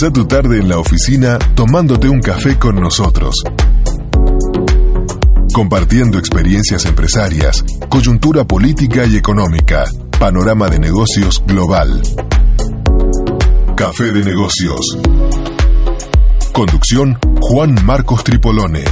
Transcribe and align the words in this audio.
Empezá 0.00 0.12
tu 0.12 0.26
tarde 0.28 0.60
en 0.60 0.68
la 0.68 0.78
oficina 0.78 1.40
tomándote 1.56 2.08
un 2.08 2.20
café 2.20 2.56
con 2.56 2.76
nosotros. 2.76 3.34
Compartiendo 5.52 6.18
experiencias 6.18 6.84
empresarias, 6.84 7.64
coyuntura 7.88 8.44
política 8.44 9.04
y 9.06 9.16
económica, 9.16 9.86
panorama 10.20 10.68
de 10.68 10.78
negocios 10.78 11.42
global. 11.44 12.00
Café 13.74 14.12
de 14.12 14.22
negocios. 14.22 14.98
Conducción 16.52 17.18
Juan 17.40 17.74
Marcos 17.84 18.22
Tripolone. 18.22 18.84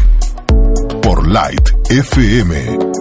Por 1.02 1.28
Light 1.28 1.70
FM. 1.88 2.95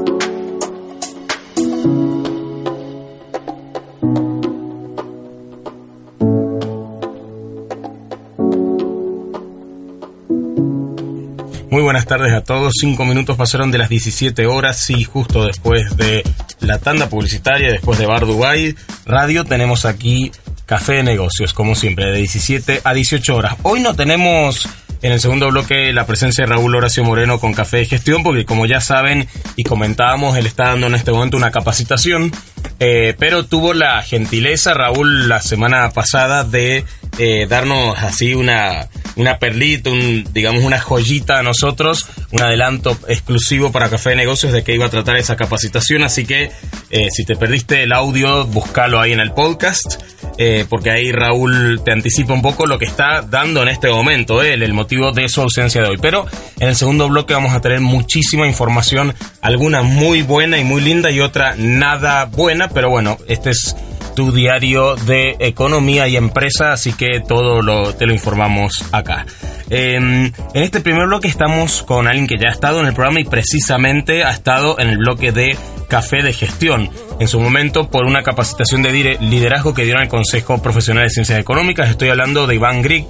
Muy 11.76 11.84
buenas 11.84 12.06
tardes 12.06 12.32
a 12.32 12.42
todos. 12.42 12.72
Cinco 12.80 13.04
minutos 13.04 13.36
pasaron 13.36 13.70
de 13.70 13.78
las 13.78 13.90
17 13.90 14.46
horas 14.46 14.90
y 14.90 15.04
justo 15.04 15.44
después 15.44 15.98
de 15.98 16.24
la 16.62 16.80
tanda 16.80 17.10
publicitaria, 17.10 17.70
después 17.70 18.00
de 18.00 18.06
Bar 18.06 18.26
Dubai 18.26 18.78
Radio, 19.06 19.44
tenemos 19.44 19.84
aquí 19.84 20.32
Café 20.66 20.94
de 20.94 21.04
Negocios, 21.04 21.54
como 21.54 21.76
siempre, 21.76 22.06
de 22.06 22.20
17 22.20 22.80
a 22.82 22.94
18 22.94 23.36
horas. 23.36 23.58
Hoy 23.64 23.82
no 23.82 23.94
tenemos 23.94 24.70
en 25.02 25.12
el 25.12 25.20
segundo 25.20 25.50
bloque 25.50 25.92
la 25.92 26.06
presencia 26.06 26.46
de 26.46 26.52
Raúl 26.52 26.76
Horacio 26.76 27.04
Moreno 27.04 27.42
con 27.42 27.54
Café 27.54 27.80
de 27.80 27.86
Gestión, 27.88 28.24
porque 28.24 28.46
como 28.46 28.66
ya 28.66 28.80
saben 28.80 29.28
y 29.58 29.64
comentábamos, 29.64 30.38
él 30.38 30.46
está 30.46 30.70
dando 30.70 30.88
en 30.88 30.96
este 30.96 31.12
momento 31.12 31.36
una 31.36 31.52
capacitación, 31.52 32.32
eh, 32.80 33.16
pero 33.20 33.48
tuvo 33.48 33.74
la 33.74 34.02
gentileza, 34.02 34.74
Raúl, 34.74 35.28
la 35.28 35.42
semana 35.42 35.90
pasada 35.90 36.46
de 36.46 36.86
eh, 37.18 37.48
darnos 37.50 38.00
así 38.00 38.34
una, 38.34 38.88
una 39.16 39.38
perlita, 39.38 39.90
digamos 40.32 40.64
una 40.64 40.80
joyita 40.80 41.40
a 41.40 41.44
nosotros, 41.44 42.08
un 42.32 42.42
adelanto 42.42 42.98
exclusivo 43.08 43.72
para 43.72 43.90
Café 43.90 44.12
de 44.12 44.16
Negocios 44.18 44.54
de 44.54 44.64
que 44.64 44.74
iba 44.74 44.86
a 44.86 44.90
tratar 44.90 45.18
esa 45.18 45.36
capacitación, 45.36 46.04
así 46.04 46.26
que 46.26 46.52
eh, 46.90 47.08
si 47.12 47.26
te 47.26 47.36
perdiste 47.36 47.84
el 47.84 47.94
audio, 47.94 48.46
búscalo 48.46 49.00
ahí 49.00 49.14
en 49.14 49.20
el 49.20 49.32
podcast, 49.32 50.02
eh, 50.38 50.66
porque 50.70 50.92
ahí 50.92 51.12
Raúl 51.12 51.82
te 51.84 51.92
anticipa 51.92 52.34
un 52.34 52.42
poco 52.42 52.66
lo 52.66 52.78
que 52.78 52.86
está 52.86 53.22
dando 53.22 53.64
en 53.64 53.70
este 53.70 53.90
momento, 53.90 54.44
él, 54.44 54.64
el 54.64 54.74
motivo 54.74 55.12
de 55.12 55.30
su 55.30 55.42
ausencia 55.42 55.82
de 55.82 55.90
hoy. 55.90 55.98
Pero 56.02 56.26
en 56.60 56.70
el 56.70 56.76
segundo 56.76 57.08
bloque 57.08 57.34
vamos 57.34 57.54
a 57.54 57.62
tener 57.62 57.82
muchísima 57.82 58.48
información, 58.48 59.14
alguna 59.42 59.82
muy 59.82 60.22
buena 60.22 60.58
y 60.58 60.64
muy 60.64 60.82
linda 60.82 61.12
y 61.12 61.22
otra 61.22 61.56
nada 61.58 62.26
buena, 62.26 62.70
pero 62.70 62.90
bueno, 62.90 63.18
este 63.28 63.52
es 63.52 63.76
tu 64.16 64.32
diario 64.32 64.96
de 64.96 65.36
economía 65.40 66.08
y 66.08 66.16
empresa, 66.16 66.72
así 66.72 66.94
que 66.94 67.20
todo 67.20 67.62
lo, 67.62 67.94
te 67.94 68.06
lo 68.06 68.14
informamos 68.14 68.86
acá. 68.92 69.26
en 69.70 70.34
este 70.54 70.82
primer 70.82 71.08
bloque 71.08 71.28
estamos 71.28 71.84
con 71.84 72.08
alguien 72.08 72.28
que 72.28 72.38
ya 72.38 72.50
ha 72.50 72.52
estado 72.52 72.80
en 72.80 72.88
el 72.88 72.94
programa 72.94 73.20
y 73.20 73.26
precisamente 73.26 74.24
ha 74.24 74.32
estado 74.32 74.80
en 74.80 74.90
el 74.90 74.98
bloque 74.98 75.32
de 75.32 75.58
café 75.88 76.24
de 76.24 76.34
gestión, 76.34 76.90
en 77.20 77.28
su 77.28 77.40
momento 77.40 77.90
por 77.90 78.06
una 78.06 78.24
capacitación 78.24 78.82
de 78.82 79.18
liderazgo 79.20 79.74
que 79.74 79.84
dieron 79.84 80.04
el 80.04 80.10
Consejo 80.10 80.62
Profesional 80.62 81.04
de 81.04 81.10
Ciencias 81.10 81.40
Económicas. 81.40 81.90
Estoy 81.90 82.10
hablando 82.10 82.48
de 82.48 82.56
Iván 82.56 82.82
Grieg, 82.82 83.06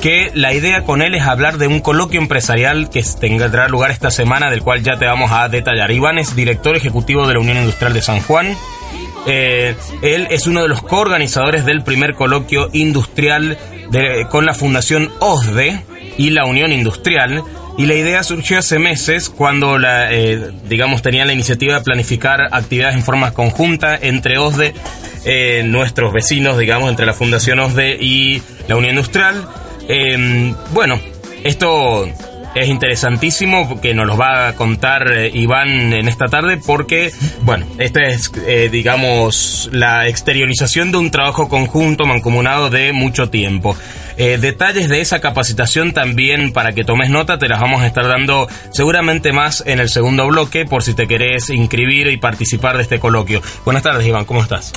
que 0.00 0.30
la 0.34 0.52
idea 0.52 0.82
con 0.82 1.02
él 1.02 1.14
es 1.14 1.22
hablar 1.22 1.58
de 1.58 1.66
un 1.66 1.80
coloquio 1.80 2.20
empresarial 2.20 2.90
que 2.90 3.04
tendrá 3.20 3.68
lugar 3.68 3.90
esta 3.90 4.10
semana, 4.10 4.50
del 4.50 4.62
cual 4.62 4.82
ya 4.82 4.98
te 4.98 5.06
vamos 5.06 5.30
a 5.32 5.48
detallar. 5.48 5.90
Iván 5.90 6.18
es 6.18 6.34
director 6.34 6.76
ejecutivo 6.76 7.26
de 7.26 7.34
la 7.34 7.40
Unión 7.40 7.58
Industrial 7.58 7.92
de 7.92 8.02
San 8.02 8.20
Juan 8.20 8.56
eh, 9.26 9.74
él 10.02 10.28
es 10.30 10.46
uno 10.46 10.62
de 10.62 10.68
los 10.68 10.82
coorganizadores 10.82 11.64
del 11.64 11.82
primer 11.82 12.14
coloquio 12.14 12.70
industrial 12.72 13.58
con 14.30 14.46
la 14.46 14.54
Fundación 14.54 15.10
OSDE 15.18 15.82
y 16.16 16.30
la 16.30 16.44
Unión 16.44 16.72
Industrial. 16.72 17.42
Y 17.76 17.86
la 17.86 17.94
idea 17.94 18.22
surgió 18.22 18.58
hace 18.58 18.78
meses 18.78 19.30
cuando, 19.30 19.78
eh, 19.82 20.50
digamos, 20.68 21.02
tenían 21.02 21.26
la 21.26 21.32
iniciativa 21.32 21.74
de 21.74 21.80
planificar 21.80 22.48
actividades 22.52 22.94
en 22.94 23.02
forma 23.02 23.32
conjunta 23.32 23.96
entre 23.96 24.38
OSDE, 24.38 24.74
eh, 25.24 25.62
nuestros 25.64 26.12
vecinos, 26.12 26.58
digamos, 26.58 26.90
entre 26.90 27.06
la 27.06 27.14
Fundación 27.14 27.58
OSDE 27.58 27.96
y 28.00 28.42
la 28.68 28.76
Unión 28.76 28.90
Industrial. 28.96 29.44
bueno, 30.72 31.00
esto 31.42 32.06
es 32.54 32.68
interesantísimo 32.68 33.80
que 33.80 33.94
nos 33.94 34.06
lo 34.06 34.16
va 34.16 34.48
a 34.48 34.54
contar 34.54 35.12
eh, 35.12 35.30
Iván 35.32 35.92
en 35.92 36.08
esta 36.08 36.26
tarde 36.26 36.58
porque, 36.64 37.12
bueno, 37.42 37.66
esta 37.78 38.02
es, 38.02 38.32
eh, 38.46 38.68
digamos, 38.70 39.68
la 39.72 40.08
exteriorización 40.08 40.92
de 40.92 40.98
un 40.98 41.10
trabajo 41.10 41.48
conjunto 41.48 42.06
mancomunado 42.06 42.70
de 42.70 42.92
mucho 42.92 43.30
tiempo. 43.30 43.76
Eh, 44.16 44.38
detalles 44.38 44.88
de 44.88 45.00
esa 45.00 45.20
capacitación 45.20 45.92
también 45.92 46.52
para 46.52 46.72
que 46.72 46.84
tomes 46.84 47.10
nota 47.10 47.38
te 47.38 47.48
las 47.48 47.60
vamos 47.60 47.82
a 47.82 47.86
estar 47.86 48.06
dando 48.06 48.48
seguramente 48.70 49.32
más 49.32 49.62
en 49.66 49.80
el 49.80 49.88
segundo 49.88 50.26
bloque 50.26 50.66
por 50.66 50.82
si 50.82 50.94
te 50.94 51.06
querés 51.06 51.50
inscribir 51.50 52.08
y 52.08 52.16
participar 52.16 52.76
de 52.76 52.82
este 52.82 52.98
coloquio. 52.98 53.40
Buenas 53.64 53.82
tardes 53.82 54.06
Iván, 54.06 54.24
¿cómo 54.24 54.42
estás? 54.42 54.72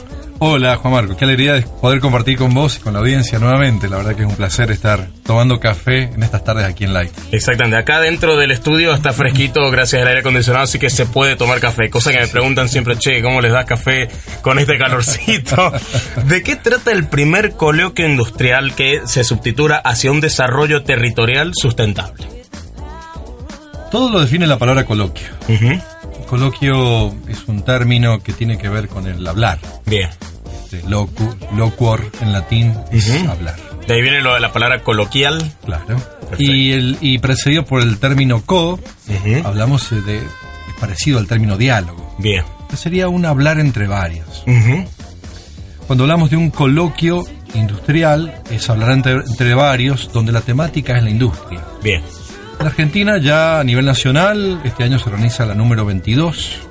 Hola 0.45 0.75
Juan 0.75 0.93
Marco, 0.93 1.15
qué 1.15 1.23
alegría 1.23 1.53
de 1.53 1.61
poder 1.61 2.01
compartir 2.01 2.37
con 2.37 2.53
vos 2.53 2.75
y 2.75 2.81
con 2.81 2.91
la 2.91 2.99
audiencia 2.99 3.39
nuevamente. 3.39 3.87
La 3.87 3.95
verdad 3.95 4.13
que 4.13 4.23
es 4.23 4.27
un 4.27 4.35
placer 4.35 4.71
estar 4.71 5.07
tomando 5.25 5.57
café 5.57 6.03
en 6.13 6.21
estas 6.21 6.43
tardes 6.43 6.65
aquí 6.65 6.83
en 6.83 6.91
Light. 6.91 7.13
Exactamente, 7.31 7.77
acá 7.77 8.01
dentro 8.01 8.35
del 8.35 8.51
estudio 8.51 8.93
está 8.93 9.13
fresquito 9.13 9.71
gracias 9.71 10.01
al 10.01 10.09
aire 10.09 10.19
acondicionado, 10.19 10.65
así 10.65 10.79
que 10.79 10.89
se 10.89 11.05
puede 11.05 11.37
tomar 11.37 11.61
café. 11.61 11.89
Cosa 11.89 12.11
que 12.11 12.19
me 12.19 12.27
preguntan 12.27 12.67
siempre, 12.67 12.97
che, 12.97 13.21
¿cómo 13.21 13.39
les 13.39 13.53
das 13.53 13.63
café 13.63 14.09
con 14.41 14.59
este 14.59 14.77
calorcito? 14.77 15.71
¿De 16.25 16.43
qué 16.43 16.57
trata 16.57 16.91
el 16.91 17.07
primer 17.07 17.53
coloquio 17.53 18.05
industrial 18.05 18.75
que 18.75 18.99
se 19.05 19.23
subtitula 19.23 19.77
hacia 19.77 20.11
un 20.11 20.19
desarrollo 20.19 20.83
territorial 20.83 21.53
sustentable? 21.55 22.27
Todo 23.91 24.09
lo 24.09 24.19
define 24.19 24.45
la 24.45 24.59
palabra 24.59 24.83
coloquio. 24.83 25.27
Coloquio 26.27 27.15
es 27.29 27.47
un 27.47 27.63
término 27.63 28.21
que 28.21 28.33
tiene 28.33 28.57
que 28.57 28.67
ver 28.67 28.89
con 28.89 29.07
el 29.07 29.25
hablar. 29.25 29.59
Bien. 29.85 30.09
Este, 30.73 30.89
locu, 30.89 31.35
locuor 31.55 32.09
en 32.21 32.31
latín 32.31 32.73
es 32.91 33.09
hablar. 33.27 33.55
De 33.87 33.93
ahí 33.93 34.01
viene 34.01 34.21
lo 34.21 34.33
de 34.33 34.39
la 34.39 34.51
palabra 34.51 34.81
coloquial. 34.81 35.51
Claro. 35.63 35.97
Y, 36.39 36.71
el, 36.71 36.97
y 36.99 37.19
precedido 37.19 37.63
por 37.63 37.81
el 37.81 37.99
término 37.99 38.41
co, 38.43 38.79
hablamos 39.43 39.89
de. 39.91 40.17
es 40.17 40.23
parecido 40.79 41.19
al 41.19 41.27
término 41.27 41.57
diálogo. 41.57 42.15
Bien. 42.17 42.43
sería 42.75 43.07
un 43.07 43.25
hablar 43.25 43.59
entre 43.59 43.87
varios. 43.87 44.43
Cuando 45.85 46.05
hablamos 46.05 46.31
de 46.31 46.37
un 46.37 46.49
coloquio 46.49 47.23
industrial, 47.53 48.41
es 48.49 48.67
hablar 48.69 48.91
entre, 48.91 49.13
entre 49.13 49.53
varios, 49.53 50.11
donde 50.11 50.31
la 50.31 50.41
temática 50.41 50.97
es 50.97 51.03
la 51.03 51.09
industria. 51.11 51.63
Bien. 51.83 52.01
En 52.59 52.65
Argentina 52.65 53.19
ya 53.19 53.59
a 53.59 53.63
nivel 53.63 53.85
nacional, 53.85 54.61
este 54.63 54.85
año 54.85 54.97
se 54.97 55.09
organiza 55.09 55.45
la 55.45 55.53
número 55.53 55.85
22. 55.85 56.61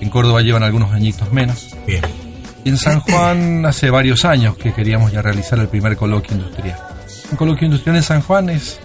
En 0.00 0.08
Córdoba 0.08 0.40
llevan 0.40 0.62
algunos 0.62 0.92
añitos 0.92 1.30
menos. 1.32 1.76
Bien. 1.86 2.29
En 2.64 2.76
San 2.76 3.00
Juan 3.00 3.64
hace 3.66 3.90
varios 3.90 4.24
años 4.24 4.56
que 4.56 4.72
queríamos 4.72 5.12
ya 5.12 5.22
realizar 5.22 5.58
el 5.58 5.68
primer 5.68 5.96
coloquio 5.96 6.36
industrial. 6.36 6.78
Un 7.30 7.36
coloquio 7.36 7.66
industrial 7.66 7.96
en 7.96 8.02
San 8.02 8.22
Juan 8.22 8.50
es 8.50 8.80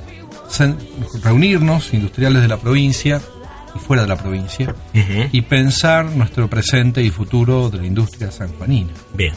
reunirnos, 1.24 1.94
industriales 1.94 2.42
de 2.42 2.48
la 2.48 2.58
provincia 2.58 3.22
y 3.76 3.80
fuera 3.80 4.04
de 4.04 4.08
la 4.08 4.16
provincia, 4.16 4.74
y 4.94 5.42
pensar 5.42 6.06
nuestro 6.06 6.50
presente 6.50 7.02
y 7.02 7.10
futuro 7.10 7.70
de 7.70 7.80
la 7.80 7.86
industria 7.86 8.32
sanjuanina. 8.32 8.94
Bien. 9.14 9.34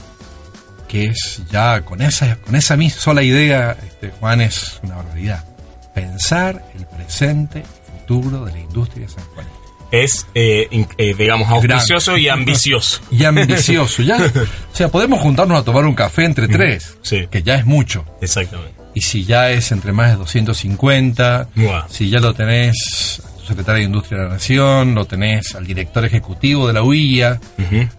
Que 0.87 1.07
es 1.07 1.43
ya 1.51 1.85
con 1.85 2.01
esa, 2.03 2.37
con 2.37 2.55
esa 2.55 2.77
misma 2.77 3.01
sola 3.01 3.23
idea, 3.23 3.77
este, 3.85 4.11
Juan, 4.11 4.41
es 4.41 4.79
una 4.85 4.97
barbaridad. 4.97 5.45
Pensar 5.93 6.71
el 6.77 6.87
presente 6.87 7.61
y 7.61 8.01
futuro 8.01 8.45
de 8.45 8.53
la 8.53 8.61
industria 8.61 9.09
sanjuanina 9.09 9.58
es, 9.91 10.27
eh, 10.35 10.69
eh, 10.99 11.15
digamos, 11.17 11.49
auspicioso 11.49 12.17
y 12.17 12.29
ambicioso. 12.29 13.01
Y 13.11 13.25
ambicioso, 13.25 14.03
ya. 14.03 14.17
O 14.73 14.77
sea, 14.79 14.89
podemos 14.89 15.21
juntarnos 15.21 15.61
a 15.61 15.65
tomar 15.65 15.85
un 15.87 15.95
café 15.95 16.25
entre 16.25 16.47
tres, 16.47 16.97
sí. 17.03 17.27
que 17.31 17.43
ya 17.43 17.57
es 17.57 17.67
mucho. 17.67 18.05
Exactamente. 18.21 18.75
Y 18.95 19.01
si 19.01 19.25
ya 19.25 19.51
es 19.51 19.73
entre 19.73 19.93
más 19.93 20.11
de 20.11 20.17
250, 20.17 21.49
si 21.89 22.11
ya 22.11 22.21
lo 22.21 22.35
tenés 22.35 23.21
al 23.41 23.47
secretario 23.47 23.81
de 23.81 23.87
Industria 23.87 24.19
de 24.19 24.25
la 24.27 24.33
Nación, 24.35 24.95
lo 24.95 25.05
tenés 25.05 25.55
al 25.55 25.67
director 25.67 26.05
ejecutivo 26.05 26.67
de 26.67 26.73
la 26.73 26.83
UIA, 26.83 27.41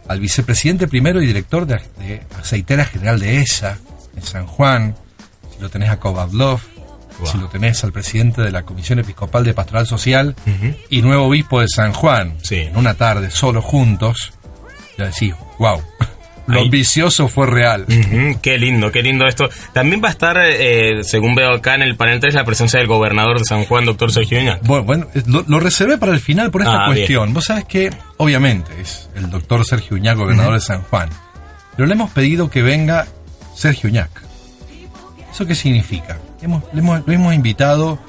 al 0.08 0.20
vicepresidente 0.20 0.88
primero 0.88 1.22
y 1.22 1.28
director 1.28 1.66
de, 1.66 2.22
aceitera 2.38 2.86
general 2.86 3.20
de 3.20 3.42
ESA 3.42 3.78
en 4.16 4.24
San 4.24 4.46
Juan, 4.46 4.96
si 5.54 5.62
lo 5.62 5.70
tenés 5.70 5.90
a 5.90 6.00
Kovadlov, 6.00 6.62
si 7.26 7.38
lo 7.38 7.48
tenés 7.48 7.84
al 7.84 7.92
presidente 7.92 8.42
de 8.42 8.52
la 8.52 8.64
Comisión 8.64 9.00
Episcopal 9.00 9.44
de 9.44 9.54
Pastoral 9.54 9.88
Social 9.88 10.36
y 10.90 11.02
nuevo 11.02 11.26
obispo 11.26 11.62
de 11.62 11.68
San 11.68 11.94
Juan, 11.94 12.38
en 12.50 12.78
una 12.78 12.94
tarde, 12.94 13.32
solo 13.32 13.62
juntos, 13.62 14.34
ya 14.98 15.06
decís, 15.06 15.34
wow. 15.58 15.82
Lo 16.48 16.62
ambicioso 16.62 17.28
fue 17.28 17.46
real. 17.46 17.86
Qué 18.42 18.58
lindo, 18.58 18.92
qué 18.92 19.04
lindo 19.04 19.28
esto. 19.28 19.50
También 19.72 20.02
va 20.04 20.08
a 20.08 20.12
estar, 20.12 20.36
eh, 20.40 21.04
según 21.04 21.36
veo 21.36 21.54
acá 21.54 21.76
en 21.76 21.84
el 21.84 21.96
panel 21.96 22.20
3, 22.20 22.34
la 22.34 22.44
presencia 22.44 22.80
del 22.80 22.88
gobernador 22.88 23.38
de 23.38 23.46
San 23.46 23.66
Juan, 23.66 23.86
doctor 23.86 24.12
Sergio 24.12 24.40
Uñac. 24.40 24.64
Bueno, 24.64 24.84
bueno 24.84 25.08
lo, 25.28 25.60
reservé 25.60 26.00
para 26.00 26.12
el 26.12 26.20
final 26.20 26.50
por 26.50 26.62
esta 26.62 26.86
ah, 26.86 26.88
cuestión. 26.88 27.36
Vos 27.36 27.46
sabés 27.46 27.66
que, 27.66 27.92
obviamente, 28.18 28.72
es 28.82 29.12
el 29.16 29.30
doctor 29.30 29.64
Sergio 29.64 29.96
Uñac, 29.96 30.18
gobernador 30.18 30.56
de 30.56 30.62
San 30.62 30.82
Juan. 30.82 31.10
Pero 31.76 31.86
le 31.86 31.94
hemos 31.94 32.10
pedido 32.10 32.50
que 32.50 32.64
venga 32.64 33.06
Sergio 33.56 33.90
Uñac 33.90 34.10
¿Eso 35.32 35.46
qué 35.46 35.56
significa? 35.56 36.18
Hemos, 36.42 36.64
lo 36.74 37.14
hemos 37.14 37.34
invitado 37.34 38.00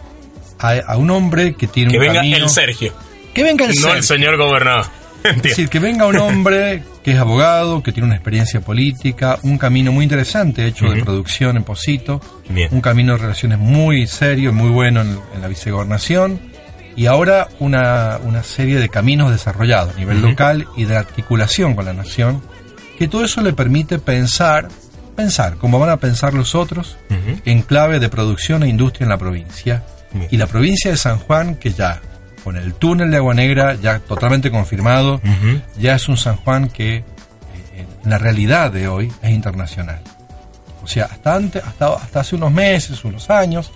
a, 0.59 0.97
un 0.97 1.11
hombre 1.11 1.55
que 1.55 1.67
tiene 1.67 1.91
que 1.91 1.99
un 1.99 2.07
venga 2.07 2.21
el 2.21 2.49
Sergio. 2.49 2.93
Que 3.35 3.43
venga 3.43 3.65
el 3.65 3.71
no 3.71 3.81
Sergio. 3.81 3.97
el 3.97 4.05
señor 4.05 4.37
gobernador. 4.37 4.87
Es 5.25 5.43
decir, 5.43 5.69
que 5.69 5.79
venga 5.79 6.07
un 6.07 6.17
hombre 6.17 6.83
que 7.03 7.13
es 7.13 7.19
abogado, 7.19 7.83
que 7.83 7.93
tiene 7.93 8.07
una 8.07 8.17
experiencia 8.17 8.61
política, 8.61 9.39
un 9.43 9.59
camino 9.59 9.93
muy 9.93 10.05
interesante 10.05 10.67
hecho 10.67 10.87
de 10.87 11.03
producción 11.03 11.57
en 11.57 11.65
Posito, 11.65 12.21
un 12.71 12.81
camino 12.81 13.13
de 13.13 13.19
relaciones 13.19 13.59
muy 13.59 14.07
serio 14.07 14.51
y 14.51 14.53
muy 14.53 14.71
bueno 14.71 15.03
en, 15.03 15.41
la 15.41 15.49
vicegobernación, 15.49 16.41
y 16.97 17.07
ahora 17.07 17.49
una, 17.59 18.19
serie 18.43 18.79
de 18.79 18.89
caminos 18.89 19.31
desarrollados 19.31 19.95
a 19.95 19.99
nivel 19.99 20.23
local 20.23 20.67
y 20.77 20.85
de 20.85 20.97
articulación 20.97 21.75
con 21.75 21.85
la 21.85 21.93
nación, 21.93 22.43
que 22.99 23.09
todo 23.09 23.25
eso 23.25 23.41
le 23.41 23.53
permite 23.53 23.99
pensar, 23.99 24.69
pensar 25.21 25.57
como 25.57 25.79
van 25.79 25.91
a 25.91 25.99
pensar 25.99 26.35
los 26.35 26.55
otros, 26.55 26.97
en 27.45 27.63
clave 27.63 27.99
de 28.01 28.09
producción 28.09 28.63
e 28.63 28.69
industria 28.69 29.05
en 29.05 29.11
la 29.11 29.19
provincia. 29.19 29.83
Y 30.31 30.37
la 30.37 30.47
provincia 30.47 30.91
de 30.91 30.97
San 30.97 31.19
Juan, 31.19 31.57
que 31.57 31.73
ya 31.73 32.01
con 32.43 32.57
el 32.57 32.75
túnel 32.75 33.11
de 33.11 33.19
Agua 33.19 33.35
Negra 33.35 33.75
ya 33.75 33.99
totalmente 33.99 34.51
confirmado, 34.51 35.21
ya 35.79 35.95
es 35.95 36.09
un 36.09 36.17
San 36.17 36.37
Juan 36.37 36.69
que 36.69 36.97
eh, 36.97 37.05
en 38.03 38.11
la 38.11 38.19
realidad 38.19 38.73
de 38.73 38.89
hoy 38.89 39.13
es 39.23 39.31
internacional. 39.31 40.01
O 40.83 40.87
sea, 40.87 41.05
hasta 41.05 41.35
antes, 41.35 41.63
hasta, 41.63 41.95
hasta 41.95 42.21
hace 42.21 42.37
unos 42.37 42.51
meses, 42.51 43.05
unos 43.05 43.29
años, 43.29 43.71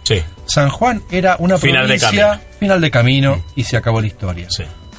San 0.47 0.71
Juan 0.71 1.03
era 1.11 1.37
una 1.39 1.59
final 1.59 1.85
provincia 1.85 2.33
de 2.33 2.57
final 2.59 2.81
de 2.81 2.91
camino 2.91 3.45
y 3.55 3.65
se 3.65 3.77
acabó 3.77 4.01
la 4.01 4.07
historia. 4.07 4.49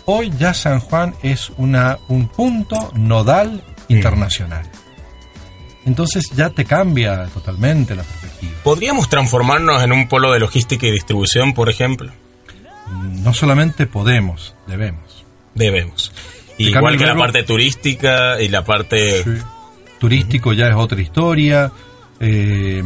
Hoy 0.06 0.32
ya 0.38 0.54
San 0.54 0.80
Juan 0.80 1.16
es 1.24 1.50
una, 1.58 1.98
un 2.08 2.28
punto 2.28 2.92
nodal 2.94 3.64
internacional. 3.88 4.64
Entonces 5.86 6.32
ya 6.36 6.50
te 6.50 6.66
cambia 6.66 7.26
totalmente 7.28 7.96
la 7.96 8.04
perspectiva. 8.04 8.54
¿Podríamos 8.64 9.08
transformarnos 9.08 9.84
en 9.84 9.92
un 9.92 10.08
polo 10.08 10.32
de 10.32 10.40
logística 10.40 10.88
y 10.88 10.92
distribución, 10.92 11.54
por 11.54 11.70
ejemplo? 11.70 12.12
no 13.24 13.34
solamente 13.34 13.88
podemos, 13.88 14.56
debemos. 14.68 15.26
Debemos. 15.54 16.12
Igual 16.58 16.98
que 16.98 17.06
la 17.06 17.16
parte 17.16 17.44
turística 17.44 18.42
y 18.42 18.50
la 18.50 18.64
parte... 18.64 19.24
Turístico 20.00 20.54
ya 20.54 20.68
es 20.68 20.76
otra 20.76 21.02
historia. 21.02 21.72
Eh, 22.20 22.84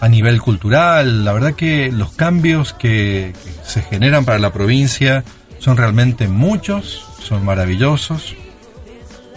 a 0.00 0.08
nivel 0.08 0.40
cultural, 0.40 1.24
la 1.24 1.32
verdad 1.32 1.54
que 1.54 1.92
los 1.92 2.12
cambios 2.12 2.72
que, 2.72 3.32
se 3.64 3.82
generan 3.82 4.24
para 4.24 4.38
la 4.38 4.52
provincia 4.52 5.24
son 5.58 5.76
realmente 5.76 6.26
muchos, 6.28 7.06
son 7.22 7.44
maravillosos. 7.44 8.34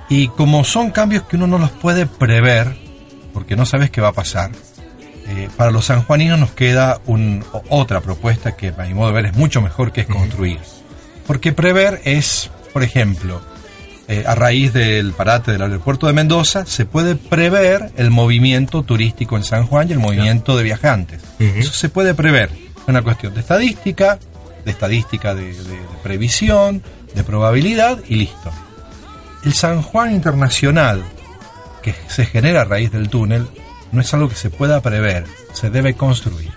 Y 0.10 0.30
como 0.30 0.64
son 0.64 0.92
cambios 0.92 1.24
que 1.24 1.36
uno 1.36 1.48
no 1.48 1.58
los 1.58 1.72
puede 1.72 2.06
prever, 2.06 2.76
porque 3.34 3.56
no 3.56 3.66
sabes 3.66 3.90
qué 3.90 4.02
va 4.02 4.10
a 4.10 4.14
pasar, 4.14 4.52
eh, 5.28 5.50
para 5.56 5.72
los 5.72 5.86
sanjuaninos 5.86 6.40
nos 6.40 6.52
queda 6.52 7.00
un, 7.06 7.44
otra 7.70 8.02
propuesta 8.02 8.56
que 8.56 8.70
a 8.70 8.84
mi 8.84 8.94
modo 8.94 9.08
de 9.08 9.14
ver 9.14 9.26
es 9.28 9.36
mucho 9.36 9.62
mejor 9.62 9.92
que 9.92 10.02
es 10.02 10.08
construir. 10.08 10.60
Porque 11.28 11.54
prever 11.54 12.02
es, 12.04 12.50
por 12.74 12.84
ejemplo, 12.84 13.42
eh, 14.08 14.26
a 14.28 14.36
raíz 14.36 14.74
del 14.74 15.14
parate 15.14 15.52
del 15.52 15.62
aeropuerto 15.62 16.08
de 16.08 16.14
Mendoza, 16.14 16.66
se 16.66 16.86
puede 16.86 17.16
prever 17.16 17.92
el 17.96 18.12
movimiento 18.12 18.84
turístico 18.84 19.38
en 19.38 19.44
San 19.44 19.68
Juan 19.68 19.88
y 19.88 19.94
el 19.94 20.00
movimiento 20.00 20.58
de 20.58 20.64
viajantes. 20.64 21.22
Eso 21.40 21.72
se 21.72 21.88
puede 21.88 22.14
prever. 22.14 22.50
Es 22.52 22.88
una 22.88 23.04
cuestión 23.04 23.34
de 23.34 23.40
estadística, 23.40 24.20
de 24.66 24.72
estadística 24.72 25.34
de 25.34 25.56
previsión, 26.04 26.84
de 27.16 27.24
probabilidad 27.24 28.00
y 28.08 28.16
listo. 28.16 28.52
El 29.46 29.54
San 29.54 29.82
Juan 29.82 30.14
Internacional, 30.14 31.04
que 31.82 31.96
se 32.08 32.26
genera 32.26 32.62
a 32.62 32.66
raíz 32.66 32.92
del 32.92 33.10
túnel, 33.10 33.48
no 33.92 34.02
es 34.02 34.14
algo 34.14 34.30
que 34.30 34.36
se 34.36 34.50
pueda 34.50 34.82
prever, 34.82 35.26
se 35.54 35.70
debe 35.70 35.94
construir. 35.96 36.52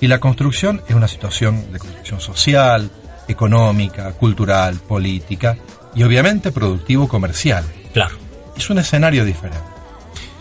Y 0.00 0.08
la 0.08 0.18
construcción 0.18 0.82
es 0.88 0.94
una 0.94 1.08
situación 1.08 1.72
de 1.72 1.78
construcción 1.78 2.20
social, 2.20 2.90
económica, 3.28 4.12
cultural, 4.12 4.76
política 4.76 5.56
y 5.94 6.02
obviamente 6.02 6.52
productivo 6.52 7.08
comercial. 7.08 7.64
Claro. 7.92 8.16
Es 8.56 8.68
un 8.70 8.78
escenario 8.78 9.24
diferente. 9.24 9.60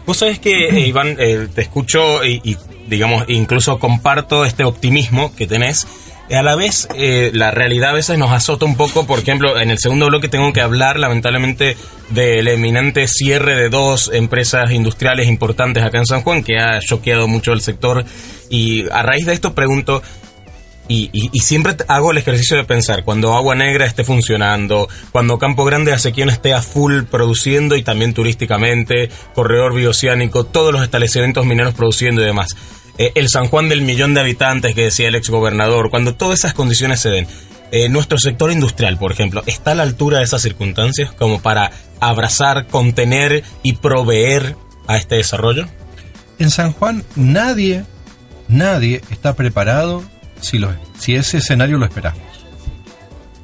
Vos 0.06 0.18
sabés 0.18 0.40
que, 0.40 0.70
eh, 0.70 0.80
Iván, 0.88 1.16
eh, 1.20 1.48
te 1.54 1.62
escucho 1.62 2.24
y, 2.24 2.42
y, 2.44 2.58
digamos, 2.88 3.26
incluso 3.28 3.80
comparto 3.80 4.46
este 4.46 4.64
optimismo 4.64 5.36
que 5.36 5.48
tenés 5.48 5.88
a 6.34 6.42
la 6.42 6.56
vez 6.56 6.88
eh, 6.96 7.30
la 7.34 7.52
realidad 7.52 7.92
a 7.92 7.94
veces 7.94 8.18
nos 8.18 8.32
azota 8.32 8.66
un 8.66 8.76
poco. 8.76 9.06
Por 9.06 9.20
ejemplo, 9.20 9.60
en 9.60 9.70
el 9.70 9.78
segundo 9.78 10.08
bloque 10.08 10.28
tengo 10.28 10.52
que 10.54 10.62
hablar 10.62 11.00
lamentablemente 11.00 11.78
del 12.10 12.48
eminente 12.48 13.08
cierre 13.08 13.56
de 13.56 13.70
dos 13.70 14.10
empresas 14.14 14.72
industriales 14.72 15.28
importantes 15.28 15.84
acá 15.84 16.00
en 16.00 16.06
San 16.06 16.22
Juan 16.22 16.44
que 16.44 16.58
ha 16.58 16.80
choqueado 16.80 17.28
mucho 17.28 17.54
el 17.54 17.62
sector. 17.62 18.06
Y 18.50 18.90
a 18.90 19.04
raíz 19.04 19.26
de 19.26 19.34
esto 19.34 19.54
pregunto, 19.54 20.02
y, 20.88 21.10
siempre 21.40 21.76
hago 21.88 22.12
el 22.12 22.18
ejercicio 22.18 22.58
de 22.58 22.64
pensar, 22.64 23.04
cuando 23.04 23.34
Agua 23.34 23.56
Negra 23.56 23.86
esté 23.86 24.04
funcionando, 24.04 24.88
cuando 25.12 25.40
Campo 25.40 25.66
Grande 25.66 25.92
de 25.92 25.96
Asequión 25.96 26.30
esté 26.30 26.54
a 26.54 26.62
full 26.62 27.04
produciendo 27.04 27.76
y 27.76 27.84
también 27.84 28.14
turísticamente, 28.14 29.10
Corredor 29.34 29.74
Bioceánico, 29.74 30.44
todos 30.44 30.72
los 30.72 30.84
establecimientos 30.84 31.46
mineros 31.46 31.74
produciendo 31.74 32.22
y 32.22 32.26
demás. 32.26 32.56
Eh, 32.98 33.12
el 33.16 33.30
San 33.30 33.48
Juan 33.48 33.70
del 33.70 33.82
millón 33.82 34.14
de 34.14 34.22
habitantes 34.22 34.74
que 34.74 34.84
decía 34.84 35.08
el 35.08 35.16
ex 35.16 35.30
gobernador, 35.30 35.90
cuando 35.90 36.16
todas 36.16 36.40
esas 36.40 36.54
condiciones 36.54 37.02
se 37.02 37.10
den, 37.10 37.28
eh, 37.72 37.90
nuestro 37.90 38.18
sector 38.18 38.52
industrial, 38.52 38.98
por 38.98 39.12
ejemplo, 39.12 39.44
¿está 39.46 39.72
a 39.72 39.76
la 39.76 39.84
altura 39.84 40.20
de 40.20 40.24
esas 40.24 40.42
circunstancias 40.42 41.12
como 41.12 41.42
para 41.42 41.72
abrazar, 42.00 42.68
contener 42.68 43.44
y 43.64 43.74
proveer 43.74 44.56
a 44.88 44.98
este 44.98 45.16
desarrollo? 45.16 45.68
En 46.40 46.52
San 46.52 46.72
Juan 46.72 47.04
nadie, 47.16 47.84
nadie 48.48 49.02
está 49.10 49.36
preparado 49.36 50.04
si, 50.40 50.60
lo, 50.60 50.74
si 50.98 51.16
ese 51.16 51.40
escenario 51.40 51.78
lo 51.78 51.86
esperamos. 51.86 52.22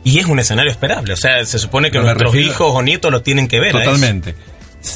Y 0.04 0.20
es 0.20 0.26
un 0.26 0.40
escenario 0.40 0.72
esperable, 0.72 1.14
o 1.14 1.18
sea, 1.18 1.46
se 1.46 1.60
supone 1.60 1.92
que 1.92 2.00
nuestros 2.00 2.34
hijos 2.36 2.72
o 2.74 2.82
nietos 2.82 3.12
lo 3.12 3.22
tienen 3.22 3.48
que 3.48 3.60
ver. 3.60 3.72
Totalmente. 3.72 4.36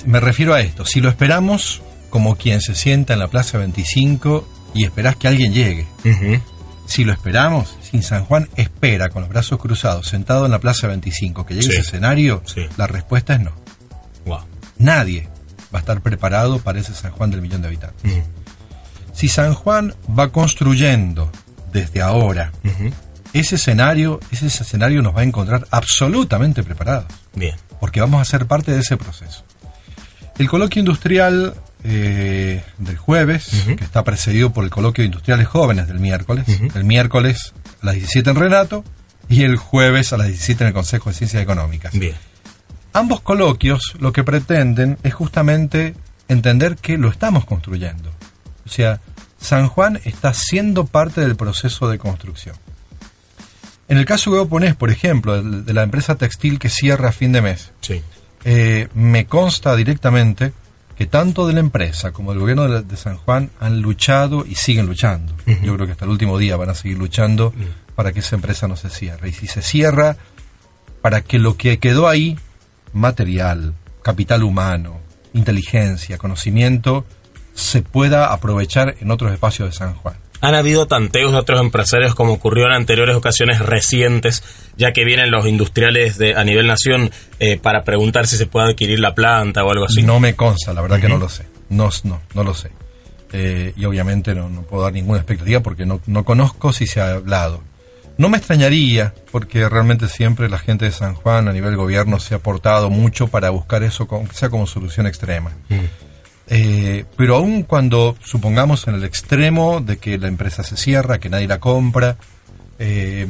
Me 0.06 0.20
refiero 0.20 0.54
a 0.54 0.62
esto, 0.62 0.86
si 0.86 1.00
lo 1.00 1.10
esperamos, 1.10 1.82
como 2.16 2.38
quien 2.38 2.62
se 2.62 2.76
sienta 2.76 3.12
en 3.12 3.20
la 3.20 3.28
Plaza 3.28 3.58
25 3.58 4.48
y 4.74 4.86
esperás 4.86 5.18
que 5.18 5.28
alguien 5.28 5.52
llegue. 5.52 5.86
Si 6.86 7.04
lo 7.04 7.12
esperamos, 7.12 7.76
si 7.82 8.02
San 8.02 8.24
Juan 8.24 8.48
espera 8.56 9.10
con 9.10 9.24
los 9.24 9.30
brazos 9.30 9.60
cruzados, 9.60 10.08
sentado 10.08 10.46
en 10.46 10.52
la 10.52 10.60
Plaza 10.60 10.88
25, 10.88 11.46
que 11.46 11.56
llegue 11.56 11.68
ese 11.68 11.82
escenario, 11.82 12.42
la 12.78 12.88
respuesta 12.88 13.34
es 13.34 13.42
no. 13.42 13.52
Nadie 14.78 15.28
va 15.74 15.80
a 15.80 15.82
estar 15.82 16.00
preparado 16.00 16.60
para 16.60 16.80
ese 16.80 16.94
San 16.94 17.12
Juan 17.12 17.32
del 17.32 17.42
millón 17.42 17.62
de 17.62 17.68
habitantes. 17.68 18.24
Si 19.12 19.28
San 19.28 19.54
Juan 19.54 19.94
va 20.18 20.32
construyendo 20.32 21.30
desde 21.74 22.02
ahora 22.02 22.54
ese 23.34 23.56
escenario, 23.56 24.22
ese 24.32 24.48
escenario 24.48 25.02
nos 25.02 25.14
va 25.14 25.20
a 25.20 25.26
encontrar 25.26 25.68
absolutamente 25.70 26.64
preparados. 26.64 27.08
Bien. 27.34 27.56
Porque 27.82 28.00
vamos 28.00 28.22
a 28.22 28.24
ser 28.24 28.46
parte 28.46 28.72
de 28.72 28.80
ese 28.80 28.96
proceso. 28.96 29.44
El 30.38 30.50
coloquio 30.50 30.80
industrial 30.80 31.56
eh, 31.88 32.64
del 32.80 32.98
jueves, 32.98 33.52
que 33.78 33.84
está 33.84 34.04
precedido 34.04 34.52
por 34.52 34.64
el 34.64 34.72
coloquio 34.72 35.04
de 35.04 35.08
industriales 35.08 35.48
jóvenes 35.48 35.88
del 35.88 36.00
miércoles. 36.00 36.46
El 36.74 36.84
miércoles 36.84 37.54
a 37.82 37.86
las 37.86 37.96
17 37.96 38.32
en 38.32 38.36
Renato 38.36 38.84
y 39.30 39.44
el 39.44 39.58
jueves 39.58 40.12
a 40.12 40.18
las 40.18 40.28
17 40.28 40.64
en 40.64 40.68
el 40.70 40.74
Consejo 40.74 41.10
de 41.10 41.16
Ciencias 41.16 41.44
Económicas. 41.44 41.94
Bien. 41.94 42.16
Ambos 42.94 43.22
coloquios 43.22 43.94
lo 44.00 44.12
que 44.14 44.24
pretenden 44.24 44.98
es 45.04 45.14
justamente 45.14 45.94
entender 46.28 46.78
que 46.78 46.98
lo 46.98 47.10
estamos 47.10 47.46
construyendo. 47.46 48.10
O 48.66 48.70
sea, 48.70 49.00
San 49.40 49.68
Juan 49.68 50.00
está 50.06 50.34
siendo 50.34 50.88
parte 50.88 51.22
del 51.22 51.36
proceso 51.36 51.88
de 51.88 52.00
construcción. 52.00 52.56
En 53.88 54.00
el 54.00 54.06
caso 54.06 54.32
que 54.32 54.38
vos 54.38 54.48
ponés, 54.48 54.76
por 54.76 54.90
ejemplo, 54.90 55.40
de 55.44 55.74
la 55.74 55.84
empresa 55.84 56.16
textil 56.16 56.58
que 56.58 56.70
cierra 56.70 57.10
a 57.10 57.12
fin 57.12 57.32
de 57.32 57.42
mes, 57.42 57.72
eh, 58.44 58.88
me 58.96 59.28
consta 59.28 59.76
directamente 59.76 60.52
que 60.96 61.06
tanto 61.06 61.48
de 61.48 61.54
la 61.54 61.60
empresa 61.60 62.12
como 62.12 62.32
del 62.32 62.40
gobierno 62.40 62.82
de, 62.82 62.98
San 62.98 63.18
Juan 63.18 63.50
han 63.60 63.82
luchado 63.82 64.46
y 64.46 64.56
siguen 64.56 64.86
luchando. 64.86 65.34
Yo 65.64 65.76
creo 65.76 65.86
que 65.86 65.92
hasta 65.92 66.06
el 66.06 66.12
último 66.12 66.38
día 66.38 66.56
van 66.56 66.70
a 66.70 66.76
seguir 66.76 66.98
luchando 66.98 67.54
para 67.96 68.14
que 68.14 68.20
esa 68.20 68.36
empresa 68.36 68.68
no 68.68 68.76
se 68.76 68.90
cierre. 68.90 69.30
Y 69.30 69.34
si 69.34 69.48
se 69.48 69.62
cierra, 69.62 70.16
para 71.02 71.22
que 71.22 71.38
lo 71.38 71.58
que 71.58 71.80
quedó 71.80 72.08
ahí, 72.08 72.40
material, 72.94 73.74
capital 74.02 74.44
humano, 74.44 75.00
inteligencia, 75.34 76.18
conocimiento, 76.18 77.06
se 77.54 77.82
pueda 77.82 78.34
aprovechar 78.34 78.96
en 79.00 79.12
otros 79.12 79.32
espacios 79.32 79.70
de 79.70 79.76
San 79.76 79.96
Juan. 79.96 80.16
Han 80.42 80.56
habido 80.56 80.88
tanteos 80.88 81.32
de 81.32 81.38
otros 81.38 81.60
empresarios 81.60 82.16
como 82.16 82.34
ocurrió 82.34 82.66
en 82.66 82.74
anteriores 82.74 83.16
ocasiones 83.16 83.60
recientes, 83.60 84.44
ya 84.78 84.94
que 84.94 85.06
vienen 85.06 85.32
los 85.32 85.46
industriales 85.48 86.18
de, 86.18 86.36
a 86.36 86.44
nivel 86.44 86.68
nación 86.68 87.12
eh, 87.40 87.58
para 87.58 87.84
preguntar 87.84 88.28
si 88.28 88.38
se 88.38 88.46
puede 88.46 88.72
adquirir 88.72 89.00
la 89.00 89.16
planta 89.16 89.64
o 89.64 89.72
algo 89.72 89.86
así. 89.86 90.04
No 90.04 90.20
me 90.20 90.36
consta, 90.36 90.74
la 90.74 90.82
verdad 90.82 91.00
que 91.00 91.10
no 91.10 91.18
lo 91.18 91.30
sé. 91.30 91.46
No, 91.70 91.90
no, 92.04 92.22
no 92.34 92.44
lo 92.44 92.54
sé. 92.54 92.72
Eh, 93.34 93.74
y 93.76 93.86
obviamente 93.86 94.36
no, 94.36 94.50
puedo 94.64 94.84
dar 94.84 94.94
ninguna 94.94 95.18
expectativa 95.18 95.60
porque 95.62 95.86
no, 95.86 96.00
no 96.06 96.24
conozco 96.24 96.72
si 96.72 96.88
se 96.88 97.02
ha 97.02 97.14
hablado. 97.14 97.62
No 98.18 98.30
me 98.30 98.38
extrañaría, 98.38 99.14
porque 99.32 99.68
realmente 99.68 100.08
siempre 100.08 100.48
la 100.48 100.58
gente 100.58 100.86
de 100.86 100.92
San 100.92 101.16
Juan 101.16 101.50
a 101.50 101.54
nivel 101.54 101.76
gobierno 101.76 102.20
se 102.20 102.34
ha 102.34 102.38
aportado 102.38 102.90
mucho 102.90 103.28
para 103.28 103.50
buscar 103.50 103.84
eso, 103.84 104.08
sea 104.32 104.50
como 104.50 104.68
solución 104.68 105.06
extrema. 105.06 105.52
Eh, 106.48 107.06
pero 107.18 107.38
aún 107.38 107.64
cuando 107.64 108.16
supongamos 108.24 108.88
en 108.88 108.96
el 108.96 109.04
extremo 109.04 109.82
de 109.82 109.98
que 109.98 110.18
la 110.18 110.28
empresa 110.28 110.64
se 110.64 110.78
cierra, 110.78 111.20
que 111.20 111.30
nadie 111.30 111.48
la 111.48 111.60
compra, 111.60 112.18
eh, 112.78 113.28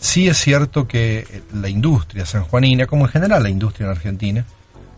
sí 0.00 0.28
es 0.28 0.38
cierto 0.38 0.88
que 0.88 1.42
la 1.52 1.68
industria 1.68 2.26
sanjuanina, 2.26 2.86
como 2.86 3.06
en 3.06 3.12
general 3.12 3.42
la 3.42 3.50
industria 3.50 3.86
en 3.86 3.90
Argentina, 3.92 4.44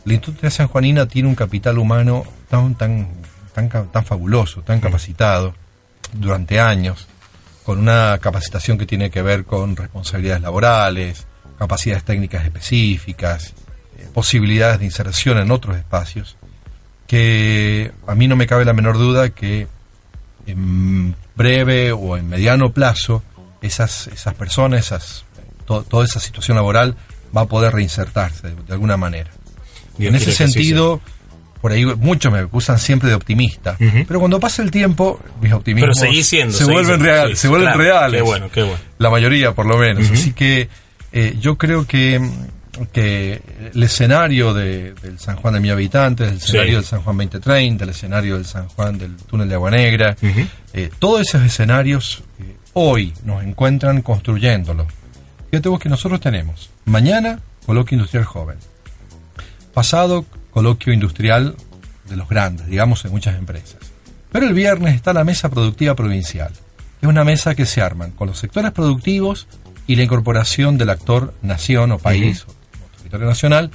la 0.04 0.14
industria 0.14 0.50
sanjuanina 0.50 1.06
tiene 1.06 1.28
un 1.28 1.34
capital 1.34 1.78
humano 1.78 2.24
tan, 2.48 2.74
tan, 2.74 3.08
tan, 3.52 3.68
tan 3.68 4.04
fabuloso, 4.04 4.62
tan 4.62 4.80
capacitado 4.80 5.54
durante 6.12 6.58
años, 6.58 7.06
con 7.64 7.78
una 7.78 8.18
capacitación 8.20 8.78
que 8.78 8.86
tiene 8.86 9.10
que 9.10 9.22
ver 9.22 9.44
con 9.44 9.76
responsabilidades 9.76 10.42
laborales, 10.42 11.26
capacidades 11.58 12.04
técnicas 12.04 12.44
específicas, 12.44 13.54
eh, 13.98 14.08
posibilidades 14.12 14.80
de 14.80 14.86
inserción 14.86 15.38
en 15.38 15.50
otros 15.50 15.76
espacios, 15.76 16.36
que 17.12 17.92
a 18.06 18.14
mí 18.14 18.26
no 18.26 18.36
me 18.36 18.46
cabe 18.46 18.64
la 18.64 18.72
menor 18.72 18.96
duda 18.96 19.28
que 19.28 19.66
en 20.46 21.14
breve 21.36 21.92
o 21.92 22.16
en 22.16 22.26
mediano 22.26 22.72
plazo 22.72 23.22
esas, 23.60 24.06
esas 24.06 24.32
personas, 24.32 24.86
esas, 24.86 25.26
toda 25.66 26.06
esa 26.06 26.20
situación 26.20 26.56
laboral 26.56 26.96
va 27.36 27.42
a 27.42 27.44
poder 27.44 27.74
reinsertarse 27.74 28.54
de, 28.54 28.72
alguna 28.72 28.96
manera. 28.96 29.30
Y 29.98 30.06
en 30.06 30.14
ese 30.14 30.32
sentido, 30.32 31.02
por 31.60 31.72
ahí 31.72 31.84
muchos 31.84 32.32
me 32.32 32.38
acusan 32.38 32.78
siempre 32.78 33.10
de 33.10 33.14
optimista, 33.14 33.76
pero 34.08 34.18
cuando 34.18 34.40
pasa 34.40 34.62
el 34.62 34.70
tiempo, 34.70 35.20
mis 35.38 35.52
optimismos 35.52 35.98
se, 35.98 36.06
vuelven, 36.64 36.98
real, 36.98 37.36
se 37.36 37.48
vuelven 37.48 37.74
reales. 37.74 38.22
Qué 38.22 38.26
bueno, 38.26 38.50
qué 38.50 38.62
bueno. 38.62 38.78
La 38.96 39.10
mayoría, 39.10 39.52
por 39.52 39.66
lo 39.66 39.76
menos. 39.76 40.10
Así 40.10 40.32
que 40.32 40.70
eh, 41.12 41.36
yo 41.38 41.58
creo 41.58 41.86
que, 41.86 42.18
que 42.92 43.42
el 43.74 43.82
escenario 43.82 44.54
de, 44.54 44.94
del 44.94 45.18
San 45.18 45.36
Juan 45.36 45.54
de 45.54 45.60
mi 45.60 45.70
habitante, 45.70 46.24
el 46.24 46.36
escenario 46.36 46.76
del 46.76 46.84
San 46.84 47.02
Juan 47.02 47.16
2030, 47.18 47.84
el 47.84 47.90
escenario 47.90 48.34
del 48.36 48.46
San 48.46 48.68
Juan 48.68 48.98
del 48.98 49.16
túnel 49.16 49.48
de 49.48 49.54
Agua 49.54 49.70
Negra, 49.70 50.16
eh, 50.72 50.90
todos 50.98 51.20
esos 51.20 51.42
escenarios 51.42 52.22
eh, 52.40 52.56
hoy 52.72 53.12
nos 53.24 53.44
encuentran 53.44 54.00
construyéndolo. 54.02 54.86
Fíjate 55.50 55.68
vos 55.68 55.80
que 55.80 55.90
nosotros 55.90 56.20
tenemos 56.20 56.70
mañana 56.86 57.40
coloquio 57.66 57.96
industrial 57.96 58.24
joven, 58.24 58.56
pasado 59.74 60.24
coloquio 60.50 60.92
industrial 60.92 61.54
de 62.08 62.16
los 62.16 62.28
grandes, 62.28 62.66
digamos, 62.66 63.02
de 63.02 63.10
muchas 63.10 63.36
empresas. 63.36 63.76
Pero 64.30 64.46
el 64.46 64.54
viernes 64.54 64.94
está 64.94 65.12
la 65.12 65.24
mesa 65.24 65.50
productiva 65.50 65.94
provincial. 65.94 66.52
Es 67.02 67.08
una 67.08 67.24
mesa 67.24 67.54
que 67.54 67.66
se 67.66 67.82
arman 67.82 68.12
con 68.12 68.28
los 68.28 68.38
sectores 68.38 68.72
productivos 68.72 69.46
y 69.86 69.96
la 69.96 70.04
incorporación 70.04 70.78
del 70.78 70.90
actor 70.90 71.34
nación 71.42 71.92
o 71.92 71.98
país 71.98 72.46
territorio 73.12 73.28
nacional 73.28 73.70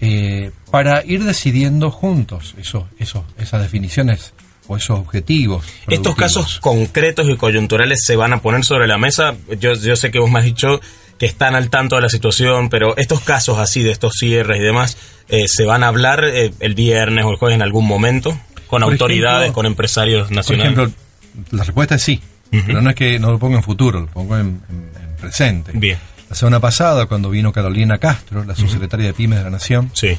eh, 0.00 0.50
para 0.70 1.04
ir 1.06 1.22
decidiendo 1.22 1.90
juntos 1.90 2.54
esos, 2.58 2.84
esos, 2.98 3.22
esas 3.38 3.62
definiciones 3.62 4.34
o 4.66 4.76
esos 4.76 4.98
objetivos. 4.98 5.64
Estos 5.88 6.16
casos 6.16 6.58
concretos 6.60 7.28
y 7.28 7.36
coyunturales 7.36 8.00
se 8.04 8.16
van 8.16 8.32
a 8.32 8.42
poner 8.42 8.64
sobre 8.64 8.88
la 8.88 8.98
mesa. 8.98 9.34
Yo, 9.60 9.74
yo 9.74 9.96
sé 9.96 10.10
que 10.10 10.18
vos 10.18 10.30
me 10.30 10.40
has 10.40 10.44
dicho 10.44 10.80
que 11.18 11.26
están 11.26 11.54
al 11.54 11.70
tanto 11.70 11.96
de 11.96 12.02
la 12.02 12.08
situación, 12.08 12.68
pero 12.68 12.96
estos 12.96 13.20
casos 13.20 13.58
así 13.58 13.82
de 13.82 13.92
estos 13.92 14.14
cierres 14.18 14.58
y 14.58 14.62
demás, 14.62 14.96
eh, 15.28 15.46
¿se 15.46 15.64
van 15.64 15.84
a 15.84 15.88
hablar 15.88 16.24
eh, 16.24 16.52
el 16.58 16.74
viernes 16.74 17.24
o 17.24 17.30
el 17.30 17.36
jueves 17.36 17.54
en 17.54 17.62
algún 17.62 17.86
momento? 17.86 18.36
¿Con 18.66 18.82
autoridades, 18.82 19.52
con 19.52 19.66
empresarios 19.66 20.30
nacionales? 20.30 20.74
Por 20.74 20.84
ejemplo, 20.84 21.56
la 21.56 21.62
respuesta 21.62 21.94
es 21.94 22.02
sí, 22.02 22.20
pero 22.50 22.80
no 22.80 22.90
es 22.90 22.96
que 22.96 23.18
no 23.18 23.30
lo 23.30 23.38
pongo 23.38 23.56
en 23.56 23.62
futuro, 23.62 24.00
lo 24.00 24.06
pongo 24.06 24.36
en, 24.36 24.60
presente. 25.20 25.72
Bien. 25.74 25.98
La 26.32 26.36
semana 26.36 26.60
pasada, 26.60 27.04
cuando 27.04 27.28
vino 27.28 27.52
Carolina 27.52 27.98
Castro, 27.98 28.42
la 28.42 28.54
subsecretaria 28.54 29.04
de 29.04 29.12
Pymes 29.12 29.36
de 29.36 29.44
la 29.44 29.50
Nación, 29.50 29.90
sí. 29.92 30.16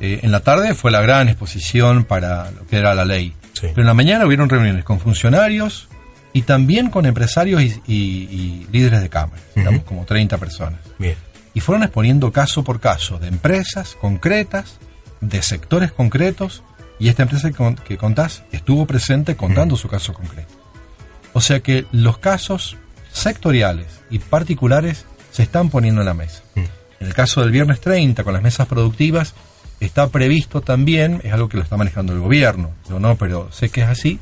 Eh, 0.00 0.20
en 0.22 0.30
la 0.30 0.38
tarde 0.38 0.76
fue 0.76 0.92
la 0.92 1.00
gran 1.00 1.28
exposición 1.28 2.04
para 2.04 2.52
lo 2.52 2.64
que 2.68 2.76
era 2.76 2.94
la 2.94 3.04
ley. 3.04 3.34
Pero 3.60 3.80
en 3.80 3.86
la 3.86 3.92
mañana 3.92 4.24
hubieron 4.26 4.48
reuniones 4.48 4.84
con 4.84 5.00
funcionarios 5.00 5.88
y 6.32 6.42
también 6.42 6.88
con 6.88 7.04
empresarios 7.04 7.60
y, 7.84 8.64
líderes 8.70 9.00
de 9.00 9.08
cámara, 9.08 9.42
digamos 9.56 9.82
como 9.82 10.04
30 10.04 10.38
personas. 10.38 10.78
Bien. 11.00 11.16
Y 11.52 11.58
fueron 11.58 11.82
exponiendo 11.82 12.30
caso 12.30 12.62
por 12.62 12.78
caso 12.78 13.18
de 13.18 13.26
empresas 13.26 13.96
concretas, 14.00 14.78
de 15.20 15.42
sectores 15.42 15.90
concretos, 15.90 16.62
y 17.00 17.08
esta 17.08 17.24
empresa 17.24 17.50
que 17.84 17.96
contás 17.96 18.44
estuvo 18.52 18.86
presente 18.86 19.34
contando 19.34 19.76
su 19.76 19.88
caso 19.88 20.14
concreto. 20.14 20.54
O 21.32 21.40
sea 21.40 21.58
que 21.58 21.86
los 21.90 22.18
casos 22.18 22.76
sectoriales 23.10 23.88
y 24.10 24.20
particulares 24.20 25.06
se 25.36 25.42
están 25.42 25.68
poniendo 25.68 26.00
en 26.00 26.06
la 26.06 26.14
mesa. 26.14 26.42
En 26.54 27.06
el 27.06 27.12
caso 27.12 27.42
del 27.42 27.50
viernes 27.50 27.82
30, 27.82 28.24
con 28.24 28.32
las 28.32 28.42
mesas 28.42 28.66
productivas, 28.66 29.34
está 29.80 30.08
previsto 30.08 30.62
también, 30.62 31.20
es 31.24 31.32
algo 31.34 31.50
que 31.50 31.58
lo 31.58 31.62
está 31.62 31.76
manejando 31.76 32.14
el 32.14 32.20
gobierno, 32.20 32.70
yo 32.88 32.98
no, 32.98 33.16
pero 33.16 33.52
sé 33.52 33.68
que 33.68 33.82
es 33.82 33.86
así, 33.86 34.18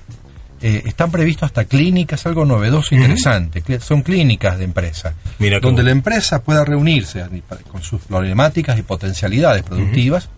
eh, 0.60 0.82
están 0.86 1.12
previstos 1.12 1.44
hasta 1.44 1.66
clínicas, 1.66 2.26
algo 2.26 2.44
novedoso 2.44 2.96
e 2.96 2.98
interesante, 2.98 3.62
son 3.78 4.02
clínicas 4.02 4.58
de 4.58 4.64
empresa, 4.64 5.14
donde 5.62 5.84
la 5.84 5.92
empresa 5.92 6.42
pueda 6.42 6.64
reunirse 6.64 7.24
con 7.70 7.80
sus 7.80 8.02
problemáticas 8.02 8.76
y 8.76 8.82
potencialidades 8.82 9.62
productivas 9.62 10.28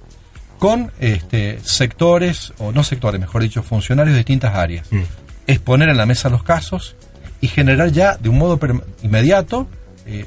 con 0.58 0.92
este, 1.00 1.58
sectores, 1.62 2.52
o 2.58 2.70
no 2.70 2.84
sectores, 2.84 3.18
mejor 3.18 3.40
dicho, 3.40 3.62
funcionarios 3.62 4.12
de 4.12 4.18
distintas 4.18 4.54
áreas, 4.54 4.86
exponer 5.46 5.88
en 5.88 5.96
la 5.96 6.04
mesa 6.04 6.28
los 6.28 6.42
casos 6.42 6.96
y 7.40 7.48
generar 7.48 7.92
ya 7.92 8.18
de 8.18 8.28
un 8.28 8.36
modo 8.36 8.60
inmediato 9.02 9.68
eh, 10.06 10.26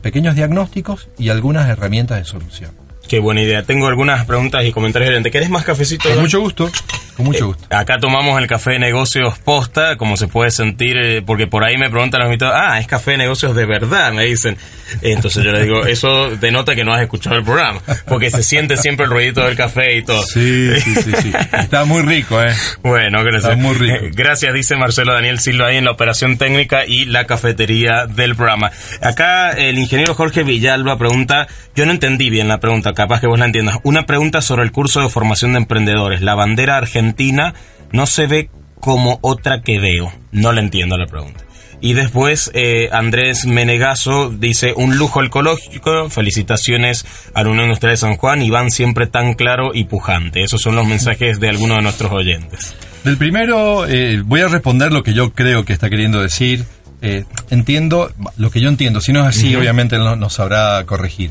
pequeños 0.00 0.34
diagnósticos 0.34 1.08
y 1.18 1.28
algunas 1.28 1.68
herramientas 1.68 2.18
de 2.18 2.24
solución. 2.24 2.87
Qué 3.08 3.20
buena 3.20 3.40
idea. 3.40 3.62
Tengo 3.62 3.86
algunas 3.86 4.26
preguntas 4.26 4.64
y 4.66 4.72
comentarios. 4.72 5.22
¿Te 5.22 5.30
querés 5.30 5.48
más 5.48 5.64
cafecito? 5.64 6.10
Con 6.10 6.20
mucho 6.20 6.40
gusto. 6.40 6.70
Con 7.16 7.24
mucho 7.24 7.44
eh, 7.44 7.46
gusto. 7.46 7.66
acá 7.74 7.98
tomamos 7.98 8.40
el 8.40 8.46
café 8.46 8.72
de 8.72 8.78
negocios 8.78 9.38
posta, 9.38 9.96
como 9.96 10.16
se 10.16 10.28
puede 10.28 10.50
sentir, 10.50 10.96
eh, 10.98 11.22
porque 11.22 11.46
por 11.46 11.64
ahí 11.64 11.76
me 11.76 11.90
preguntan 11.90 12.20
los 12.20 12.26
invitados, 12.26 12.54
ah, 12.56 12.78
es 12.78 12.86
café 12.86 13.12
de 13.12 13.16
negocios 13.16 13.56
de 13.56 13.64
verdad, 13.66 14.12
me 14.12 14.24
dicen. 14.24 14.56
Entonces 15.02 15.42
yo 15.42 15.50
les 15.50 15.64
digo, 15.64 15.84
eso 15.86 16.30
denota 16.36 16.76
que 16.76 16.84
no 16.84 16.92
has 16.92 17.02
escuchado 17.02 17.36
el 17.36 17.44
programa, 17.44 17.80
porque 18.06 18.30
se 18.30 18.42
siente 18.42 18.76
siempre 18.76 19.06
el 19.06 19.10
ruidito 19.10 19.40
del 19.44 19.56
café 19.56 19.96
y 19.96 20.02
todo. 20.02 20.22
Sí, 20.22 20.70
sí, 20.80 20.94
sí, 20.94 21.12
sí. 21.22 21.32
Está 21.52 21.84
muy 21.84 22.02
rico, 22.02 22.40
¿eh? 22.40 22.54
Bueno, 22.82 23.24
gracias. 23.24 23.52
Está 23.52 23.56
muy 23.56 23.74
rico. 23.74 24.04
Eh, 24.04 24.10
gracias, 24.14 24.54
dice 24.54 24.76
Marcelo 24.76 25.12
Daniel 25.12 25.40
Silva 25.40 25.68
ahí 25.68 25.76
en 25.76 25.86
la 25.86 25.92
operación 25.92 26.38
técnica 26.38 26.84
y 26.86 27.06
la 27.06 27.26
cafetería 27.26 28.06
del 28.06 28.36
programa. 28.36 28.70
Acá 29.02 29.50
el 29.50 29.78
ingeniero 29.78 30.14
Jorge 30.14 30.44
Villalba 30.44 30.98
pregunta, 30.98 31.48
yo 31.74 31.84
no 31.84 31.90
entendí 31.90 32.30
bien 32.30 32.46
la 32.46 32.60
pregunta, 32.60 32.92
capaz 32.98 33.20
que 33.20 33.28
vos 33.28 33.38
la 33.38 33.46
entiendas. 33.46 33.78
Una 33.84 34.06
pregunta 34.06 34.42
sobre 34.42 34.64
el 34.64 34.72
curso 34.72 35.00
de 35.00 35.08
formación 35.08 35.52
de 35.52 35.58
emprendedores. 35.58 36.20
La 36.20 36.34
bandera 36.34 36.76
argentina 36.76 37.54
no 37.92 38.06
se 38.06 38.26
ve 38.26 38.50
como 38.80 39.20
otra 39.22 39.62
que 39.62 39.78
veo. 39.78 40.12
No 40.32 40.52
le 40.52 40.62
entiendo 40.62 40.98
la 40.98 41.06
pregunta. 41.06 41.44
Y 41.80 41.92
después 41.92 42.50
eh, 42.54 42.88
Andrés 42.90 43.46
Menegazo 43.46 44.30
dice, 44.30 44.72
un 44.74 44.98
lujo 44.98 45.22
ecológico, 45.22 46.10
felicitaciones 46.10 47.06
a 47.34 47.44
la 47.44 47.50
Unión 47.50 47.66
Industrial 47.66 47.92
de 47.92 47.98
San 47.98 48.16
Juan 48.16 48.42
y 48.42 48.50
van 48.50 48.72
siempre 48.72 49.06
tan 49.06 49.34
claro 49.34 49.70
y 49.72 49.84
pujante. 49.84 50.42
Esos 50.42 50.60
son 50.60 50.74
los 50.74 50.84
mensajes 50.84 51.38
de 51.38 51.50
algunos 51.50 51.76
de 51.76 51.82
nuestros 51.84 52.10
oyentes. 52.10 52.74
Del 53.04 53.16
primero, 53.16 53.86
eh, 53.86 54.20
voy 54.24 54.40
a 54.40 54.48
responder 54.48 54.90
lo 54.90 55.04
que 55.04 55.14
yo 55.14 55.32
creo 55.32 55.64
que 55.64 55.72
está 55.72 55.88
queriendo 55.88 56.20
decir. 56.20 56.64
Eh, 57.00 57.26
entiendo 57.50 58.12
lo 58.36 58.50
que 58.50 58.60
yo 58.60 58.68
entiendo, 58.68 59.00
si 59.00 59.12
no 59.12 59.20
es 59.20 59.36
así, 59.36 59.54
obviamente 59.54 59.98
no, 59.98 60.16
nos 60.16 60.32
sabrá 60.32 60.82
corregir. 60.84 61.30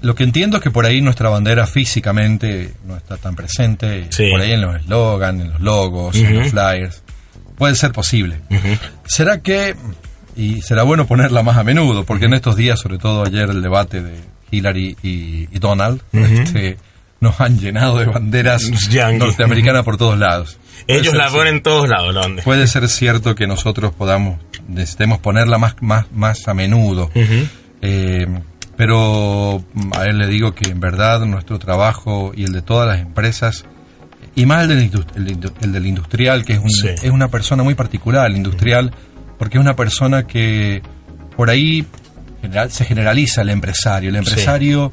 Lo 0.00 0.14
que 0.14 0.24
entiendo 0.24 0.58
es 0.58 0.62
que 0.62 0.70
por 0.70 0.86
ahí 0.86 1.00
nuestra 1.00 1.28
bandera 1.28 1.66
físicamente 1.66 2.72
no 2.86 2.96
está 2.96 3.16
tan 3.16 3.34
presente, 3.34 4.08
por 4.30 4.40
ahí 4.40 4.52
en 4.52 4.60
los 4.60 4.76
eslogans, 4.76 5.42
en 5.42 5.50
los 5.50 5.60
logos, 5.60 6.16
en 6.16 6.38
los 6.38 6.50
flyers. 6.50 7.02
Puede 7.56 7.74
ser 7.74 7.92
posible. 7.92 8.40
¿Será 9.04 9.40
que, 9.40 9.74
y 10.36 10.60
será 10.62 10.84
bueno 10.84 11.06
ponerla 11.06 11.42
más 11.42 11.56
a 11.56 11.64
menudo, 11.64 12.04
porque 12.04 12.26
en 12.26 12.34
estos 12.34 12.56
días, 12.56 12.78
sobre 12.78 12.98
todo 12.98 13.24
ayer 13.24 13.50
el 13.50 13.62
debate 13.62 14.02
de 14.02 14.14
Hillary 14.50 14.96
y, 15.02 15.58
Donald, 15.58 16.02
este, 16.12 16.76
nos 17.20 17.40
han 17.40 17.58
llenado 17.58 17.98
de 17.98 18.06
banderas 18.06 18.62
norteamericanas 19.18 19.84
por 19.84 19.96
todos 19.96 20.18
lados. 20.18 20.58
Ellos 20.86 21.14
la 21.14 21.28
ponen 21.28 21.56
en 21.56 21.62
todos 21.62 21.88
lados, 21.88 22.14
¿dónde? 22.14 22.42
Puede 22.42 22.68
ser 22.68 22.88
cierto 22.88 23.34
que 23.34 23.48
nosotros 23.48 23.92
podamos, 23.92 24.38
necesitemos 24.68 25.18
ponerla 25.18 25.58
más, 25.58 25.74
más, 25.80 26.10
más 26.12 26.46
a 26.46 26.54
menudo. 26.54 27.10
Eh, 27.82 28.26
pero 28.78 29.60
mm, 29.74 29.90
a 29.94 30.04
él 30.04 30.18
le 30.18 30.28
digo 30.28 30.54
que 30.54 30.70
en 30.70 30.78
verdad 30.78 31.20
nuestro 31.26 31.58
trabajo 31.58 32.32
y 32.34 32.44
el 32.44 32.52
de 32.52 32.62
todas 32.62 32.86
las 32.86 33.00
empresas, 33.00 33.64
y 34.36 34.46
más 34.46 34.62
el 34.62 34.68
del, 34.68 35.50
el, 35.60 35.72
del 35.72 35.86
industrial, 35.86 36.44
que 36.44 36.52
es, 36.52 36.60
un, 36.60 36.70
es 36.88 37.10
una 37.10 37.28
persona 37.28 37.64
muy 37.64 37.74
particular, 37.74 38.30
el 38.30 38.36
industrial, 38.36 38.92
porque 39.36 39.58
es 39.58 39.60
una 39.60 39.74
persona 39.74 40.28
que 40.28 40.80
por 41.36 41.50
ahí 41.50 41.84
general, 42.40 42.70
se 42.70 42.84
generaliza 42.84 43.42
el 43.42 43.50
empresario. 43.50 44.10
El 44.10 44.16
empresario 44.16 44.92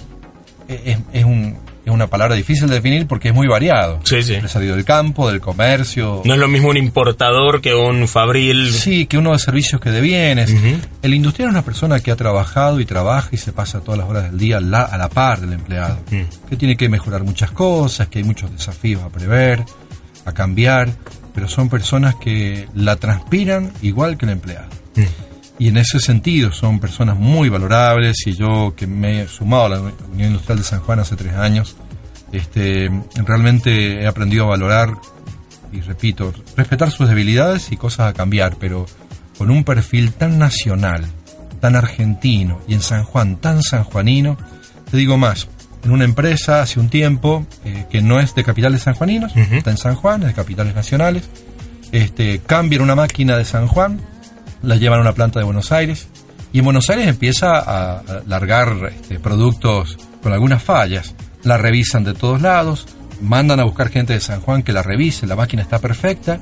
es, 0.67 0.97
es, 1.13 1.23
un, 1.23 1.55
es 1.85 1.91
una 1.91 2.07
palabra 2.07 2.35
difícil 2.35 2.67
de 2.67 2.75
definir 2.75 3.05
porque 3.07 3.29
es 3.29 3.35
muy 3.35 3.47
variado. 3.47 3.99
Sí, 4.03 4.23
sí. 4.23 4.33
Empresario 4.33 4.75
del 4.75 4.83
campo, 4.83 5.29
del 5.29 5.39
comercio. 5.39 6.23
No 6.25 6.33
es 6.33 6.39
lo 6.39 6.47
mismo 6.47 6.69
un 6.69 6.77
importador 6.77 7.61
que 7.61 7.75
un 7.75 8.07
fabril. 8.07 8.73
Sí, 8.73 9.05
que 9.05 9.19
uno 9.19 9.33
de 9.33 9.39
servicios 9.39 9.79
que 9.79 9.91
de 9.91 10.01
bienes. 10.01 10.53
El 11.01 11.13
industrial 11.13 11.49
es 11.49 11.53
una 11.53 11.63
persona 11.63 11.99
que 11.99 12.11
ha 12.11 12.15
trabajado 12.15 12.79
y 12.79 12.85
trabaja 12.85 13.29
y 13.31 13.37
se 13.37 13.53
pasa 13.53 13.81
todas 13.81 13.99
las 13.99 14.09
horas 14.09 14.23
del 14.23 14.37
día 14.39 14.57
a 14.57 14.61
la, 14.61 15.09
par 15.09 15.41
del 15.41 15.53
empleado. 15.53 15.99
Que 16.49 16.55
tiene 16.57 16.75
que 16.75 16.89
mejorar 16.89 17.23
muchas 17.23 17.51
cosas, 17.51 18.07
que 18.07 18.19
hay 18.19 18.25
muchos 18.25 18.51
desafíos 18.51 19.03
a 19.03 19.09
prever, 19.09 19.63
a 20.25 20.31
cambiar, 20.31 20.89
pero 21.35 21.47
son 21.47 21.69
personas 21.69 22.15
que 22.15 22.67
la 22.73 22.95
transpiran 22.95 23.71
igual 23.83 24.17
que 24.17 24.25
el 24.25 24.31
empleado. 24.31 24.67
Mm. 24.95 25.24
Y 25.57 25.69
en 25.69 25.77
ese 25.77 25.99
sentido 25.99 26.51
son 26.51 26.79
personas 26.79 27.17
muy 27.17 27.49
valorables 27.49 28.27
y 28.27 28.33
yo 28.33 28.73
que 28.75 28.87
me 28.87 29.21
he 29.21 29.27
sumado 29.27 29.65
a 29.65 29.69
la 29.69 29.79
Unión 29.79 30.31
Industrial 30.31 30.57
de 30.57 30.63
San 30.63 30.81
Juan 30.81 30.99
hace 30.99 31.15
tres 31.15 31.33
años, 31.33 31.77
este, 32.31 32.89
realmente 33.15 34.01
he 34.01 34.07
aprendido 34.07 34.45
a 34.45 34.49
valorar 34.49 34.97
y 35.71 35.81
repito, 35.81 36.33
respetar 36.55 36.91
sus 36.91 37.07
debilidades 37.07 37.71
y 37.71 37.77
cosas 37.77 38.09
a 38.09 38.13
cambiar, 38.13 38.57
pero 38.57 38.85
con 39.37 39.49
un 39.51 39.63
perfil 39.63 40.13
tan 40.13 40.39
nacional, 40.39 41.05
tan 41.59 41.75
argentino 41.75 42.61
y 42.67 42.73
en 42.73 42.81
San 42.81 43.03
Juan 43.03 43.37
tan 43.37 43.61
sanjuanino, 43.61 44.37
te 44.89 44.97
digo 44.97 45.17
más, 45.17 45.47
en 45.83 45.91
una 45.91 46.05
empresa 46.05 46.61
hace 46.61 46.79
un 46.79 46.89
tiempo 46.89 47.45
eh, 47.63 47.85
que 47.89 48.01
no 48.01 48.19
es 48.19 48.33
de 48.35 48.43
capitales 48.43 48.83
sanjuaninos, 48.83 49.35
está 49.35 49.71
en 49.71 49.77
San 49.77 49.95
Juan, 49.95 50.21
es 50.21 50.29
de 50.29 50.33
capitales 50.33 50.75
nacionales, 50.75 51.29
este, 51.91 52.39
cambian 52.39 52.81
una 52.81 52.95
máquina 52.95 53.37
de 53.37 53.45
San 53.45 53.67
Juan, 53.67 53.99
la 54.65 54.75
llevan 54.75 54.99
a 54.99 55.01
una 55.01 55.13
planta 55.13 55.39
de 55.39 55.45
Buenos 55.45 55.71
Aires 55.71 56.07
y 56.51 56.59
en 56.59 56.65
Buenos 56.65 56.89
Aires 56.89 57.07
empieza 57.07 57.57
a, 57.57 58.01
largar 58.27 58.75
este, 58.89 59.19
productos 59.19 59.97
con 60.23 60.33
algunas 60.33 60.63
fallas. 60.63 61.15
La 61.43 61.57
revisan 61.57 62.03
de 62.03 62.13
todos 62.13 62.41
lados, 62.41 62.87
mandan 63.21 63.59
a 63.59 63.65
buscar 63.65 63.89
gente 63.89 64.13
de 64.13 64.19
San 64.19 64.41
Juan 64.41 64.63
que 64.63 64.73
la 64.73 64.81
revise, 64.81 65.27
la 65.27 65.35
máquina 65.35 65.61
está 65.61 65.79
perfecta 65.79 66.39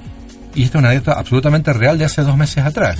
y 0.56 0.64
esta 0.64 0.78
es 0.78 0.80
una 0.80 0.90
anécdota 0.90 1.20
absolutamente 1.20 1.74
real 1.74 1.98
de 1.98 2.06
hace 2.06 2.22
dos 2.22 2.38
meses 2.38 2.64
atrás. 2.64 2.98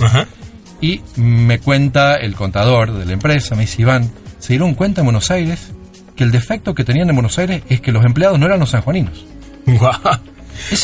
Y 0.80 1.00
me 1.16 1.60
cuenta 1.60 2.16
el 2.16 2.34
contador 2.34 2.92
de 2.92 3.06
la 3.06 3.12
empresa, 3.12 3.54
me 3.54 3.62
dice 3.62 3.82
Iván, 3.82 4.10
se 4.38 4.54
dieron 4.54 4.74
cuenta 4.74 5.00
en 5.00 5.06
Buenos 5.06 5.30
Aires 5.30 5.72
que 6.16 6.24
el 6.24 6.30
defecto 6.30 6.74
que 6.74 6.84
tenían 6.84 7.08
en 7.08 7.14
Buenos 7.16 7.38
Aires 7.38 7.62
es 7.68 7.80
que 7.80 7.92
los 7.92 8.04
empleados 8.04 8.38
no 8.38 8.46
eran 8.46 8.60
los 8.60 8.70
sanjuaninos. 8.70 9.24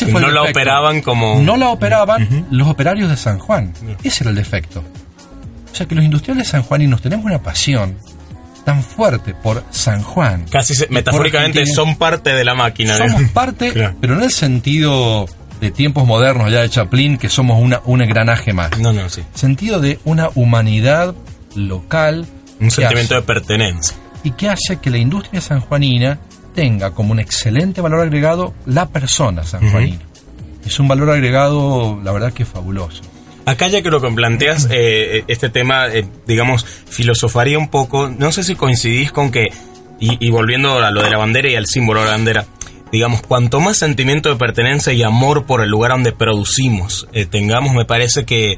no 0.07 0.31
la 0.31 0.43
operaban 0.43 1.01
como... 1.01 1.41
No 1.41 1.57
la 1.57 1.69
operaban 1.69 2.47
los 2.51 2.67
operarios 2.67 3.09
de 3.09 3.17
San 3.17 3.39
Juan. 3.39 3.73
Ese 4.03 4.23
era 4.23 4.29
el 4.29 4.35
defecto. 4.35 4.83
O 5.71 5.75
sea 5.75 5.85
que 5.85 5.95
los 5.95 6.03
industriales 6.03 6.49
sanjuaninos 6.49 7.01
tenemos 7.01 7.25
una 7.25 7.41
pasión 7.41 7.95
tan 8.65 8.83
fuerte 8.83 9.33
por 9.33 9.63
San 9.71 10.03
Juan. 10.03 10.45
Casi 10.49 10.73
metafóricamente 10.89 11.65
son 11.65 11.95
parte 11.95 12.31
de 12.33 12.43
la 12.43 12.53
máquina. 12.53 12.97
Somos 12.97 13.23
parte, 13.31 13.71
pero 13.99 14.13
no 14.13 14.19
en 14.19 14.25
el 14.25 14.31
sentido 14.31 15.27
de 15.59 15.71
tiempos 15.71 16.05
modernos 16.05 16.51
ya 16.51 16.61
de 16.61 16.69
Chaplin, 16.69 17.17
que 17.17 17.29
somos 17.29 17.61
una, 17.61 17.81
un 17.85 18.01
engranaje 18.01 18.51
más. 18.51 18.77
No, 18.79 18.93
no, 18.93 19.09
sí. 19.09 19.23
Sentido 19.33 19.79
de 19.79 19.99
una 20.05 20.29
humanidad 20.35 21.15
local. 21.55 22.25
Un 22.59 22.71
sentimiento 22.71 23.15
de 23.15 23.21
pertenencia. 23.21 23.95
Y 24.23 24.31
que 24.31 24.49
hace 24.49 24.77
que 24.77 24.89
la 24.89 24.97
industria 24.97 25.41
sanjuanina 25.41 26.19
tenga 26.53 26.91
como 26.91 27.11
un 27.11 27.19
excelente 27.19 27.81
valor 27.81 28.01
agregado 28.01 28.53
la 28.65 28.89
persona 28.89 29.43
sanjuanina. 29.43 29.99
Es 30.65 30.79
un 30.79 30.87
valor 30.87 31.09
agregado, 31.09 31.99
la 32.03 32.11
verdad 32.11 32.33
que 32.33 32.45
fabuloso. 32.45 33.01
Acá 33.45 33.67
ya 33.67 33.81
que 33.81 33.89
lo 33.89 33.99
que 34.01 34.09
planteas, 34.11 34.65
eh, 34.65 35.17
eh, 35.17 35.23
este 35.27 35.49
tema, 35.49 35.87
eh, 35.87 36.05
digamos, 36.27 36.63
filosofaría 36.63 37.57
un 37.57 37.69
poco, 37.69 38.07
no 38.07 38.31
sé 38.31 38.43
si 38.43 38.55
coincidís 38.55 39.11
con 39.11 39.31
que, 39.31 39.49
y, 39.99 40.29
volviendo 40.31 40.79
a 40.79 40.89
lo 40.89 41.03
de 41.03 41.09
la 41.09 41.17
bandera 41.17 41.49
y 41.49 41.55
al 41.55 41.67
símbolo 41.67 41.99
de 41.99 42.05
la 42.07 42.11
bandera, 42.13 42.45
digamos, 42.91 43.21
cuanto 43.21 43.59
más 43.59 43.77
sentimiento 43.77 44.29
de 44.29 44.35
pertenencia 44.35 44.93
y 44.93 45.03
amor 45.03 45.45
por 45.45 45.61
el 45.61 45.69
lugar 45.69 45.91
donde 45.91 46.11
producimos 46.11 47.07
tengamos, 47.29 47.73
me 47.73 47.85
parece 47.85 48.25
que 48.25 48.57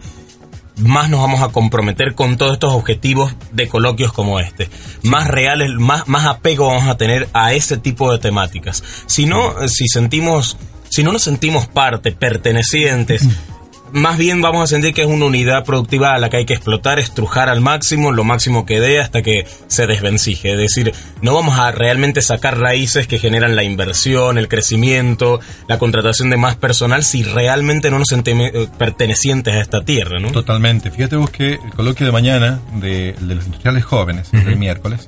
más 0.77 1.09
nos 1.09 1.21
vamos 1.21 1.41
a 1.41 1.49
comprometer 1.49 2.15
con 2.15 2.37
todos 2.37 2.53
estos 2.53 2.73
objetivos 2.73 3.35
de 3.51 3.67
coloquios 3.67 4.11
como 4.13 4.39
este. 4.39 4.69
Más 5.03 5.27
reales, 5.27 5.71
más, 5.77 6.07
más 6.07 6.25
apego 6.25 6.67
vamos 6.67 6.87
a 6.87 6.97
tener 6.97 7.29
a 7.33 7.53
ese 7.53 7.77
tipo 7.77 8.11
de 8.11 8.19
temáticas. 8.19 8.83
Si 9.05 9.25
no, 9.25 9.67
si 9.67 9.87
sentimos, 9.87 10.57
si 10.89 11.03
no 11.03 11.11
nos 11.11 11.23
sentimos 11.23 11.67
parte, 11.67 12.11
pertenecientes, 12.11 13.27
más 13.93 14.17
bien 14.17 14.41
vamos 14.41 14.63
a 14.63 14.67
sentir 14.67 14.93
que 14.93 15.03
es 15.03 15.07
una 15.07 15.25
unidad 15.25 15.63
productiva 15.63 16.13
a 16.13 16.17
la 16.17 16.29
que 16.29 16.37
hay 16.37 16.45
que 16.45 16.53
explotar, 16.53 16.99
estrujar 16.99 17.47
al 17.47 17.61
máximo, 17.61 18.11
lo 18.11 18.23
máximo 18.23 18.65
que 18.65 18.79
dé 18.79 18.99
hasta 18.99 19.21
que 19.21 19.45
se 19.67 19.87
desvencije. 19.87 20.53
Es 20.53 20.57
decir, 20.57 20.93
no 21.21 21.33
vamos 21.33 21.59
a 21.59 21.71
realmente 21.71 22.21
sacar 22.21 22.59
raíces 22.59 23.07
que 23.07 23.19
generan 23.19 23.55
la 23.55 23.63
inversión, 23.63 24.37
el 24.37 24.47
crecimiento, 24.47 25.39
la 25.67 25.77
contratación 25.77 26.31
de 26.31 26.37
más 26.37 26.55
personal 26.55 27.03
si 27.03 27.23
realmente 27.23 27.91
no 27.91 27.99
nos 27.99 28.07
sentimos 28.07 28.49
eh, 28.53 28.67
pertenecientes 28.77 29.53
a 29.53 29.61
esta 29.61 29.81
tierra, 29.81 30.19
¿no? 30.19 30.31
Totalmente. 30.31 30.89
Fíjate 30.89 31.15
vos 31.15 31.29
que 31.29 31.53
el 31.53 31.71
coloquio 31.75 32.05
de 32.05 32.11
mañana 32.11 32.59
de, 32.73 33.15
los 33.21 33.45
industriales 33.45 33.85
jóvenes, 33.85 34.29
el 34.33 34.57
miércoles, 34.57 35.07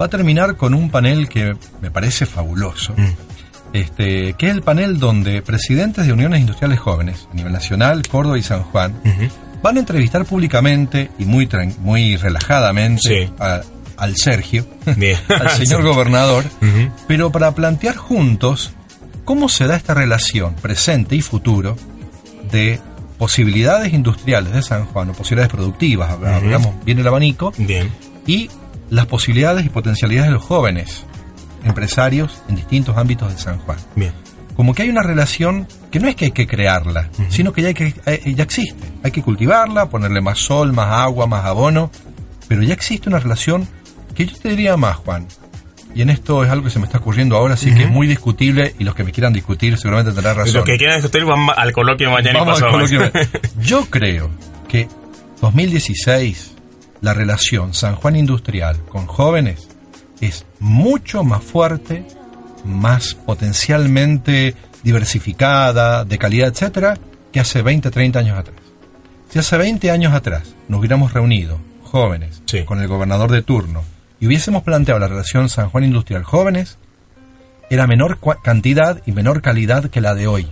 va 0.00 0.06
a 0.06 0.08
terminar 0.08 0.56
con 0.56 0.72
un 0.72 0.90
panel 0.90 1.28
que 1.28 1.56
me 1.80 1.90
parece 1.90 2.26
fabuloso. 2.26 2.94
Este, 3.72 4.34
que 4.34 4.48
es 4.48 4.52
el 4.52 4.62
panel 4.62 4.98
donde 4.98 5.42
presidentes 5.42 6.06
de 6.06 6.12
uniones 6.12 6.40
industriales 6.40 6.80
jóvenes 6.80 7.28
a 7.30 7.34
nivel 7.34 7.52
nacional, 7.52 8.02
Córdoba 8.08 8.36
y 8.38 8.42
San 8.42 8.62
Juan 8.62 8.94
van 9.62 9.76
a 9.76 9.80
entrevistar 9.80 10.24
públicamente 10.24 11.10
y 11.18 11.24
muy, 11.24 11.48
muy 11.80 12.16
relajadamente 12.16 13.30
al 13.38 14.16
Sergio, 14.16 14.66
al 15.28 15.50
señor 15.50 15.82
gobernador, 15.84 16.44
pero 17.06 17.30
para 17.30 17.54
plantear 17.54 17.96
juntos 17.96 18.72
cómo 19.24 19.48
se 19.48 19.66
da 19.66 19.76
esta 19.76 19.94
relación 19.94 20.54
presente 20.54 21.14
y 21.14 21.22
futuro 21.22 21.76
de 22.50 22.80
posibilidades 23.18 23.92
industriales 23.92 24.52
de 24.52 24.62
San 24.62 24.86
Juan 24.86 25.10
o 25.10 25.12
posibilidades 25.12 25.52
productivas, 25.52 26.10
hablamos 26.10 26.84
bien 26.84 26.98
el 26.98 27.06
abanico, 27.06 27.52
y 28.26 28.50
las 28.88 29.06
posibilidades 29.06 29.64
y 29.64 29.68
potencialidades 29.68 30.30
de 30.30 30.34
los 30.34 30.44
jóvenes 30.44 31.04
empresarios 31.64 32.42
en 32.48 32.56
distintos 32.56 32.96
ámbitos 32.96 33.32
de 33.32 33.38
San 33.38 33.58
Juan. 33.58 33.78
Bien. 33.96 34.12
Como 34.56 34.74
que 34.74 34.82
hay 34.82 34.90
una 34.90 35.02
relación 35.02 35.66
que 35.90 36.00
no 36.00 36.08
es 36.08 36.16
que 36.16 36.26
hay 36.26 36.30
que 36.32 36.46
crearla, 36.46 37.08
sino 37.28 37.52
que 37.52 37.62
ya, 37.62 37.72
que 37.72 37.94
eh, 38.06 38.34
ya 38.34 38.44
existe. 38.44 38.86
Hay 39.02 39.10
que 39.10 39.22
cultivarla, 39.22 39.88
ponerle 39.88 40.20
más 40.20 40.38
sol, 40.38 40.72
más 40.72 40.88
agua, 40.88 41.26
más 41.26 41.44
abono, 41.44 41.90
pero 42.46 42.62
ya 42.62 42.74
existe 42.74 43.08
una 43.08 43.20
relación 43.20 43.66
que 44.14 44.26
yo 44.26 44.36
te 44.36 44.50
diría 44.50 44.76
más, 44.76 44.96
Juan. 44.96 45.26
Y 45.94 46.02
en 46.02 46.10
esto 46.10 46.44
es 46.44 46.50
algo 46.50 46.64
que 46.64 46.70
se 46.70 46.78
me 46.78 46.84
está 46.84 46.98
ocurriendo 46.98 47.36
ahora, 47.36 47.56
sí 47.56 47.74
que 47.74 47.84
es 47.84 47.90
muy 47.90 48.06
discutible 48.06 48.74
y 48.78 48.84
los 48.84 48.94
que 48.94 49.02
me 49.02 49.12
quieran 49.12 49.32
discutir 49.32 49.76
seguramente 49.76 50.12
tendrán 50.12 50.36
razón. 50.36 50.54
Los 50.54 50.64
que 50.64 50.76
quieran 50.76 50.96
discutir 50.96 51.24
van 51.24 51.48
al 51.56 51.72
coloquio 51.72 52.10
mañana 52.10 52.40
Vamos 52.40 52.62
al 52.62 52.70
coloquio. 52.70 53.10
Yo 53.60 53.86
creo 53.86 54.30
que 54.68 54.88
2016, 55.40 56.54
la 57.00 57.14
relación 57.14 57.74
San 57.74 57.96
Juan 57.96 58.14
Industrial 58.14 58.76
con 58.88 59.06
jóvenes 59.06 59.69
es 60.20 60.46
mucho 60.58 61.24
más 61.24 61.42
fuerte, 61.42 62.04
más 62.64 63.14
potencialmente 63.14 64.54
diversificada, 64.82 66.04
de 66.04 66.18
calidad, 66.18 66.48
etcétera, 66.48 66.98
que 67.32 67.40
hace 67.40 67.62
20, 67.62 67.90
30 67.90 68.18
años 68.18 68.38
atrás. 68.38 68.56
Si 69.30 69.38
hace 69.38 69.56
20 69.56 69.90
años 69.90 70.12
atrás 70.12 70.54
nos 70.68 70.80
hubiéramos 70.80 71.12
reunido, 71.12 71.58
jóvenes, 71.84 72.42
con 72.66 72.80
el 72.80 72.88
gobernador 72.88 73.30
de 73.30 73.42
turno, 73.42 73.82
y 74.18 74.26
hubiésemos 74.26 74.62
planteado 74.62 75.00
la 75.00 75.08
relación 75.08 75.48
San 75.48 75.70
Juan 75.70 75.84
Industrial 75.84 76.22
jóvenes, 76.22 76.78
era 77.70 77.86
menor 77.86 78.18
cantidad 78.42 79.00
y 79.06 79.12
menor 79.12 79.42
calidad 79.42 79.90
que 79.90 80.00
la 80.00 80.14
de 80.14 80.26
hoy. 80.26 80.48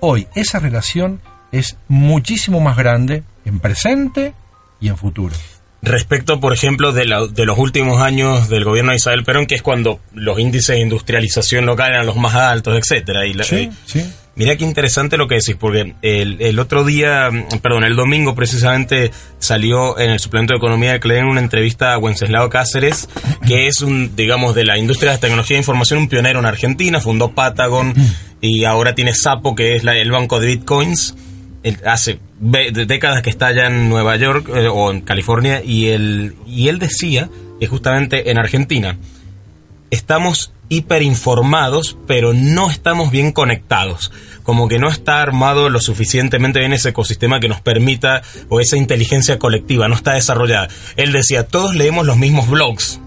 Hoy 0.00 0.26
esa 0.34 0.58
relación 0.58 1.20
es 1.52 1.76
muchísimo 1.88 2.60
más 2.60 2.76
grande 2.76 3.22
en 3.44 3.60
presente 3.60 4.34
y 4.80 4.88
en 4.88 4.96
futuro 4.96 5.34
respecto, 5.82 6.40
por 6.40 6.52
ejemplo, 6.52 6.92
de, 6.92 7.06
de, 7.32 7.46
los 7.46 7.58
últimos 7.58 8.00
años 8.02 8.48
del 8.48 8.64
gobierno 8.64 8.90
de 8.90 8.96
Isabel 8.96 9.24
Perón, 9.24 9.46
que 9.46 9.54
es 9.54 9.62
cuando 9.62 10.00
los 10.14 10.38
índices 10.38 10.76
de 10.76 10.80
industrialización 10.82 11.66
local 11.66 11.92
eran 11.92 12.06
los 12.06 12.16
más 12.16 12.34
altos, 12.34 12.76
etcétera. 12.76 13.26
Y 13.26 13.34
sí, 13.42 13.70
sí. 13.86 14.04
Mira 14.36 14.56
qué 14.56 14.64
interesante 14.64 15.16
lo 15.16 15.26
que 15.28 15.34
decís, 15.34 15.56
porque 15.58 15.96
el, 16.02 16.40
el, 16.40 16.58
otro 16.60 16.84
día, 16.84 17.28
perdón, 17.62 17.84
el 17.84 17.96
domingo 17.96 18.34
precisamente 18.34 19.10
salió 19.38 19.98
en 19.98 20.12
el 20.12 20.20
suplemento 20.20 20.54
de 20.54 20.58
Economía 20.58 20.92
de 20.92 21.00
Clarín 21.00 21.24
una 21.24 21.40
entrevista 21.40 21.92
a 21.92 21.98
Wenceslao 21.98 22.48
Cáceres, 22.48 23.08
que 23.46 23.66
es 23.66 23.82
un, 23.82 24.14
digamos, 24.16 24.54
de 24.54 24.64
la 24.64 24.78
industria 24.78 25.10
de 25.10 25.16
la 25.16 25.20
tecnología 25.20 25.56
de 25.56 25.60
información, 25.60 25.98
un 25.98 26.08
pionero 26.08 26.38
en 26.38 26.46
Argentina, 26.46 27.00
fundó 27.00 27.32
Patagon 27.32 27.92
y 28.40 28.64
ahora 28.64 28.94
tiene 28.94 29.12
Sapo, 29.14 29.54
que 29.54 29.76
es 29.76 29.84
el 29.84 30.10
banco 30.10 30.40
de 30.40 30.46
bitcoins 30.46 31.16
hace 31.84 32.18
décadas 32.40 33.22
que 33.22 33.30
está 33.30 33.48
allá 33.48 33.66
en 33.66 33.88
Nueva 33.88 34.16
York 34.16 34.48
eh, 34.54 34.66
o 34.68 34.90
en 34.90 35.02
California 35.02 35.62
y 35.64 35.88
él, 35.88 36.36
y 36.46 36.68
él 36.68 36.78
decía 36.78 37.28
que 37.60 37.66
justamente 37.66 38.30
en 38.30 38.38
Argentina 38.38 38.96
estamos 39.90 40.52
hiperinformados 40.70 41.98
pero 42.06 42.32
no 42.32 42.70
estamos 42.70 43.10
bien 43.10 43.32
conectados. 43.32 44.10
Como 44.42 44.68
que 44.68 44.78
no 44.78 44.88
está 44.88 45.20
armado 45.20 45.68
lo 45.68 45.80
suficientemente 45.80 46.60
bien 46.60 46.72
ese 46.72 46.88
ecosistema 46.88 47.40
que 47.40 47.48
nos 47.48 47.60
permita 47.60 48.22
o 48.48 48.60
esa 48.60 48.76
inteligencia 48.76 49.38
colectiva 49.38 49.86
no 49.88 49.94
está 49.94 50.14
desarrollada 50.14 50.68
él 50.96 51.12
decía 51.12 51.46
todos 51.46 51.74
leemos 51.74 52.06
los 52.06 52.16
mismos 52.16 52.48
blogs 52.48 53.00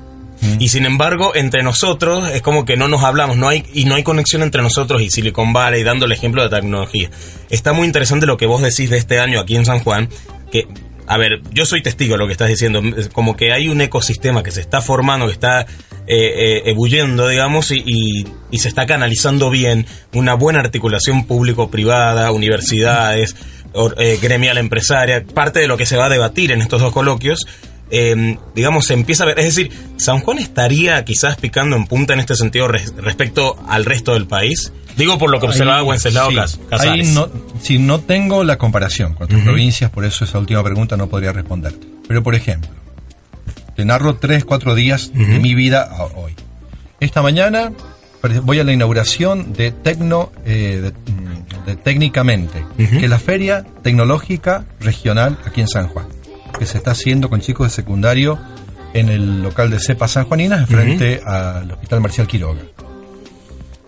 Y 0.59 0.69
sin 0.69 0.85
embargo, 0.85 1.35
entre 1.35 1.63
nosotros 1.63 2.29
es 2.29 2.41
como 2.41 2.65
que 2.65 2.77
no 2.77 2.87
nos 2.87 3.03
hablamos, 3.03 3.37
no 3.37 3.49
hay 3.49 3.65
y 3.73 3.85
no 3.85 3.95
hay 3.95 4.03
conexión 4.03 4.43
entre 4.43 4.61
nosotros 4.61 5.01
y 5.01 5.09
Silicon 5.09 5.53
Valley, 5.53 5.83
dando 5.83 6.05
el 6.05 6.11
ejemplo 6.11 6.43
de 6.43 6.49
tecnología. 6.49 7.09
Está 7.49 7.73
muy 7.73 7.85
interesante 7.85 8.25
lo 8.25 8.37
que 8.37 8.45
vos 8.45 8.61
decís 8.61 8.89
de 8.89 8.97
este 8.97 9.19
año 9.19 9.39
aquí 9.39 9.55
en 9.55 9.65
San 9.65 9.79
Juan, 9.79 10.09
que 10.51 10.67
a 11.05 11.17
ver, 11.17 11.41
yo 11.51 11.65
soy 11.65 11.81
testigo 11.81 12.13
de 12.13 12.19
lo 12.19 12.27
que 12.27 12.31
estás 12.31 12.47
diciendo, 12.47 12.81
como 13.11 13.35
que 13.35 13.51
hay 13.51 13.67
un 13.67 13.81
ecosistema 13.81 14.41
que 14.41 14.51
se 14.51 14.61
está 14.61 14.81
formando, 14.81 15.25
que 15.27 15.33
está 15.33 15.65
eh, 16.07 16.61
ebulliendo, 16.65 17.27
digamos, 17.27 17.71
y, 17.71 18.25
y, 18.51 18.57
se 18.57 18.69
está 18.69 18.85
canalizando 18.85 19.49
bien, 19.49 19.85
una 20.13 20.33
buena 20.33 20.59
articulación 20.59 21.25
público-privada, 21.25 22.31
universidades, 22.31 23.35
eh, 23.97 24.19
gremial 24.21 24.57
empresaria, 24.57 25.23
parte 25.23 25.59
de 25.59 25.67
lo 25.67 25.77
que 25.77 25.85
se 25.85 25.97
va 25.97 26.05
a 26.05 26.09
debatir 26.09 26.51
en 26.51 26.61
estos 26.61 26.81
dos 26.81 26.93
coloquios, 26.93 27.47
eh, 27.95 28.37
digamos, 28.55 28.87
se 28.87 28.95
empieza 28.95 29.23
a 29.23 29.27
ver. 29.27 29.39
Es 29.39 29.45
decir, 29.45 29.71
San 29.97 30.19
Juan 30.19 30.39
estaría 30.39 31.05
quizás 31.05 31.37
picando 31.37 31.75
en 31.75 31.85
punta 31.85 32.13
en 32.13 32.19
este 32.19 32.35
sentido 32.35 32.67
respecto 32.67 33.55
al 33.67 33.85
resto 33.85 34.13
del 34.13 34.25
país. 34.25 34.73
Digo 34.97 35.19
por 35.19 35.29
lo 35.29 35.39
que 35.39 35.45
observaba 35.45 35.83
Wenceslao 35.83 36.31
sí, 36.47 36.59
Ahí 36.71 37.03
no, 37.13 37.29
si 37.61 37.77
no 37.77 37.99
tengo 37.99 38.43
la 38.43 38.57
comparación 38.57 39.13
con 39.13 39.25
otras 39.25 39.43
provincias, 39.43 39.91
por 39.91 40.05
eso 40.05 40.25
esa 40.25 40.39
última 40.39 40.63
pregunta 40.63 40.97
no 40.97 41.07
podría 41.07 41.31
responderte. 41.31 41.85
Pero, 42.07 42.23
por 42.23 42.33
ejemplo, 42.33 42.71
te 43.75 43.85
narro 43.85 44.15
tres, 44.15 44.43
cuatro 44.43 44.73
días 44.73 45.11
de 45.13 45.39
mi 45.39 45.53
vida 45.53 45.83
a 45.83 46.05
hoy. 46.05 46.33
Esta 46.99 47.21
mañana 47.21 47.71
voy 48.41 48.59
a 48.59 48.63
la 48.63 48.73
inauguración 48.73 49.53
de 49.53 49.71
Tecno, 49.71 50.31
eh, 50.45 50.91
de, 51.65 51.75
Técnicamente, 51.75 52.65
que 52.75 53.05
es 53.05 53.09
la 53.09 53.19
feria 53.19 53.65
tecnológica 53.83 54.65
regional 54.79 55.37
aquí 55.45 55.61
en 55.61 55.67
San 55.67 55.87
Juan, 55.87 56.07
que 56.57 56.65
se 56.65 56.77
está 56.77 56.91
haciendo 56.91 57.29
con 57.29 57.41
chicos 57.41 57.67
de 57.67 57.71
secundario 57.71 58.39
en 58.93 59.09
el 59.09 59.41
local 59.41 59.69
de 59.69 59.79
CEPA 59.79 60.07
San 60.07 60.25
Juaninas, 60.25 60.69
frente 60.69 61.21
al 61.25 61.71
Hospital 61.71 62.01
Marcial 62.01 62.27
Quiroga. 62.27 62.61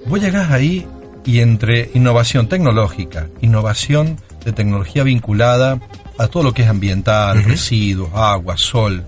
Vos 0.05 0.19
llegás 0.19 0.51
ahí 0.51 0.87
y 1.25 1.39
entre 1.39 1.91
innovación 1.93 2.47
tecnológica, 2.47 3.27
innovación 3.41 4.17
de 4.43 4.51
tecnología 4.51 5.03
vinculada 5.03 5.79
a 6.17 6.27
todo 6.27 6.43
lo 6.43 6.53
que 6.53 6.63
es 6.63 6.69
ambiental, 6.69 7.43
residuos, 7.43 8.09
agua, 8.13 8.55
sol, 8.57 9.03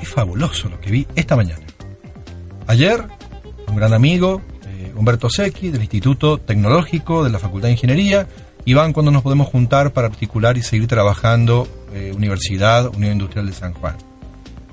es 0.00 0.08
fabuloso 0.08 0.68
lo 0.68 0.80
que 0.80 0.90
vi 0.90 1.06
esta 1.14 1.36
mañana. 1.36 1.64
Ayer 2.66 3.04
un 3.72 3.76
gran 3.76 3.94
amigo, 3.94 4.42
eh, 4.66 4.92
Humberto 4.94 5.30
Secchi, 5.30 5.70
del 5.70 5.80
Instituto 5.80 6.38
Tecnológico 6.38 7.24
de 7.24 7.30
la 7.30 7.38
Facultad 7.38 7.68
de 7.68 7.72
Ingeniería, 7.72 8.26
y 8.64 8.74
van 8.74 8.92
cuando 8.92 9.10
nos 9.10 9.22
podemos 9.22 9.48
juntar 9.48 9.92
para 9.92 10.06
articular 10.08 10.56
y 10.56 10.62
seguir 10.62 10.86
trabajando 10.86 11.66
eh, 11.92 12.12
Universidad, 12.14 12.88
Unión 12.94 13.12
Industrial 13.12 13.46
de 13.46 13.52
San 13.52 13.74
Juan. 13.74 13.96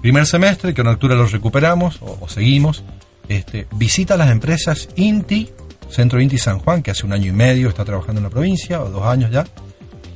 Primer 0.02 0.26
semestre, 0.26 0.74
que 0.74 0.82
en 0.82 0.88
octubre 0.88 1.16
lo 1.16 1.26
recuperamos 1.26 2.00
o, 2.02 2.28
seguimos, 2.30 2.84
este, 3.28 3.68
visita 3.76 4.18
las 4.18 4.32
empresas 4.32 4.90
INTI, 4.96 5.50
Centro 5.90 6.22
INTI 6.22 6.38
San 6.38 6.60
Juan, 6.60 6.82
que 6.82 6.92
hace 6.92 7.06
un 7.06 7.14
año 7.14 7.28
y 7.28 7.34
medio 7.34 7.70
está 7.70 7.84
trabajando 7.84 8.20
en 8.20 8.24
la 8.24 8.30
provincia, 8.30 8.82
o 8.82 8.90
dos 8.90 9.06
años 9.06 9.32
ya, 9.32 9.46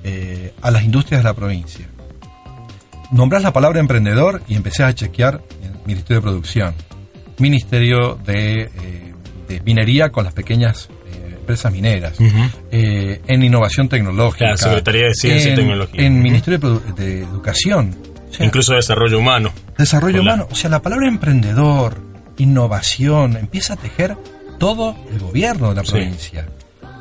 eh, 0.04 0.54
a 0.62 0.72
las 0.72 0.84
industrias 0.84 1.22
de 1.22 1.24
la 1.24 1.34
provincia. 1.34 1.86
Nombrás 3.12 3.44
la 3.44 3.54
palabra 3.54 3.80
emprendedor 3.80 4.42
y 4.48 4.56
empecé 4.56 4.84
a 4.84 4.94
chequear 4.94 5.42
el 5.62 5.72
Ministerio 5.86 6.18
de 6.18 6.22
Producción 6.22 6.74
Ministerio 7.39 8.16
de, 8.26 8.62
eh, 8.62 9.62
Minería 9.66 10.12
con 10.12 10.24
las 10.24 10.34
pequeñas 10.34 10.89
empresas 11.43 11.71
mineras, 11.71 12.17
eh, 12.71 13.21
en 13.27 13.43
innovación 13.43 13.89
tecnológica, 13.89 14.51
la 14.51 14.58
Secretaría 14.58 15.08
de 15.08 15.13
Ciencia 15.13 15.53
y 15.53 15.56
Tecnología, 15.56 16.01
en 16.01 16.21
Ministerio 16.21 16.58
de, 16.95 17.23
Educación, 17.23 17.95
incluso 18.39 18.73
Desarrollo 18.73 19.19
Humano. 19.19 19.51
Desarrollo 19.77 20.21
Humano, 20.21 20.47
o 20.49 20.56
sea, 20.56 20.69
la 20.69 20.82
palabra 20.82 21.08
emprendedor, 21.08 22.01
innovación, 22.38 23.38
empieza 23.38 23.73
a 23.73 23.77
tejer 23.77 24.17
todo 24.58 24.95
el 25.12 25.19
gobierno 25.19 25.69
de 25.69 25.75
la 25.75 25.84
provincia. 25.84 26.47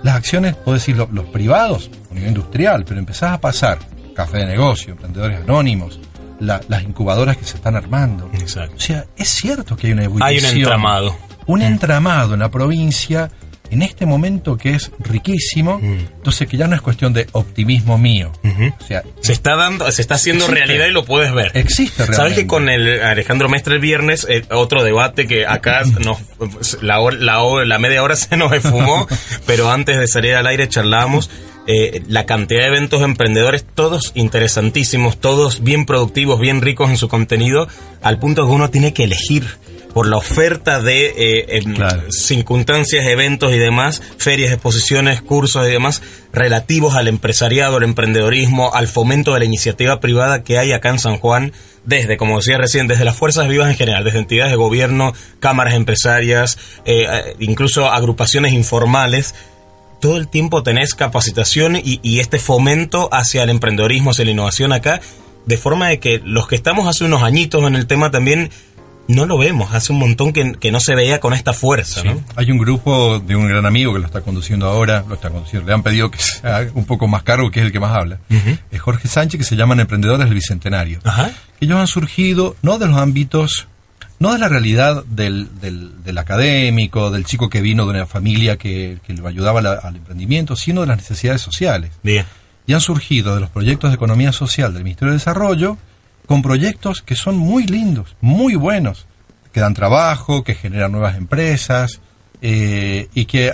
Las 0.02 0.16
acciones, 0.16 0.56
puedo 0.56 0.74
decir, 0.74 0.96
los, 0.96 1.26
privados, 1.26 1.90
a 2.10 2.14
nivel 2.14 2.30
industrial, 2.30 2.84
pero 2.84 2.98
empezás 2.98 3.32
a 3.32 3.40
pasar 3.40 3.78
café 4.14 4.38
de 4.38 4.46
negocio, 4.46 4.92
emprendedores 4.92 5.40
anónimos, 5.40 6.00
las 6.40 6.82
incubadoras 6.82 7.36
que 7.36 7.44
se 7.44 7.56
están 7.56 7.76
armando. 7.76 8.28
Exacto. 8.34 8.74
O 8.76 8.80
sea, 8.80 9.06
es 9.16 9.28
cierto 9.28 9.76
que 9.76 9.86
hay 9.86 9.92
una 9.92 10.04
evolución. 10.04 10.28
Hay 10.28 10.38
un 10.38 10.44
entramado. 10.44 11.16
Un 11.46 11.60
mm. 11.60 11.62
entramado 11.62 12.34
en 12.34 12.40
la 12.40 12.50
provincia 12.50 13.30
en 13.72 13.82
este 13.82 14.04
momento 14.04 14.56
que 14.58 14.74
es 14.74 14.90
riquísimo, 14.98 15.78
mm. 15.78 15.98
entonces 16.16 16.46
que 16.46 16.58
ya 16.58 16.66
no 16.66 16.76
es 16.76 16.82
cuestión 16.82 17.12
de 17.14 17.26
optimismo 17.32 17.96
mío. 17.96 18.30
o 18.44 18.84
sea, 18.84 19.02
se 19.20 19.32
está 19.32 19.56
dando, 19.56 19.90
se 19.90 20.02
está 20.02 20.16
haciendo 20.16 20.46
realidad 20.46 20.86
y 20.86 20.90
lo 20.90 21.04
puedes 21.04 21.32
ver. 21.32 21.52
Existe 21.54 21.98
realmente. 21.98 22.16
Sabes 22.16 22.34
que 22.34 22.46
con 22.46 22.68
el 22.68 23.02
Alejandro 23.02 23.48
Mestre 23.48 23.76
el 23.76 23.80
viernes, 23.80 24.26
eh, 24.28 24.44
otro 24.50 24.84
debate 24.84 25.26
que 25.26 25.46
acá 25.46 25.82
nos, 26.04 26.18
la, 26.82 27.00
la, 27.18 27.42
la 27.64 27.78
media 27.78 28.02
hora 28.02 28.14
se 28.14 28.36
nos 28.36 28.52
esfumó, 28.52 29.08
pero 29.46 29.70
antes 29.70 29.98
de 29.98 30.06
salir 30.06 30.34
al 30.34 30.46
aire 30.46 30.68
charlábamos 30.68 31.30
eh, 31.66 32.02
la 32.08 32.26
cantidad 32.26 32.62
de 32.62 32.66
eventos 32.68 33.02
emprendedores, 33.02 33.64
todos 33.64 34.12
interesantísimos, 34.14 35.18
todos 35.18 35.62
bien 35.62 35.86
productivos, 35.86 36.40
bien 36.40 36.60
ricos 36.60 36.90
en 36.90 36.98
su 36.98 37.08
contenido, 37.08 37.68
al 38.02 38.18
punto 38.18 38.44
que 38.46 38.52
uno 38.52 38.68
tiene 38.68 38.92
que 38.92 39.04
elegir 39.04 39.46
por 39.92 40.06
la 40.06 40.16
oferta 40.16 40.80
de 40.80 41.14
eh, 41.16 41.62
circunstancias, 42.10 43.06
eventos 43.06 43.52
y 43.52 43.58
demás, 43.58 44.02
ferias, 44.18 44.52
exposiciones, 44.52 45.22
cursos 45.22 45.66
y 45.66 45.70
demás, 45.70 46.02
relativos 46.32 46.94
al 46.94 47.08
empresariado, 47.08 47.76
al 47.76 47.82
emprendedorismo, 47.82 48.72
al 48.74 48.88
fomento 48.88 49.34
de 49.34 49.40
la 49.40 49.44
iniciativa 49.44 50.00
privada 50.00 50.42
que 50.42 50.58
hay 50.58 50.72
acá 50.72 50.90
en 50.90 50.98
San 50.98 51.18
Juan, 51.18 51.52
desde, 51.84 52.16
como 52.16 52.36
decía 52.36 52.58
recién, 52.58 52.86
desde 52.88 53.04
las 53.04 53.16
fuerzas 53.16 53.48
vivas 53.48 53.68
en 53.68 53.76
general, 53.76 54.04
desde 54.04 54.18
entidades 54.18 54.52
de 54.52 54.56
gobierno, 54.56 55.12
cámaras 55.40 55.74
empresarias, 55.74 56.58
eh, 56.84 57.34
incluso 57.38 57.90
agrupaciones 57.90 58.52
informales, 58.52 59.34
todo 60.02 60.16
el 60.16 60.26
tiempo 60.26 60.64
tenés 60.64 60.96
capacitación 60.96 61.76
y, 61.76 62.18
este 62.18 62.40
fomento 62.40 63.08
hacia 63.12 63.44
el 63.44 63.50
emprendedorismo, 63.50 64.10
hacia 64.10 64.24
la 64.24 64.32
innovación 64.32 64.72
acá, 64.72 65.00
de 65.46 65.56
forma 65.56 65.88
de 65.88 66.00
que 66.00 66.20
los 66.24 66.48
que 66.48 66.56
estamos 66.56 66.88
hace 66.88 67.04
unos 67.04 67.22
añitos 67.22 67.62
en 67.62 67.76
el 67.76 67.86
tema 67.86 68.10
también 68.10 68.50
no 69.08 69.26
lo 69.26 69.38
vemos, 69.38 69.72
hace 69.74 69.92
un 69.92 69.98
montón 69.98 70.32
que, 70.32 70.72
no 70.72 70.80
se 70.80 70.94
veía 70.94 71.20
con 71.20 71.34
esta 71.34 71.52
fuerza. 71.52 72.02
¿no? 72.04 72.22
Hay 72.36 72.50
un 72.50 72.58
grupo 72.58 73.18
de 73.18 73.36
un 73.36 73.48
gran 73.48 73.66
amigo 73.66 73.92
que 73.92 73.98
lo 73.98 74.06
está 74.06 74.22
conduciendo 74.22 74.66
ahora, 74.66 75.04
lo 75.08 75.14
está 75.14 75.30
conduciendo, 75.30 75.66
le 75.66 75.74
han 75.74 75.82
pedido 75.82 76.10
que 76.10 76.18
sea 76.18 76.68
un 76.74 76.84
poco 76.84 77.08
más 77.08 77.22
cargo, 77.22 77.50
que 77.50 77.60
es 77.60 77.66
el 77.66 77.72
que 77.72 77.80
más 77.80 77.92
habla. 77.92 78.18
Es 78.70 78.80
Jorge 78.80 79.08
Sánchez, 79.08 79.38
que 79.38 79.44
se 79.44 79.56
llaman 79.56 79.80
Emprendedores 79.80 80.26
del 80.26 80.34
Bicentenario. 80.34 81.00
Ellos 81.60 81.78
han 81.78 81.86
surgido 81.86 82.56
no 82.62 82.78
de 82.78 82.86
los 82.86 82.96
ámbitos 82.96 83.68
no 84.18 84.32
de 84.32 84.38
la 84.38 84.48
realidad 84.48 85.04
del, 85.04 85.48
del, 85.60 86.18
académico, 86.18 87.10
del 87.10 87.24
chico 87.24 87.50
que 87.50 87.60
vino 87.60 87.86
de 87.86 87.90
una 87.90 88.06
familia 88.06 88.56
que, 88.56 88.98
que 89.04 89.14
le 89.14 89.26
ayudaba 89.26 89.58
al 89.58 89.96
emprendimiento, 89.96 90.54
sino 90.54 90.82
de 90.82 90.86
las 90.86 90.98
necesidades 90.98 91.40
sociales. 91.40 91.90
Bien. 92.04 92.24
Y 92.64 92.74
han 92.74 92.80
surgido 92.80 93.34
de 93.34 93.40
los 93.40 93.50
proyectos 93.50 93.90
de 93.90 93.96
economía 93.96 94.30
social 94.30 94.72
del 94.74 94.84
Ministerio 94.84 95.10
de 95.10 95.18
Desarrollo 95.18 95.76
con 96.32 96.40
proyectos 96.40 97.02
que 97.02 97.14
son 97.14 97.36
muy 97.36 97.66
lindos, 97.66 98.16
muy 98.22 98.54
buenos, 98.54 99.06
que 99.52 99.60
dan 99.60 99.74
trabajo, 99.74 100.42
que 100.42 100.54
generan 100.54 100.90
nuevas 100.90 101.18
empresas 101.18 102.00
eh, 102.40 103.08
y 103.12 103.26
que, 103.26 103.52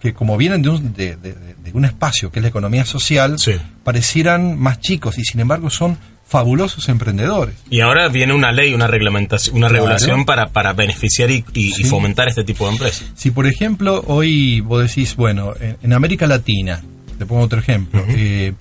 que 0.00 0.14
como 0.14 0.38
vienen 0.38 0.62
de 0.62 0.70
un, 0.70 0.94
de, 0.94 1.16
de, 1.16 1.36
un 1.74 1.84
espacio 1.84 2.32
que 2.32 2.38
es 2.38 2.42
la 2.42 2.48
economía 2.48 2.86
social, 2.86 3.36
parecieran 3.84 4.58
más 4.58 4.80
chicos 4.80 5.18
y 5.18 5.22
sin 5.22 5.40
embargo 5.40 5.68
son 5.68 5.98
fabulosos 6.26 6.88
emprendedores. 6.88 7.56
Y 7.68 7.80
ahora 7.80 8.08
viene 8.08 8.32
una 8.32 8.52
ley, 8.52 8.72
una 8.72 8.86
reglamentación, 8.86 9.58
una 9.58 9.68
regulación 9.68 10.24
para, 10.24 10.46
para 10.46 10.72
beneficiar 10.72 11.30
y, 11.30 11.42
fomentar 11.84 12.28
este 12.28 12.42
tipo 12.42 12.64
de 12.64 12.72
empresas. 12.72 13.04
Si 13.16 13.32
por 13.32 13.46
ejemplo 13.46 14.02
hoy 14.06 14.62
vos 14.62 14.80
decís, 14.80 15.14
bueno, 15.14 15.52
en, 15.60 15.92
América 15.92 16.26
Latina, 16.26 16.82
te 17.18 17.26
pongo 17.26 17.42
otro 17.42 17.58
ejemplo, 17.58 18.02
eh, 18.08 18.54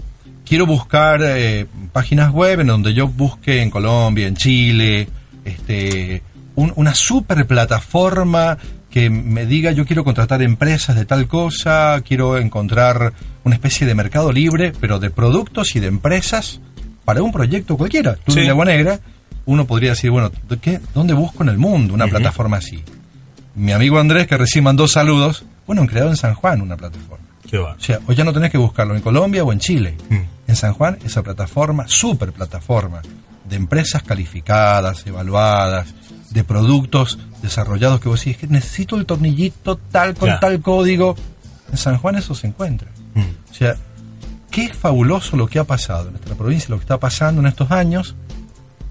quiero 0.46 0.66
buscar 0.66 1.22
eh, 1.24 1.66
páginas 1.92 2.32
web 2.32 2.62
en 2.62 2.68
donde 2.68 2.94
yo 2.94 3.08
busque 3.08 3.62
en 3.62 3.70
Colombia, 3.70 4.28
en 4.28 4.36
Chile, 4.36 5.08
este, 5.46 6.22
una 6.56 6.94
super 6.94 7.46
plataforma 7.48 8.58
que 8.90 9.10
me 9.10 9.48
diga 9.48 9.72
yo 9.72 9.86
quiero 9.86 10.04
contratar 10.04 10.44
empresas 10.44 10.96
de 10.96 11.06
tal 11.06 11.28
cosa, 11.28 12.00
quiero 12.06 12.38
encontrar 12.38 13.14
una 13.44 13.56
especie 13.56 13.88
de 13.88 13.96
mercado 13.96 14.32
libre, 14.32 14.72
pero 14.80 15.00
de 15.00 15.10
productos 15.10 15.76
y 15.76 15.80
de 15.80 15.88
empresas 15.88 16.62
para 17.04 17.24
un 17.24 17.32
proyecto 17.32 17.76
cualquiera. 17.76 18.16
Tú 18.16 18.38
en 18.38 18.50
Agua 18.50 18.66
Negra, 18.66 19.00
uno 19.46 19.66
podría 19.66 19.92
decir, 19.92 20.12
bueno, 20.12 20.32
¿qué, 20.62 20.80
¿dónde 20.94 21.14
busco 21.14 21.44
en 21.44 21.50
el 21.50 21.58
mundo 21.58 21.94
una 21.94 22.08
plataforma 22.08 22.58
así? 22.58 22.84
Mi 23.56 23.72
amigo 23.72 24.00
Andrés, 24.00 24.28
que 24.28 24.38
recién 24.38 24.64
mandó 24.64 24.88
saludos, 24.88 25.44
bueno, 25.66 25.82
han 25.82 25.88
creado 25.88 26.10
en 26.10 26.18
San 26.18 26.36
Juan 26.36 26.62
una 26.62 26.78
plataforma. 26.78 27.26
Qué 27.50 27.58
va. 27.58 27.74
O 27.74 27.80
sea, 27.80 28.00
hoy 28.08 28.16
ya 28.16 28.24
no 28.24 28.34
tenés 28.34 28.52
que 28.52 28.58
buscarlo 28.58 28.96
en 28.96 29.02
Colombia 29.02 29.44
o 29.44 29.52
en 29.52 29.60
Chile. 29.60 29.96
Mm. 30.10 30.33
En 30.54 30.58
San 30.58 30.74
Juan, 30.76 31.00
esa 31.04 31.24
plataforma, 31.24 31.86
super 31.88 32.32
plataforma, 32.32 33.02
de 33.50 33.56
empresas 33.56 34.04
calificadas, 34.04 35.04
evaluadas, 35.08 35.96
de 36.30 36.44
productos 36.44 37.18
desarrollados 37.42 38.00
que 38.00 38.08
vos 38.08 38.20
decís, 38.20 38.38
que 38.38 38.46
necesito 38.46 38.96
el 38.96 39.08
tornillito 39.08 39.78
tal 39.78 40.14
con 40.14 40.40
tal 40.40 40.62
código. 40.62 41.16
En 41.72 41.78
San 41.80 41.98
Juan 41.98 42.18
eso 42.18 42.36
se 42.36 42.46
encuentra. 42.46 42.92
Mm. 43.16 43.50
O 43.50 43.54
sea, 43.56 43.76
qué 44.52 44.72
fabuloso 44.72 45.38
lo 45.38 45.48
que 45.48 45.58
ha 45.58 45.64
pasado 45.64 46.10
en 46.10 46.12
nuestra 46.12 46.36
provincia, 46.36 46.68
lo 46.70 46.78
que 46.78 46.84
está 46.84 47.00
pasando 47.00 47.42
en 47.42 47.48
estos 47.48 47.72
años, 47.72 48.14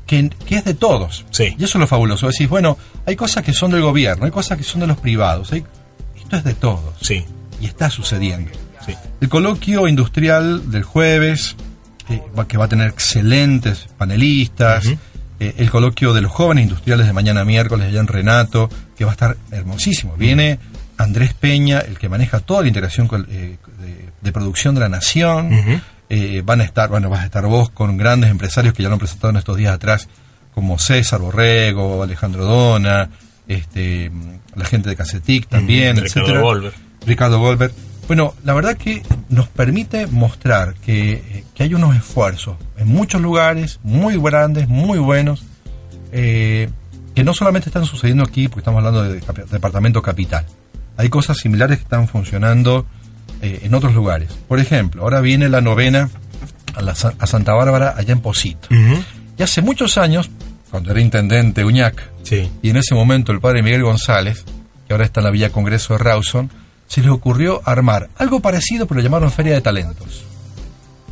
que, 0.05 0.31
es 0.49 0.65
de 0.65 0.75
todos. 0.75 1.25
Sí. 1.31 1.55
Y 1.57 1.63
eso 1.63 1.79
es 1.79 1.81
lo 1.81 1.87
fabuloso. 1.87 2.27
Decís, 2.27 2.49
bueno, 2.49 2.77
hay 3.07 3.15
cosas 3.15 3.45
que 3.45 3.53
son 3.53 3.71
del 3.71 3.83
gobierno, 3.83 4.25
hay 4.25 4.33
cosas 4.33 4.59
que 4.59 4.65
son 4.65 4.81
de 4.81 4.89
los 4.89 4.97
privados. 4.97 5.53
Hay, 5.53 5.65
esto 6.17 6.37
es 6.39 6.43
de 6.43 6.55
todos. 6.55 6.95
Sí. 7.01 7.25
Y 7.61 7.67
está 7.67 7.89
sucediendo. 7.89 8.51
Sí. 8.85 8.95
El 9.21 9.29
coloquio 9.29 9.89
industrial 9.89 10.71
del 10.71 10.83
jueves, 10.83 11.57
eh, 12.09 12.23
que 12.49 12.59
va 12.59 12.67
a 12.67 12.69
tener 12.69 12.89
excelentes 12.89 13.89
panelistas. 13.97 14.87
Eh, 15.43 15.55
el 15.59 15.71
coloquio 15.71 16.13
de 16.13 16.21
los 16.21 16.31
jóvenes 16.31 16.63
industriales 16.63 17.05
de 17.05 17.13
mañana 17.13 17.45
miércoles 17.45 17.89
allá 17.89 17.99
en 17.99 18.07
Renato, 18.07 18.71
que 18.97 19.05
va 19.05 19.11
a 19.11 19.15
estar 19.15 19.37
hermosísimo. 19.51 20.15
Viene 20.17 20.61
Andrés 20.99 21.35
Peña, 21.35 21.81
el 21.81 21.99
que 21.99 22.09
maneja 22.09 22.39
toda 22.39 22.63
la 22.63 22.69
integración 22.69 23.09
eh, 23.29 23.57
de, 24.21 24.33
producción 24.33 24.77
de 24.77 24.81
la 24.83 24.89
nación. 24.89 25.83
Eh, 26.09 26.43
van 26.45 26.61
a 26.61 26.65
estar, 26.65 26.91
bueno, 26.91 27.09
vas 27.11 27.23
a 27.23 27.25
estar 27.25 27.45
vos 27.47 27.71
con 27.71 27.97
grandes 27.97 28.31
empresarios 28.31 28.73
que 28.73 28.85
ya 28.85 28.89
lo 28.89 28.95
han 28.95 28.99
presentado 29.01 29.31
en 29.31 29.37
estos 29.39 29.57
días 29.57 29.75
atrás, 29.75 30.09
como 30.55 30.79
César 30.79 31.21
Borrego, 31.21 32.03
Alejandro 32.03 32.45
Dona, 32.45 33.09
este, 33.49 34.13
la 34.55 34.65
gente 34.65 34.91
de 34.91 34.97
Casetic 34.97 35.49
también, 35.49 35.97
Ricardo 35.97 36.41
Golver. 36.41 36.73
Ricardo 37.05 37.39
Golver. 37.41 37.73
Bueno, 38.07 38.35
la 38.45 38.53
verdad 38.53 38.77
que 38.77 39.03
nos 39.29 39.49
permite 39.49 40.07
mostrar 40.07 40.75
que, 40.75 41.13
eh, 41.13 41.45
que, 41.55 41.63
hay 41.63 41.75
unos 41.75 41.97
esfuerzos 41.97 42.57
en 42.77 42.89
muchos 42.89 43.21
lugares 43.21 43.81
muy 43.83 44.19
grandes, 44.21 44.69
muy 44.69 44.99
buenos, 44.99 45.45
que 46.11 46.69
no 47.25 47.33
solamente 47.33 47.69
están 47.69 47.87
sucediendo 47.87 48.23
aquí, 48.23 48.49
porque 48.49 48.61
estamos 48.61 48.79
hablando 48.79 49.03
de 49.03 49.21
departamento 49.51 50.03
capital, 50.03 50.45
hay 50.97 51.09
cosas 51.09 51.39
similares 51.39 51.79
que 51.79 51.85
están 51.85 52.09
funcionando 52.09 52.87
eh, 53.41 53.61
en 53.65 53.75
otros 53.75 53.95
lugares. 53.95 54.31
Por 54.49 54.61
ejemplo, 54.61 55.03
ahora 55.03 55.21
viene 55.21 55.49
la 55.49 55.61
novena 55.61 56.11
a, 56.75 57.27
Santa 57.27 57.55
Bárbara, 57.55 57.95
allá 57.97 58.13
en 58.13 58.21
Posito. 58.21 58.69
Y 59.37 59.43
hace 59.43 59.63
muchos 59.63 59.99
años, 59.99 60.31
cuando 60.71 60.91
era 60.91 61.01
intendente 61.01 61.65
Uñac, 61.65 62.11
y 62.63 62.71
en 62.71 62.77
ese 62.77 62.95
momento 62.95 63.33
el 63.33 63.41
padre 63.41 63.63
Miguel 63.63 63.83
González, 63.83 64.45
que 64.87 64.95
ahora 64.95 65.05
está 65.05 65.21
en 65.21 65.25
la 65.25 65.31
Villa 65.31 65.51
Congreso 65.51 65.95
de 65.95 65.99
Rawson, 65.99 66.51
se 66.93 67.01
les 67.01 67.11
ocurrió 67.11 67.63
armar 67.65 68.11
algo 68.19 68.41
parecido, 68.41 68.87
pero 68.87 69.01
lo 69.01 69.05
llamaron 69.05 69.31
Feria 69.31 69.55
de 69.55 69.63
Talentos. 69.63 70.27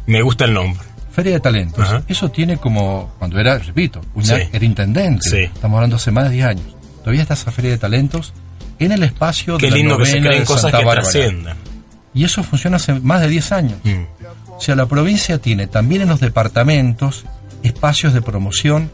Me 0.04 0.20
gusta 0.20 0.44
el 0.44 0.52
nombre. 0.52 0.86
Feria 1.10 1.32
de 1.32 1.40
Talentos. 1.40 1.88
Eso 2.06 2.30
tiene 2.30 2.58
como, 2.58 3.14
cuando 3.18 3.40
era, 3.40 3.56
repito, 3.56 4.02
Uñac 4.14 4.52
era 4.52 4.62
intendente. 4.62 5.44
Estamos 5.44 5.78
hablando 5.78 5.96
hace 5.96 6.10
más 6.10 6.24
de 6.24 6.34
10 6.34 6.46
años. 6.46 6.66
Todavía 6.98 7.22
está 7.22 7.32
esa 7.32 7.50
Feria 7.50 7.70
de 7.70 7.78
Talentos 7.78 8.34
en 8.78 8.92
el 8.92 9.02
espacio 9.04 9.56
Qué 9.56 9.70
de 9.70 9.76
lindo 9.76 9.98
la 9.98 10.04
que 10.04 10.10
se 10.10 10.20
creen 10.20 10.44
cosas 10.44 10.70
que 10.70 10.84
trasciendan. 10.84 11.56
Y 12.12 12.24
eso 12.24 12.42
funciona 12.42 12.76
hace 12.76 13.00
más 13.00 13.22
de 13.22 13.28
10 13.28 13.52
años. 13.52 13.78
Mm. 13.82 14.02
O 14.50 14.60
sea, 14.60 14.76
la 14.76 14.84
provincia 14.84 15.38
tiene 15.38 15.66
también 15.66 16.02
en 16.02 16.10
los 16.10 16.20
departamentos 16.20 17.24
espacios 17.62 18.12
de 18.12 18.20
promoción 18.20 18.90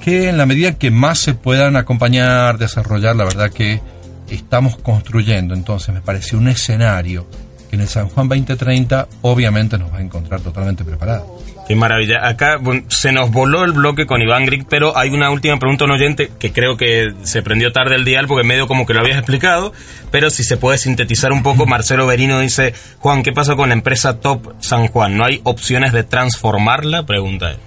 que 0.00 0.28
en 0.28 0.38
la 0.38 0.46
medida 0.46 0.78
que 0.78 0.92
más 0.92 1.18
se 1.18 1.34
puedan 1.34 1.74
acompañar, 1.74 2.58
desarrollar, 2.58 3.16
la 3.16 3.24
verdad 3.24 3.50
que 3.50 3.80
estamos 4.34 4.76
construyendo. 4.76 5.54
Entonces 5.54 5.94
me 5.94 6.00
parece 6.00 6.36
un 6.36 6.48
escenario 6.48 7.26
que 7.68 7.76
en 7.76 7.82
el 7.82 7.88
San 7.88 8.08
Juan 8.08 8.28
2030 8.28 9.08
obviamente 9.22 9.78
nos 9.78 9.92
va 9.92 9.98
a 9.98 10.02
encontrar 10.02 10.40
totalmente 10.40 10.84
preparado. 10.84 11.42
Qué 11.66 11.76
maravilla. 11.76 12.26
Acá 12.26 12.58
se 12.88 13.12
nos 13.12 13.30
voló 13.30 13.64
el 13.64 13.72
bloque 13.72 14.04
con 14.04 14.20
Iván 14.20 14.46
Grieg, 14.46 14.66
pero 14.68 14.98
hay 14.98 15.10
una 15.10 15.30
última 15.30 15.58
pregunta 15.58 15.84
un 15.84 15.92
oyente 15.92 16.30
que 16.38 16.52
creo 16.52 16.76
que 16.76 17.14
se 17.22 17.40
prendió 17.42 17.72
tarde 17.72 17.94
el 17.94 18.04
dial 18.04 18.26
porque 18.26 18.46
medio 18.46 18.66
como 18.66 18.84
que 18.84 18.94
lo 18.94 19.00
habías 19.00 19.18
explicado, 19.18 19.72
pero 20.10 20.28
si 20.30 20.42
se 20.42 20.56
puede 20.56 20.76
sintetizar 20.76 21.32
un 21.32 21.42
poco, 21.42 21.64
Marcelo 21.64 22.06
Berino 22.06 22.40
dice, 22.40 22.74
Juan, 22.98 23.22
¿qué 23.22 23.32
pasa 23.32 23.54
con 23.54 23.68
la 23.68 23.74
empresa 23.74 24.18
Top 24.18 24.54
San 24.60 24.88
Juan? 24.88 25.16
¿No 25.16 25.24
hay 25.24 25.40
opciones 25.44 25.92
de 25.92 26.02
transformarla? 26.02 27.06
Pregunta 27.06 27.52
él. 27.52 27.58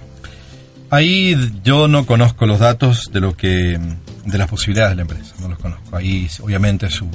Ahí 0.90 1.36
yo 1.64 1.88
no 1.88 2.06
conozco 2.06 2.46
los 2.46 2.60
datos 2.60 3.10
de 3.12 3.20
lo 3.20 3.36
que 3.36 3.78
de 4.26 4.38
las 4.38 4.48
posibilidades 4.48 4.90
de 4.90 4.96
la 4.96 5.02
empresa, 5.02 5.34
no 5.40 5.48
los 5.48 5.58
conozco. 5.58 5.96
Ahí 5.96 6.28
obviamente 6.42 6.90
sus 6.90 7.08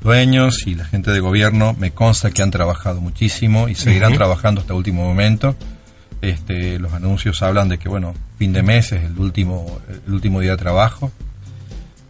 dueños 0.00 0.66
y 0.66 0.74
la 0.74 0.84
gente 0.84 1.12
de 1.12 1.20
gobierno 1.20 1.76
me 1.78 1.92
consta 1.92 2.30
que 2.30 2.42
han 2.42 2.50
trabajado 2.50 3.00
muchísimo 3.00 3.68
y 3.68 3.74
seguirán 3.74 4.14
trabajando 4.14 4.60
hasta 4.60 4.72
el 4.72 4.78
último 4.78 5.04
momento 5.04 5.56
este, 6.24 6.78
los 6.78 6.92
anuncios 6.92 7.42
hablan 7.42 7.68
de 7.68 7.78
que, 7.78 7.88
bueno, 7.88 8.14
fin 8.38 8.52
de 8.52 8.62
mes 8.62 8.92
es 8.92 9.04
el 9.04 9.18
último, 9.18 9.80
el 10.06 10.12
último 10.12 10.40
día 10.40 10.52
de 10.52 10.56
trabajo. 10.56 11.12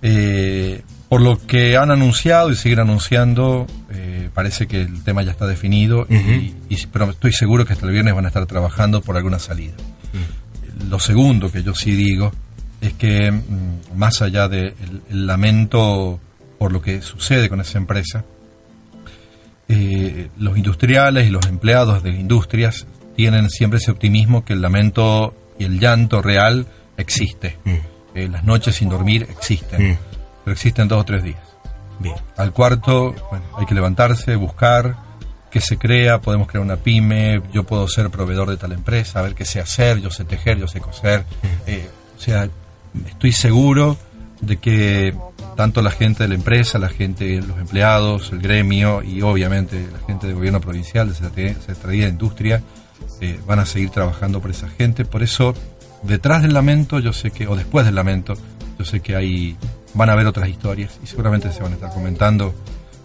Eh, 0.02 0.82
por 1.08 1.20
lo 1.20 1.44
que 1.46 1.76
han 1.76 1.90
anunciado 1.90 2.50
y 2.50 2.56
siguen 2.56 2.80
anunciando, 2.80 3.66
eh, 3.90 4.30
parece 4.34 4.66
que 4.66 4.82
el 4.82 5.02
tema 5.02 5.22
ya 5.22 5.30
está 5.30 5.46
definido, 5.46 6.06
y, 6.08 6.86
pero 6.92 7.10
estoy 7.10 7.32
seguro 7.32 7.64
que 7.64 7.72
hasta 7.72 7.86
el 7.86 7.92
viernes 7.92 8.14
van 8.14 8.24
a 8.24 8.28
estar 8.28 8.46
trabajando 8.46 9.00
por 9.00 9.16
alguna 9.16 9.38
salida. 9.38 9.74
Lo 10.88 10.98
segundo 10.98 11.52
que 11.52 11.62
yo 11.62 11.74
sí 11.74 11.92
digo 11.92 12.32
es 12.86 12.94
que, 12.94 13.30
mm, 13.30 13.96
más 13.96 14.20
allá 14.22 14.48
del 14.48 14.74
lamento 15.08 16.20
por 16.58 16.72
lo 16.72 16.82
que 16.82 17.02
sucede 17.02 17.48
con 17.48 17.60
esa 17.60 17.78
empresa, 17.78 18.24
eh, 19.68 20.28
los 20.38 20.56
industriales 20.56 21.26
y 21.26 21.30
los 21.30 21.46
empleados 21.46 22.02
de 22.02 22.10
industrias 22.10 22.86
tienen 23.16 23.48
siempre 23.48 23.78
ese 23.78 23.90
optimismo 23.90 24.44
que 24.44 24.52
el 24.52 24.60
lamento 24.60 25.34
y 25.58 25.64
el 25.64 25.80
llanto 25.80 26.20
real 26.20 26.66
existe. 26.96 27.58
Mm. 27.64 27.74
Eh, 28.14 28.28
las 28.28 28.44
noches 28.44 28.76
sin 28.76 28.90
dormir 28.90 29.26
existen, 29.30 29.92
mm. 29.92 29.98
pero 30.44 30.52
existen 30.52 30.86
dos 30.86 31.00
o 31.00 31.04
tres 31.04 31.22
días. 31.22 31.40
Bien. 31.98 32.16
Al 32.36 32.52
cuarto, 32.52 33.14
bueno, 33.30 33.44
hay 33.56 33.66
que 33.66 33.74
levantarse, 33.74 34.36
buscar 34.36 34.96
qué 35.50 35.60
se 35.60 35.78
crea, 35.78 36.20
podemos 36.20 36.48
crear 36.48 36.64
una 36.64 36.76
pyme, 36.76 37.40
yo 37.52 37.64
puedo 37.64 37.86
ser 37.88 38.10
proveedor 38.10 38.50
de 38.50 38.56
tal 38.56 38.72
empresa, 38.72 39.20
a 39.20 39.22
ver 39.22 39.34
qué 39.34 39.44
sé 39.44 39.60
hacer, 39.60 40.00
yo 40.00 40.10
sé 40.10 40.24
tejer, 40.24 40.58
yo 40.58 40.68
sé 40.68 40.80
coser. 40.80 41.20
Mm. 41.20 41.46
Eh, 41.70 41.88
o 42.16 42.20
sea, 42.20 42.48
estoy 43.06 43.32
seguro 43.32 43.96
de 44.40 44.58
que 44.58 45.14
tanto 45.56 45.82
la 45.82 45.90
gente 45.90 46.24
de 46.24 46.28
la 46.28 46.34
empresa, 46.34 46.78
la 46.78 46.88
gente, 46.88 47.40
los 47.40 47.58
empleados, 47.58 48.32
el 48.32 48.40
gremio 48.40 49.02
y 49.02 49.22
obviamente 49.22 49.86
la 49.92 50.06
gente 50.06 50.26
del 50.26 50.36
gobierno 50.36 50.60
provincial, 50.60 51.08
de 51.08 51.14
Secretaría 51.14 52.04
de 52.04 52.10
Industria, 52.10 52.62
eh, 53.20 53.38
van 53.46 53.60
a 53.60 53.66
seguir 53.66 53.90
trabajando 53.90 54.40
por 54.40 54.50
esa 54.50 54.68
gente. 54.68 55.04
Por 55.04 55.22
eso, 55.22 55.54
detrás 56.02 56.42
del 56.42 56.54
lamento, 56.54 56.98
yo 56.98 57.12
sé 57.12 57.30
que, 57.30 57.46
o 57.46 57.56
después 57.56 57.86
del 57.86 57.94
lamento, 57.94 58.34
yo 58.78 58.84
sé 58.84 59.00
que 59.00 59.16
hay, 59.16 59.56
van 59.94 60.10
a 60.10 60.14
haber 60.14 60.26
otras 60.26 60.48
historias 60.48 60.98
y 61.02 61.06
seguramente 61.06 61.52
se 61.52 61.62
van 61.62 61.72
a 61.72 61.74
estar 61.76 61.92
comentando 61.92 62.54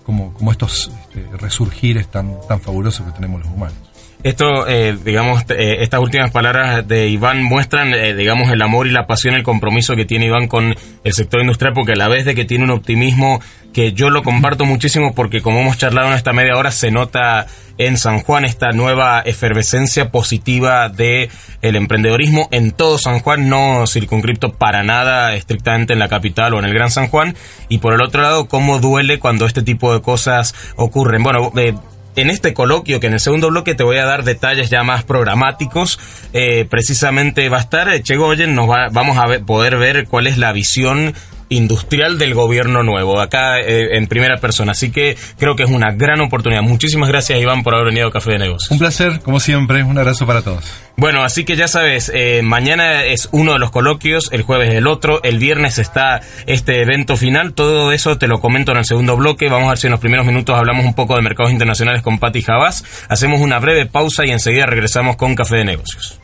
como, 0.03 0.33
como 0.33 0.51
estos 0.51 0.91
este, 1.03 1.25
resurgires 1.37 2.07
tan, 2.09 2.35
tan 2.47 2.59
fabulosos 2.59 3.05
que 3.05 3.11
tenemos 3.11 3.41
los 3.41 3.53
humanos. 3.53 3.88
Esto, 4.21 4.67
eh, 4.67 4.97
digamos, 5.01 5.43
eh, 5.47 5.77
estas 5.79 6.01
últimas 6.01 6.31
palabras 6.31 6.85
de 6.85 7.07
Iván 7.07 7.41
muestran, 7.41 7.93
eh, 7.93 8.13
digamos, 8.13 8.51
el 8.51 8.61
amor 8.61 8.85
y 8.85 8.91
la 8.91 9.07
pasión, 9.07 9.33
el 9.33 9.43
compromiso 9.43 9.95
que 9.95 10.03
tiene 10.03 10.25
Iván 10.25 10.49
con 10.49 10.75
el 11.05 11.13
sector 11.13 11.39
industrial, 11.39 11.71
porque 11.73 11.93
a 11.93 11.95
la 11.95 12.09
vez 12.09 12.25
de 12.25 12.35
que 12.35 12.43
tiene 12.43 12.65
un 12.65 12.71
optimismo 12.71 13.39
que 13.71 13.93
yo 13.93 14.09
lo 14.09 14.21
comparto 14.21 14.65
muchísimo, 14.65 15.15
porque 15.15 15.41
como 15.41 15.61
hemos 15.61 15.77
charlado 15.77 16.09
en 16.09 16.15
esta 16.15 16.33
media 16.33 16.57
hora, 16.57 16.71
se 16.71 16.91
nota 16.91 17.47
en 17.77 17.95
San 17.95 18.19
Juan 18.19 18.43
esta 18.43 18.73
nueva 18.73 19.21
efervescencia 19.21 20.11
positiva 20.11 20.89
de 20.89 21.29
el 21.61 21.77
emprendedorismo 21.77 22.49
en 22.51 22.71
todo 22.71 22.97
San 22.97 23.19
Juan, 23.19 23.47
no 23.47 23.87
circunscripto 23.87 24.51
para 24.51 24.83
nada 24.83 25.33
estrictamente 25.33 25.93
en 25.93 25.99
la 25.99 26.09
capital 26.09 26.53
o 26.55 26.59
en 26.59 26.65
el 26.65 26.73
Gran 26.73 26.91
San 26.91 27.07
Juan. 27.07 27.37
Y 27.69 27.77
por 27.77 27.93
el 27.93 28.01
otro 28.01 28.21
lado, 28.21 28.49
cómo 28.49 28.79
duele 28.79 29.17
cuando 29.17 29.45
este 29.45 29.61
tipo 29.61 29.93
de 29.93 30.01
cosas 30.01 30.53
ocurren. 30.75 31.23
Bueno, 31.23 31.53
eh, 31.55 31.73
en 32.15 32.29
este 32.29 32.53
coloquio, 32.53 32.99
que 32.99 33.07
en 33.07 33.13
el 33.13 33.19
segundo 33.19 33.49
bloque 33.49 33.75
te 33.75 33.83
voy 33.83 33.97
a 33.97 34.05
dar 34.05 34.23
detalles 34.23 34.69
ya 34.69 34.83
más 34.83 35.03
programáticos, 35.03 35.99
eh, 36.33 36.65
precisamente 36.69 37.49
va 37.49 37.57
a 37.57 37.61
estar 37.61 37.89
eh, 37.89 38.01
Chegoyen, 38.01 38.55
nos 38.55 38.69
va, 38.69 38.89
vamos 38.91 39.17
a 39.17 39.45
poder 39.45 39.77
ver 39.77 40.07
cuál 40.07 40.27
es 40.27 40.37
la 40.37 40.51
visión 40.51 41.13
industrial 41.49 42.17
del 42.17 42.33
gobierno 42.33 42.83
nuevo, 42.83 43.19
acá 43.19 43.59
eh, 43.59 43.97
en 43.97 44.07
primera 44.07 44.37
persona. 44.37 44.71
Así 44.71 44.91
que 44.91 45.17
creo 45.37 45.55
que 45.55 45.63
es 45.63 45.69
una 45.69 45.91
gran 45.91 46.21
oportunidad. 46.21 46.61
Muchísimas 46.61 47.09
gracias, 47.09 47.39
Iván, 47.39 47.63
por 47.63 47.73
haber 47.73 47.87
venido 47.87 48.07
a 48.07 48.11
Café 48.11 48.31
de 48.31 48.39
Negocios. 48.39 48.71
Un 48.71 48.79
placer, 48.79 49.19
como 49.21 49.39
siempre. 49.39 49.83
Un 49.83 49.97
abrazo 49.97 50.25
para 50.25 50.41
todos. 50.41 50.63
Bueno, 50.95 51.23
así 51.23 51.45
que 51.45 51.55
ya 51.55 51.67
sabes, 51.67 52.11
eh, 52.13 52.41
mañana 52.43 53.05
es 53.05 53.29
uno 53.31 53.53
de 53.53 53.59
los 53.59 53.71
coloquios, 53.71 54.29
el 54.33 54.41
jueves 54.41 54.73
el 54.73 54.85
otro, 54.85 55.23
el 55.23 55.39
viernes 55.39 55.79
está 55.79 56.19
este 56.45 56.81
evento 56.81 57.15
final. 57.15 57.53
Todo 57.53 57.93
eso 57.93 58.17
te 58.17 58.27
lo 58.27 58.41
comento 58.41 58.73
en 58.73 58.79
el 58.79 58.85
segundo 58.85 59.15
bloque. 59.15 59.47
Vamos 59.47 59.67
a 59.67 59.69
ver 59.69 59.77
si 59.77 59.87
en 59.87 59.91
los 59.91 60.01
primeros 60.01 60.25
minutos 60.25 60.57
hablamos 60.57 60.85
un 60.85 60.93
poco 60.93 61.15
de 61.15 61.21
mercados 61.21 61.51
internacionales 61.51 62.01
con 62.01 62.19
Patti 62.19 62.41
Javás. 62.41 62.83
Hacemos 63.07 63.39
una 63.39 63.59
breve 63.59 63.85
pausa 63.85 64.25
y 64.25 64.31
enseguida 64.31 64.65
regresamos 64.65 65.15
con 65.15 65.35
Café 65.35 65.57
de 65.57 65.65
Negocios. 65.65 66.19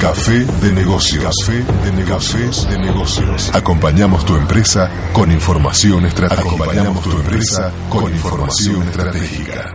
Café 0.00 0.46
de 0.46 0.72
negocios. 0.72 1.22
Café 1.22 1.62
de 1.84 1.92
negocios. 1.92 2.66
de 2.70 2.78
negocios. 2.78 3.50
Acompañamos 3.52 4.24
tu 4.24 4.34
empresa 4.34 4.90
con 5.12 5.30
información 5.30 6.06
estratégica. 6.06 6.48
Acompañamos 6.48 7.02
tu 7.02 7.10
empresa 7.10 7.70
con 7.90 8.10
información 8.10 8.82
estratégica. 8.88 9.72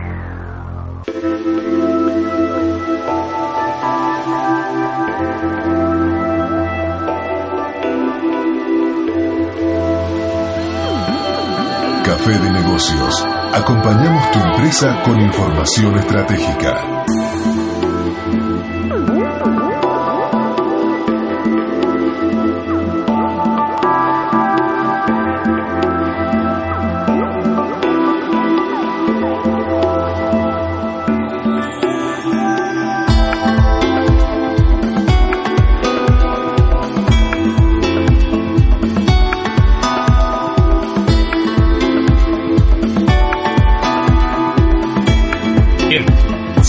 Café 12.04 12.38
de 12.40 12.50
negocios. 12.50 13.24
Acompañamos 13.54 14.32
tu 14.32 14.40
empresa 14.40 15.02
con 15.04 15.20
información 15.20 15.98
estratégica. 15.98 17.04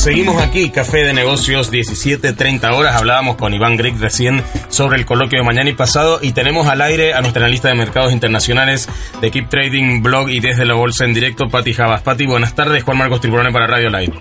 Seguimos 0.07 0.41
aquí, 0.41 0.69
Café 0.69 0.99
de 0.99 1.11
Negocios, 1.11 1.69
17.30 1.69 2.73
horas. 2.73 2.95
Hablábamos 2.95 3.35
con 3.35 3.53
Iván 3.53 3.75
Grieg 3.75 3.99
recién 3.99 4.41
sobre 4.69 4.97
el 4.99 5.05
coloquio 5.05 5.39
de 5.39 5.45
mañana 5.45 5.69
y 5.69 5.73
pasado 5.73 6.19
y 6.21 6.31
tenemos 6.31 6.65
al 6.67 6.79
aire 6.79 7.13
a 7.13 7.19
nuestra 7.19 7.41
analista 7.41 7.67
de 7.67 7.75
mercados 7.75 8.13
internacionales 8.13 8.87
de 9.19 9.31
Keep 9.31 9.49
Trading 9.49 10.01
Blog 10.01 10.29
y 10.29 10.39
desde 10.39 10.63
la 10.63 10.75
bolsa 10.75 11.03
en 11.03 11.13
directo, 11.13 11.49
Pati 11.49 11.73
Javas. 11.73 12.03
Pati, 12.03 12.25
buenas 12.25 12.55
tardes. 12.55 12.83
Juan 12.83 12.99
Marcos 12.99 13.19
Tiburone 13.19 13.51
para 13.51 13.67
Radio 13.67 13.89
Live. 13.89 14.13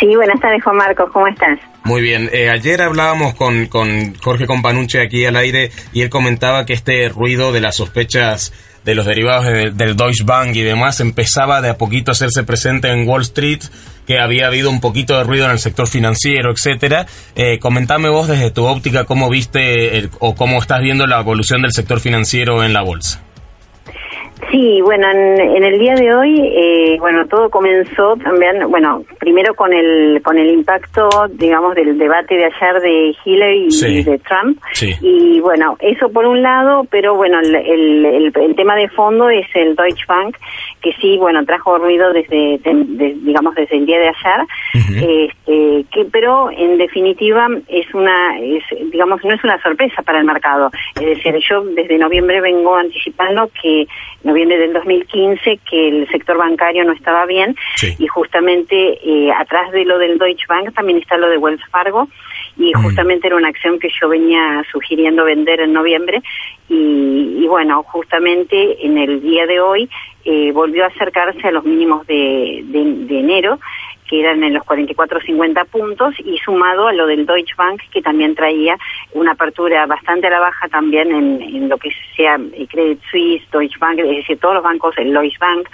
Sí, 0.00 0.08
buenas 0.16 0.40
tardes, 0.40 0.64
Juan 0.64 0.76
Marcos. 0.76 1.08
¿Cómo 1.12 1.28
estás? 1.28 1.56
Muy 1.84 2.02
bien. 2.02 2.28
Eh, 2.32 2.50
ayer 2.50 2.82
hablábamos 2.82 3.34
con, 3.34 3.66
con 3.66 4.16
Jorge 4.16 4.48
Companuche 4.48 5.00
aquí 5.00 5.24
al 5.24 5.36
aire 5.36 5.70
y 5.92 6.02
él 6.02 6.10
comentaba 6.10 6.66
que 6.66 6.72
este 6.72 7.08
ruido 7.10 7.52
de 7.52 7.60
las 7.60 7.76
sospechas 7.76 8.52
de 8.86 8.94
los 8.94 9.04
derivados 9.04 9.44
del 9.46 9.96
Deutsche 9.96 10.22
Bank 10.24 10.54
y 10.54 10.62
demás 10.62 11.00
empezaba 11.00 11.60
de 11.60 11.70
a 11.70 11.76
poquito 11.76 12.10
a 12.10 12.12
hacerse 12.12 12.44
presente 12.44 12.88
en 12.88 13.06
Wall 13.06 13.22
Street, 13.22 13.58
que 14.06 14.20
había 14.20 14.46
habido 14.46 14.70
un 14.70 14.80
poquito 14.80 15.18
de 15.18 15.24
ruido 15.24 15.46
en 15.46 15.50
el 15.50 15.58
sector 15.58 15.88
financiero, 15.88 16.52
etcétera. 16.52 17.04
Eh, 17.34 17.58
comentame 17.58 18.08
vos 18.08 18.28
desde 18.28 18.52
tu 18.52 18.64
óptica 18.64 19.04
cómo 19.04 19.28
viste 19.28 20.08
o 20.20 20.36
cómo 20.36 20.60
estás 20.60 20.82
viendo 20.82 21.04
la 21.08 21.18
evolución 21.18 21.62
del 21.62 21.72
sector 21.72 21.98
financiero 21.98 22.62
en 22.62 22.72
la 22.72 22.82
bolsa. 22.82 23.25
Sí, 24.50 24.80
bueno, 24.82 25.10
en, 25.10 25.64
el 25.64 25.78
día 25.78 25.94
de 25.94 26.14
hoy, 26.14 26.38
eh, 26.38 26.96
bueno, 27.00 27.26
todo 27.26 27.48
comenzó 27.48 28.16
también, 28.16 28.70
bueno, 28.70 29.02
primero 29.18 29.54
con 29.54 29.72
el 29.72 30.20
con 30.22 30.36
el 30.36 30.50
impacto, 30.50 31.08
digamos, 31.30 31.74
del 31.74 31.96
debate 31.96 32.36
de 32.36 32.44
ayer 32.44 32.82
de 32.82 33.16
Hillary 33.24 33.68
y 33.70 34.02
de 34.02 34.18
Trump. 34.18 34.58
Y 35.00 35.40
bueno, 35.40 35.76
eso 35.80 36.10
por 36.10 36.26
un 36.26 36.42
lado, 36.42 36.86
pero 36.90 37.16
bueno, 37.16 37.40
el, 37.40 37.54
el, 37.54 38.32
el, 38.34 38.54
tema 38.56 38.76
de 38.76 38.88
fondo 38.90 39.30
es 39.30 39.46
el 39.54 39.74
Deutsche 39.74 40.04
Bank, 40.06 40.36
que 40.82 40.92
sí, 41.00 41.16
bueno, 41.16 41.44
trajo 41.46 41.78
ruido 41.78 42.12
desde, 42.12 42.60
digamos, 43.22 43.54
desde 43.54 43.76
el 43.76 43.86
día 43.86 43.98
de 43.98 44.08
ayer, 44.08 44.46
este, 44.74 45.84
que, 45.92 46.04
pero 46.12 46.50
en 46.50 46.76
definitiva 46.76 47.48
es 47.68 47.92
una, 47.94 48.38
es, 48.38 48.62
digamos, 48.92 49.24
no 49.24 49.34
es 49.34 49.42
una 49.42 49.60
sorpresa 49.62 50.02
para 50.02 50.18
el 50.18 50.26
mercado. 50.26 50.70
Es 50.94 51.06
decir, 51.06 51.34
yo 51.48 51.64
desde 51.64 51.98
noviembre 51.98 52.40
vengo 52.42 52.76
anticipando 52.76 53.50
que 53.62 53.86
noviembre 54.26 54.58
del 54.58 54.72
2015 54.72 55.60
que 55.68 55.88
el 55.88 56.08
sector 56.08 56.36
bancario 56.36 56.84
no 56.84 56.92
estaba 56.92 57.24
bien 57.26 57.56
y 57.98 58.06
justamente 58.08 58.98
eh, 59.02 59.32
atrás 59.32 59.72
de 59.72 59.84
lo 59.84 59.98
del 59.98 60.18
Deutsche 60.18 60.46
Bank 60.48 60.74
también 60.74 60.98
está 60.98 61.16
lo 61.16 61.30
de 61.30 61.38
Wells 61.38 61.62
Fargo 61.70 62.08
y 62.58 62.74
mm. 62.74 62.82
justamente 62.82 63.28
era 63.28 63.36
una 63.36 63.48
acción 63.48 63.78
que 63.78 63.88
yo 64.00 64.08
venía 64.08 64.62
sugiriendo 64.70 65.24
vender 65.24 65.60
en 65.60 65.72
noviembre 65.72 66.22
y, 66.68 67.46
bueno, 67.46 67.84
justamente 67.84 68.84
en 68.84 68.98
el 68.98 69.22
día 69.22 69.46
de 69.46 69.60
hoy 69.60 69.88
eh, 70.24 70.50
volvió 70.50 70.82
a 70.82 70.88
acercarse 70.88 71.46
a 71.46 71.52
los 71.52 71.64
mínimos 71.64 72.04
de, 72.08 72.64
de 72.64 73.20
enero 73.20 73.60
que 74.08 74.20
eran 74.20 74.42
en 74.42 74.54
los 74.54 74.64
44 74.64 75.20
50 75.20 75.64
puntos, 75.66 76.14
y 76.18 76.38
sumado 76.38 76.88
a 76.88 76.92
lo 76.92 77.06
del 77.06 77.26
Deutsche 77.26 77.54
Bank, 77.56 77.80
que 77.90 78.02
también 78.02 78.34
traía 78.34 78.76
una 79.12 79.32
apertura 79.32 79.86
bastante 79.86 80.26
a 80.26 80.30
la 80.30 80.40
baja 80.40 80.68
también 80.68 81.12
en, 81.12 81.68
lo 81.68 81.78
que 81.78 81.90
sea 82.16 82.38
eh, 82.52 82.66
Credit 82.68 83.00
Suisse, 83.10 83.42
Deutsche 83.50 83.78
Bank, 83.78 83.98
es 83.98 84.16
decir, 84.16 84.38
todos 84.38 84.54
los 84.54 84.64
bancos, 84.64 84.96
el 84.98 85.12
Deutsche 85.12 85.38
Bank. 85.40 85.68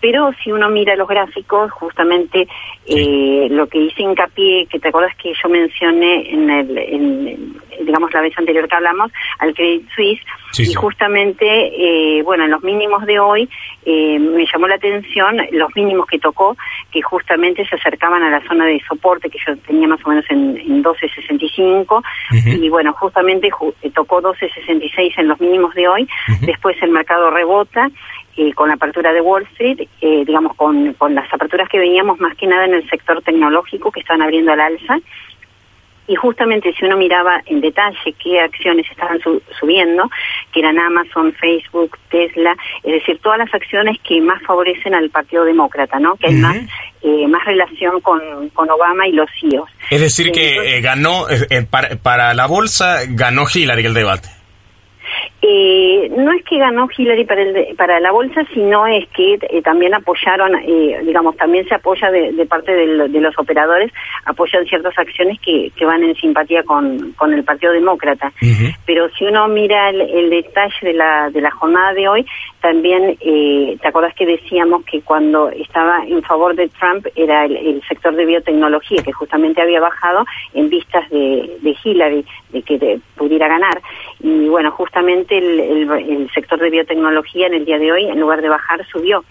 Pero 0.00 0.32
si 0.42 0.52
uno 0.52 0.68
mira 0.68 0.94
los 0.94 1.08
gráficos, 1.08 1.70
justamente 1.72 2.46
eh, 2.86 3.48
lo 3.50 3.66
que 3.66 3.78
hice 3.78 4.02
hincapié, 4.02 4.66
que 4.66 4.78
te 4.78 4.88
acuerdas 4.88 5.16
que 5.16 5.32
yo 5.42 5.48
mencioné 5.48 6.30
en 6.30 6.50
el, 6.50 6.78
en, 6.78 7.56
digamos, 7.84 8.12
la 8.12 8.20
vez 8.20 8.36
anterior 8.38 8.68
que 8.68 8.76
hablamos, 8.76 9.12
al 9.38 9.54
Credit 9.54 9.88
Suisse, 9.94 10.20
y 10.58 10.72
justamente, 10.74 11.46
eh, 11.46 12.22
bueno, 12.22 12.44
en 12.44 12.50
los 12.50 12.62
mínimos 12.62 13.04
de 13.04 13.18
hoy 13.18 13.48
eh, 13.84 14.18
me 14.18 14.46
llamó 14.50 14.68
la 14.68 14.76
atención 14.76 15.36
los 15.52 15.74
mínimos 15.74 16.06
que 16.06 16.18
tocó, 16.18 16.56
que 16.90 17.02
justamente 17.02 17.66
se 17.66 17.76
acercaban 17.76 18.22
a 18.22 18.30
la 18.30 18.46
zona 18.46 18.64
de 18.64 18.80
soporte 18.88 19.28
que 19.28 19.38
yo 19.46 19.56
tenía 19.66 19.88
más 19.88 20.00
o 20.04 20.08
menos 20.08 20.24
en, 20.30 20.56
en 20.56 20.82
12.65, 20.82 22.02
y 22.32 22.68
bueno, 22.68 22.92
justamente 22.94 23.48
eh, 23.82 23.90
tocó 23.94 24.22
12.66 24.22 25.12
en 25.18 25.28
los 25.28 25.40
mínimos 25.40 25.74
de 25.74 25.88
hoy, 25.88 26.08
después 26.42 26.76
el 26.82 26.90
mercado 26.90 27.30
rebota, 27.30 27.90
eh, 28.38 28.52
con 28.52 28.68
la 28.68 28.74
apertura 28.74 29.14
de 29.14 29.22
Wall 29.22 29.44
Street, 29.52 29.88
eh, 30.02 30.24
digamos, 30.26 30.54
con, 30.56 30.92
con 30.94 31.14
las 31.14 31.32
aperturas 31.32 31.70
que 31.70 31.78
veníamos 31.78 32.20
más 32.20 32.36
que 32.36 32.46
nada 32.46 32.66
en 32.66 32.74
el 32.74 32.88
sector 32.90 33.22
tecnológico 33.22 33.90
que 33.90 34.00
estaban 34.00 34.20
abriendo 34.20 34.52
al 34.52 34.60
alza, 34.60 34.98
y 36.06 36.14
justamente 36.14 36.72
si 36.74 36.84
uno 36.84 36.96
miraba 36.96 37.42
en 37.46 37.60
detalle 37.60 38.14
qué 38.22 38.40
acciones 38.40 38.86
estaban 38.90 39.18
subiendo, 39.58 40.08
que 40.52 40.60
eran 40.60 40.78
Amazon, 40.78 41.32
Facebook, 41.34 41.98
Tesla, 42.10 42.56
es 42.82 42.92
decir, 42.92 43.18
todas 43.22 43.38
las 43.38 43.52
acciones 43.52 43.98
que 44.02 44.20
más 44.20 44.42
favorecen 44.42 44.94
al 44.94 45.10
Partido 45.10 45.44
Demócrata, 45.44 45.98
¿no? 45.98 46.16
Que 46.16 46.28
hay 46.28 46.34
más 46.34 46.56
eh, 47.02 47.28
más 47.28 47.44
relación 47.44 48.00
con, 48.00 48.20
con 48.50 48.68
Obama 48.68 49.06
y 49.06 49.12
los 49.12 49.28
CEOs. 49.40 49.70
Es 49.90 50.00
decir, 50.00 50.32
que 50.32 50.76
eh, 50.76 50.80
ganó, 50.80 51.26
eh, 51.28 51.62
para, 51.62 51.96
para 51.96 52.34
la 52.34 52.46
bolsa, 52.46 53.02
ganó 53.08 53.44
Hillary 53.52 53.84
el 53.86 53.94
debate. 53.94 54.28
Eh, 55.48 56.10
no 56.16 56.32
es 56.32 56.42
que 56.44 56.58
ganó 56.58 56.88
Hillary 56.96 57.24
para, 57.24 57.42
el, 57.42 57.76
para 57.76 58.00
la 58.00 58.10
bolsa, 58.10 58.42
sino 58.52 58.84
es 58.88 59.06
que 59.10 59.34
eh, 59.34 59.62
también 59.62 59.94
apoyaron, 59.94 60.56
eh, 60.56 61.00
digamos, 61.04 61.36
también 61.36 61.68
se 61.68 61.74
apoya 61.76 62.10
de, 62.10 62.46
parte 62.46 62.72
de 62.72 63.20
los 63.20 63.38
operadores, 63.38 63.92
apoyan 64.24 64.66
ciertas 64.66 64.98
acciones 64.98 65.38
que, 65.40 65.70
que 65.76 65.84
van 65.84 66.02
en 66.02 66.16
simpatía 66.16 66.64
con, 66.64 67.12
con 67.12 67.32
el 67.32 67.44
Partido 67.44 67.72
Demócrata. 67.72 68.32
Pero 68.84 69.08
si 69.10 69.24
uno 69.24 69.46
mira 69.46 69.90
el, 69.90 70.30
detalle 70.30 70.74
de 70.82 70.94
la, 70.94 71.30
de 71.30 71.40
la 71.40 71.52
jornada 71.52 71.92
de 71.92 72.08
hoy, 72.08 72.26
también, 72.60 73.16
eh, 73.20 73.76
¿te 73.80 73.88
acuerdas 73.88 74.14
que 74.16 74.26
decíamos 74.26 74.84
que 74.84 75.00
cuando 75.02 75.50
estaba 75.50 76.04
en 76.06 76.22
favor 76.22 76.56
de 76.56 76.68
Trump 76.70 77.06
era 77.14 77.44
el, 77.44 77.80
sector 77.88 78.16
de 78.16 78.26
biotecnología, 78.26 79.02
que 79.04 79.12
justamente 79.12 79.62
había 79.62 79.80
bajado 79.80 80.24
en 80.54 80.68
vistas 80.68 81.08
de, 81.10 81.56
de 81.60 81.76
Hillary, 81.84 82.24
de 82.50 82.62
que 82.62 82.98
pudiera 83.16 83.46
ganar? 83.46 83.80
Y 84.18 84.48
bueno, 84.48 84.72
justamente 84.72 85.35
el, 85.36 85.90
el, 85.90 86.30
sector 86.34 86.58
de 86.58 86.70
biotecnología 86.70 87.46
en 87.46 87.54
el 87.54 87.64
día 87.64 87.78
de 87.78 87.92
hoy, 87.92 88.04
en 88.06 88.20
lugar 88.20 88.42
de 88.42 88.48
bajar, 88.48 88.86
subió. 88.86 89.24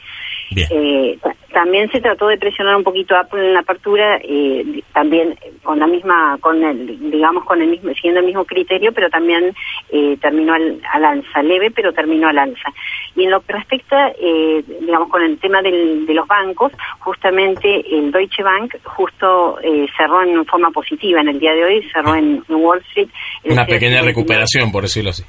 Eh, 0.55 1.17
también 1.55 1.89
se 1.89 2.01
trató 2.01 2.27
de 2.27 2.37
presionar 2.37 2.75
un 2.75 2.83
poquito 2.83 3.15
Apple 3.15 3.47
en 3.47 3.53
la 3.53 3.61
apertura, 3.61 4.19
eh, 4.21 4.83
también 4.93 5.35
con 5.63 5.79
la 5.79 5.87
misma, 5.87 6.37
con 6.41 6.61
el, 6.61 7.09
digamos, 7.09 7.45
con 7.45 7.61
el 7.61 7.69
mismo, 7.69 7.93
siguiendo 7.93 8.19
el 8.19 8.25
mismo 8.25 8.43
criterio, 8.43 8.91
pero 8.91 9.09
también 9.09 9.55
eh, 9.89 10.17
terminó 10.21 10.53
al, 10.53 10.81
alza, 10.93 11.41
leve, 11.41 11.71
pero 11.71 11.93
terminó 11.93 12.27
al 12.27 12.37
alza. 12.37 12.69
Y 13.15 13.23
en 13.23 13.31
lo 13.31 13.39
que 13.39 13.53
respecta, 13.53 14.09
eh, 14.19 14.63
digamos, 14.81 15.09
con 15.09 15.23
el 15.23 15.39
tema 15.39 15.61
del, 15.61 16.05
de 16.05 16.13
los 16.13 16.27
bancos, 16.27 16.73
justamente 16.99 17.85
el 17.89 18.11
Deutsche 18.11 18.43
Bank 18.43 18.75
justo 18.83 19.57
eh, 19.61 19.87
cerró 19.95 20.23
en 20.23 20.45
forma 20.45 20.71
positiva 20.71 21.21
en 21.21 21.29
el 21.29 21.39
día 21.39 21.53
de 21.53 21.63
hoy, 21.63 21.89
cerró 21.93 22.15
en, 22.15 22.43
Wall 22.49 22.83
Street. 22.89 23.09
Una 23.45 23.65
pequeña 23.65 24.01
recuperación, 24.01 24.73
por 24.73 24.83
decirlo 24.83 25.11
así. 25.11 25.23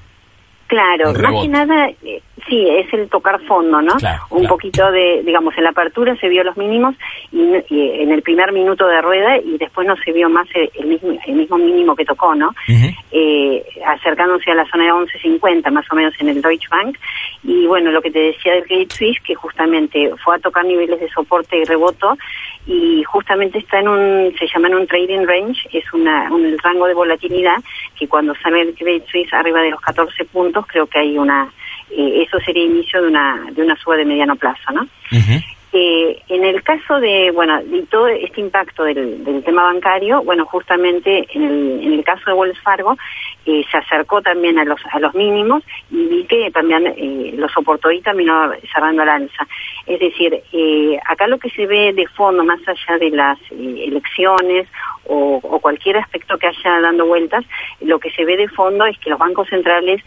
Claro, 0.66 1.12
más 1.12 1.42
que 1.42 1.48
nada, 1.48 1.88
eh, 2.02 2.22
sí, 2.48 2.68
es 2.68 2.92
el 2.92 3.09
tocar 3.09 3.40
fondo, 3.42 3.80
¿no? 3.82 3.94
un 4.30 4.46
poquito 4.46 4.90
de, 4.90 5.22
digamos, 5.24 5.56
en 5.56 5.64
la 5.64 5.70
apertura 5.70 6.16
se 6.16 6.28
vio 6.28 6.44
los 6.44 6.56
mínimos 6.56 6.94
y, 7.32 7.52
en 7.70 8.12
el 8.12 8.22
primer 8.22 8.53
minuto 8.53 8.86
de 8.86 9.01
rueda 9.01 9.38
y 9.38 9.59
después 9.59 9.86
no 9.86 9.97
se 9.97 10.12
vio 10.12 10.28
más 10.28 10.47
el, 10.55 10.86
mismo, 10.86 11.18
el 11.26 11.34
mismo 11.34 11.59
mínimo 11.59 11.97
que 11.97 12.05
tocó, 12.05 12.34
¿no? 12.34 12.55
eh, 13.11 13.64
acercándose 13.86 14.51
a 14.51 14.55
la 14.55 14.66
zona 14.66 14.84
de 14.84 14.92
11.50 14.92 15.70
más 15.70 15.86
o 15.90 15.94
menos 15.94 16.14
en 16.18 16.28
el 16.28 16.42
Deutsche 16.42 16.68
Bank 16.70 16.99
y 17.42 17.66
bueno, 17.66 17.90
lo 17.90 18.03
que 18.03 18.11
te 18.11 18.18
decía 18.18 18.55
del 18.55 18.64
Credit 18.64 18.92
Suisse 18.92 19.20
que 19.24 19.34
justamente 19.34 20.11
fue 20.24 20.36
a 20.36 20.38
tocar 20.38 20.64
niveles 20.64 21.01
de 21.01 21.09
soporte 21.11 21.57
y 21.59 21.64
reboto 21.64 22.16
y 22.66 23.03
justamente 23.05 23.59
está 23.59 23.80
en 23.80 23.88
un, 23.88 24.34
se 24.38 24.47
llama 24.47 24.68
en 24.68 24.74
un 24.74 24.86
trading 24.86 25.24
range, 25.26 25.68
es 25.72 25.84
una, 25.92 26.32
un 26.32 26.57
rango 26.59 26.86
de 26.86 26.94
volatilidad 26.94 27.57
que 27.99 28.09
cuando 28.09 28.34
sale 28.36 28.62
el 28.62 28.74
Credit 28.74 29.07
Suisse 29.07 29.32
arriba 29.32 29.61
de 29.62 29.70
los 29.70 29.80
14 29.80 30.24
puntos, 30.26 30.66
creo 30.66 30.86
que 30.86 30.99
hay 30.99 31.16
una, 31.16 31.49
eh, 31.91 32.22
eso 32.22 32.39
sería 32.45 32.64
inicio 32.64 33.03
de 33.03 33.09
una, 33.09 33.47
de 33.53 33.62
una 33.62 33.76
suba 33.76 33.97
de 33.97 34.05
mediano 34.05 34.37
plazo, 34.37 34.72
¿no? 34.72 34.87
Eh, 35.72 36.22
en 36.28 36.44
el 36.44 36.62
caso 36.62 37.00
de, 37.00 37.30
bueno, 37.32 37.62
de 37.62 37.82
todo 37.86 38.06
este 38.08 38.40
impacto 38.40 38.84
del, 38.84 39.24
del 39.24 39.42
tema 39.44 39.64
bancario, 39.64 40.22
bueno, 40.22 40.46
justamente 40.46 41.26
en 41.32 41.42
el, 41.42 41.80
en 41.82 41.92
el 41.94 42.04
caso 42.04 42.22
de 42.26 42.32
Wells 42.34 42.60
Fargo, 42.60 42.96
eh, 43.46 43.64
se 43.70 43.76
acercó 43.76 44.20
también 44.22 44.58
a 44.58 44.64
los, 44.64 44.80
a 44.90 44.98
los 44.98 45.14
mínimos 45.14 45.62
y 45.90 46.06
vi 46.06 46.24
que 46.24 46.50
también 46.50 46.86
eh, 46.86 47.32
lo 47.36 47.48
soportó 47.48 47.90
y 47.90 48.00
terminó 48.00 48.50
cerrando 48.72 49.04
la 49.04 49.14
alza. 49.14 49.46
Es 49.86 50.00
decir, 50.00 50.42
eh, 50.52 50.98
acá 51.06 51.26
lo 51.26 51.38
que 51.38 51.50
se 51.50 51.66
ve 51.66 51.92
de 51.92 52.06
fondo, 52.08 52.44
más 52.44 52.60
allá 52.66 52.98
de 52.98 53.10
las 53.10 53.38
eh, 53.52 53.84
elecciones 53.86 54.66
o, 55.04 55.40
cualquier 55.60 55.98
aspecto 55.98 56.38
que 56.38 56.48
haya 56.48 56.80
dando 56.80 57.06
vueltas, 57.06 57.44
lo 57.80 57.98
que 57.98 58.10
se 58.10 58.24
ve 58.24 58.36
de 58.36 58.48
fondo 58.48 58.84
es 58.86 58.98
que 58.98 59.10
los 59.10 59.18
bancos 59.18 59.48
centrales 59.48 60.02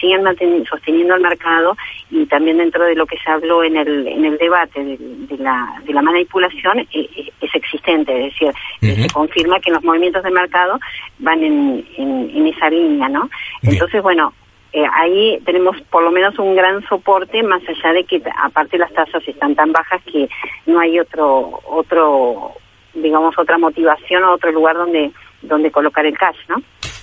siguen 0.00 0.24
sosteniendo 0.66 1.14
el 1.14 1.20
mercado 1.20 1.76
y 2.10 2.26
también 2.26 2.58
dentro 2.58 2.84
de 2.84 2.94
lo 2.94 3.06
que 3.06 3.16
se 3.18 3.30
habló 3.30 3.64
en 3.64 3.76
el, 3.76 4.06
en 4.06 4.24
el 4.24 4.38
debate 4.38 4.84
de, 4.84 4.98
de 5.00 5.36
la, 5.38 5.80
de 5.84 5.92
la 5.92 6.02
manipulación 6.02 6.80
eh, 6.80 7.30
es 7.40 7.54
existente, 7.54 8.26
es 8.26 8.32
decir, 8.32 8.52
se 8.80 9.08
confirma 9.12 9.60
que 9.60 9.70
los 9.70 9.82
movimientos 9.82 10.22
de 10.22 10.30
mercado 10.30 10.78
van 11.18 11.42
en, 11.42 11.86
en, 11.96 12.30
en 12.30 12.46
esa 12.46 12.68
línea, 12.68 13.08
¿no? 13.08 13.28
Entonces, 13.62 14.02
bueno, 14.02 14.32
eh, 14.72 14.84
ahí 14.92 15.40
tenemos 15.44 15.80
por 15.90 16.02
lo 16.02 16.10
menos 16.10 16.38
un 16.38 16.54
gran 16.54 16.86
soporte 16.86 17.42
más 17.42 17.62
allá 17.68 17.92
de 17.92 18.04
que 18.04 18.22
aparte 18.42 18.78
las 18.78 18.92
tasas 18.92 19.26
están 19.26 19.54
tan 19.54 19.72
bajas 19.72 20.00
que 20.04 20.28
no 20.66 20.78
hay 20.78 21.00
otro 21.00 21.60
otro 21.66 22.54
digamos, 22.94 23.38
otra 23.38 23.58
motivación 23.58 24.24
o 24.24 24.32
otro 24.32 24.50
lugar 24.52 24.76
donde, 24.76 25.10
donde 25.42 25.70
colocar 25.70 26.06
el 26.06 26.16
cash, 26.16 26.36
¿no? 26.48 26.56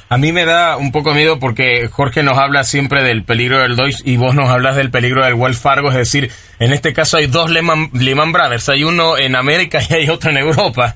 A 0.10 0.18
mí 0.18 0.32
me 0.32 0.46
da 0.46 0.78
un 0.78 0.94
poco 0.94 1.14
miedo 1.14 1.38
porque 1.38 1.90
Jorge 1.92 2.24
nos 2.24 2.38
habla 2.38 2.64
siempre 2.64 3.04
del 3.04 3.26
peligro 3.26 3.60
del 3.60 3.76
Deutsche 3.76 4.04
y 4.06 4.16
vos 4.16 4.34
nos 4.34 4.50
hablas 4.50 4.78
del 4.78 4.90
peligro 4.90 5.26
del 5.26 5.34
Wells 5.34 5.60
Fargo, 5.60 5.90
es 5.90 5.98
decir, 5.98 6.32
en 6.60 6.72
este 6.72 6.94
caso 6.94 7.18
hay 7.18 7.28
dos 7.28 7.50
Lehman, 7.50 7.90
Lehman 7.92 8.32
Brothers, 8.32 8.70
hay 8.70 8.86
uno 8.86 9.18
en 9.18 9.36
América 9.36 9.80
y 9.90 9.94
hay 9.94 10.10
otro 10.10 10.30
en 10.30 10.38
Europa. 10.38 10.96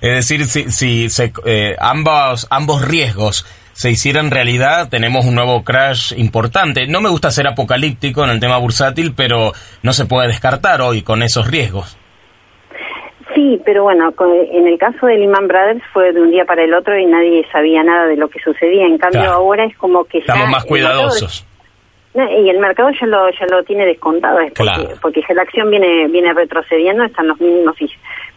Es 0.00 0.14
decir, 0.28 0.46
si, 0.46 0.72
si 0.72 1.08
se, 1.08 1.32
eh, 1.44 1.76
ambos, 1.78 2.48
ambos 2.50 2.82
riesgos 2.82 3.46
se 3.74 3.92
hicieran 3.92 4.32
realidad, 4.32 4.88
tenemos 4.88 5.24
un 5.24 5.36
nuevo 5.36 5.62
crash 5.62 6.12
importante. 6.16 6.88
No 6.88 7.00
me 7.00 7.10
gusta 7.10 7.30
ser 7.30 7.46
apocalíptico 7.46 8.24
en 8.24 8.30
el 8.30 8.40
tema 8.40 8.58
bursátil, 8.58 9.14
pero 9.14 9.52
no 9.82 9.92
se 9.92 10.04
puede 10.04 10.26
descartar 10.26 10.80
hoy 10.80 11.02
con 11.02 11.22
esos 11.22 11.46
riesgos. 11.46 11.96
Sí, 13.34 13.60
pero 13.64 13.82
bueno, 13.82 14.12
en 14.52 14.66
el 14.66 14.78
caso 14.78 15.06
de 15.06 15.18
Lehman 15.18 15.48
Brothers 15.48 15.82
fue 15.92 16.12
de 16.12 16.20
un 16.20 16.30
día 16.30 16.44
para 16.44 16.64
el 16.64 16.72
otro 16.72 16.98
y 16.98 17.04
nadie 17.04 17.46
sabía 17.52 17.82
nada 17.82 18.06
de 18.06 18.16
lo 18.16 18.28
que 18.28 18.40
sucedía. 18.40 18.86
En 18.86 18.98
cambio, 18.98 19.30
ahora 19.30 19.64
es 19.64 19.76
como 19.76 20.04
que 20.04 20.18
estamos 20.18 20.48
más 20.48 20.64
cuidadosos. 20.64 21.46
y 22.14 22.48
el 22.48 22.58
mercado 22.58 22.88
ya 22.98 23.06
lo 23.06 23.30
ya 23.30 23.46
lo 23.50 23.62
tiene 23.64 23.84
descontado, 23.84 24.40
es 24.40 24.52
porque, 24.52 24.94
porque 25.02 25.20
la 25.34 25.42
acción 25.42 25.70
viene 25.70 26.08
viene 26.08 26.32
retrocediendo, 26.32 27.04
están 27.04 27.28
los 27.28 27.38
mínimos 27.40 27.76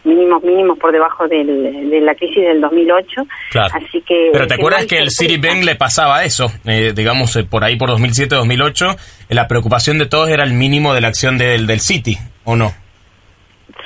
mínimos 0.04 0.42
mínimos 0.42 0.78
por 0.78 0.92
debajo 0.92 1.26
de 1.26 2.00
la 2.02 2.14
crisis 2.14 2.44
del 2.44 2.60
2008. 2.60 3.22
Así 3.72 4.02
que 4.02 4.30
Pero 4.32 4.46
te 4.46 4.54
acuerdas 4.54 4.86
que 4.86 4.98
el 4.98 5.10
Citibank 5.10 5.64
le 5.64 5.74
pasaba 5.74 6.24
eso, 6.24 6.50
eh, 6.66 6.92
digamos 6.94 7.34
eh, 7.36 7.44
por 7.44 7.64
ahí 7.64 7.76
por 7.76 7.88
2007-2008, 7.90 8.96
la 9.30 9.48
preocupación 9.48 9.98
de 9.98 10.06
todos 10.06 10.28
era 10.28 10.44
el 10.44 10.52
mínimo 10.52 10.92
de 10.92 11.00
la 11.00 11.08
acción 11.08 11.38
del 11.38 11.66
del 11.66 11.80
Citi, 11.80 12.18
¿o 12.44 12.56
no? 12.56 12.81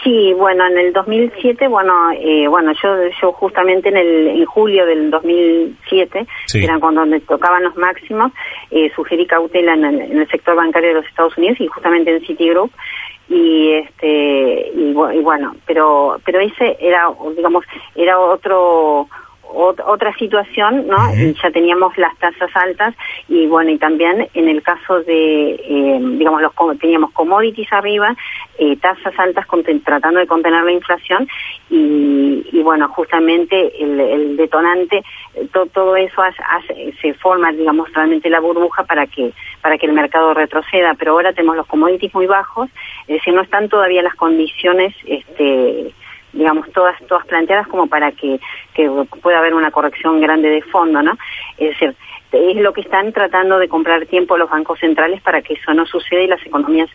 Sí, 0.07 0.33
bueno, 0.35 0.65
en 0.69 0.79
el 0.79 0.93
2007, 0.93 1.67
bueno, 1.67 2.13
eh, 2.13 2.47
bueno, 2.47 2.71
yo 2.81 2.97
yo 3.21 3.33
justamente 3.33 3.89
en 3.89 3.97
el 3.97 4.29
en 4.29 4.45
julio 4.45 4.87
del 4.87 5.11
2007, 5.11 6.25
que 6.53 6.65
era 6.65 6.79
cuando 6.79 7.05
me 7.05 7.19
tocaban 7.19 7.65
los 7.65 7.77
máximos, 7.77 8.31
eh, 8.71 8.89
sugerí 8.95 9.27
cautela 9.27 9.75
en 9.75 9.85
el, 9.85 10.29
sector 10.29 10.55
bancario 10.55 10.91
de 10.91 10.95
los 10.95 11.07
Estados 11.07 11.37
Unidos 11.37 11.61
y 11.61 11.67
justamente 11.67 12.15
en 12.15 12.25
Citigroup. 12.25 12.71
Y 13.29 13.73
este 13.73 14.71
y, 14.77 14.91
y 14.91 15.23
bueno, 15.23 15.57
pero 15.67 16.21
pero 16.25 16.39
ese 16.39 16.77
era 16.79 17.11
digamos 17.37 17.65
era 17.97 18.17
otro 18.17 19.09
otra 19.53 20.15
situación, 20.15 20.87
¿no? 20.87 20.97
Y 21.15 21.35
ya 21.43 21.51
teníamos 21.51 21.97
las 21.97 22.17
tasas 22.19 22.51
altas 22.55 22.95
y 23.29 23.47
bueno, 23.47 23.71
y 23.71 23.79
también 23.79 24.29
en 24.35 24.49
el 24.49 24.63
caso 24.63 25.01
de, 25.03 25.55
eh, 25.55 25.99
digamos, 26.19 26.43
los 26.43 26.79
teníamos 26.79 27.13
commodities 27.13 27.73
arriba, 27.73 28.15
eh, 28.59 28.77
tasas 28.77 29.19
altas 29.19 29.47
tratando 29.85 30.21
de 30.21 30.27
contener 30.27 30.65
la 30.65 30.73
inflación 30.73 31.29
y, 31.71 32.47
y 32.53 32.63
bueno, 32.63 32.89
justamente 32.89 33.73
el, 33.83 34.37
detonante, 34.37 35.03
todo 35.73 35.97
eso 35.97 36.23
se 37.01 37.15
forma, 37.15 37.53
digamos, 37.53 37.93
realmente 37.93 38.31
la 38.31 38.41
burbuja 38.41 38.85
para 38.85 39.07
que 39.07 39.33
para 39.63 39.79
que 39.79 39.87
el 39.87 39.93
mercado 39.93 40.35
retroceda, 40.35 40.95
pero 40.95 41.13
ahora 41.13 41.33
tenemos 41.33 41.57
los 41.57 41.67
commodities 41.67 42.15
muy 42.15 42.27
bajos, 42.27 42.69
es 43.09 43.17
decir, 43.17 43.35
no 43.35 43.43
están 43.43 43.69
todavía 43.69 44.03
las 44.03 44.15
condiciones, 44.15 44.95
este 45.07 45.93
digamos, 46.37 46.71
todas, 46.73 46.95
todas 47.07 47.27
planteadas 47.27 47.67
como 47.67 47.87
para 47.87 48.13
que, 48.13 48.39
que 48.75 48.89
pueda 49.23 49.39
haber 49.39 49.55
una 49.55 49.71
corrección 49.71 50.21
grande 50.21 50.49
de 50.49 50.63
fondo, 50.63 51.03
¿no? 51.03 51.13
Es 51.59 51.71
decir, 51.71 51.97
es 52.33 52.57
lo 52.57 52.73
que 52.73 52.83
están 52.83 53.13
tratando 53.13 53.59
de 53.59 53.69
comprar 53.69 54.07
tiempo 54.07 54.37
los 54.37 54.51
bancos 54.51 54.79
centrales 54.79 55.21
para 55.23 55.43
que 55.43 55.55
eso 55.55 55.73
no 55.73 55.87
suceda 55.87 56.21
y 56.23 56.27
las 56.27 56.45
economías 56.45 56.91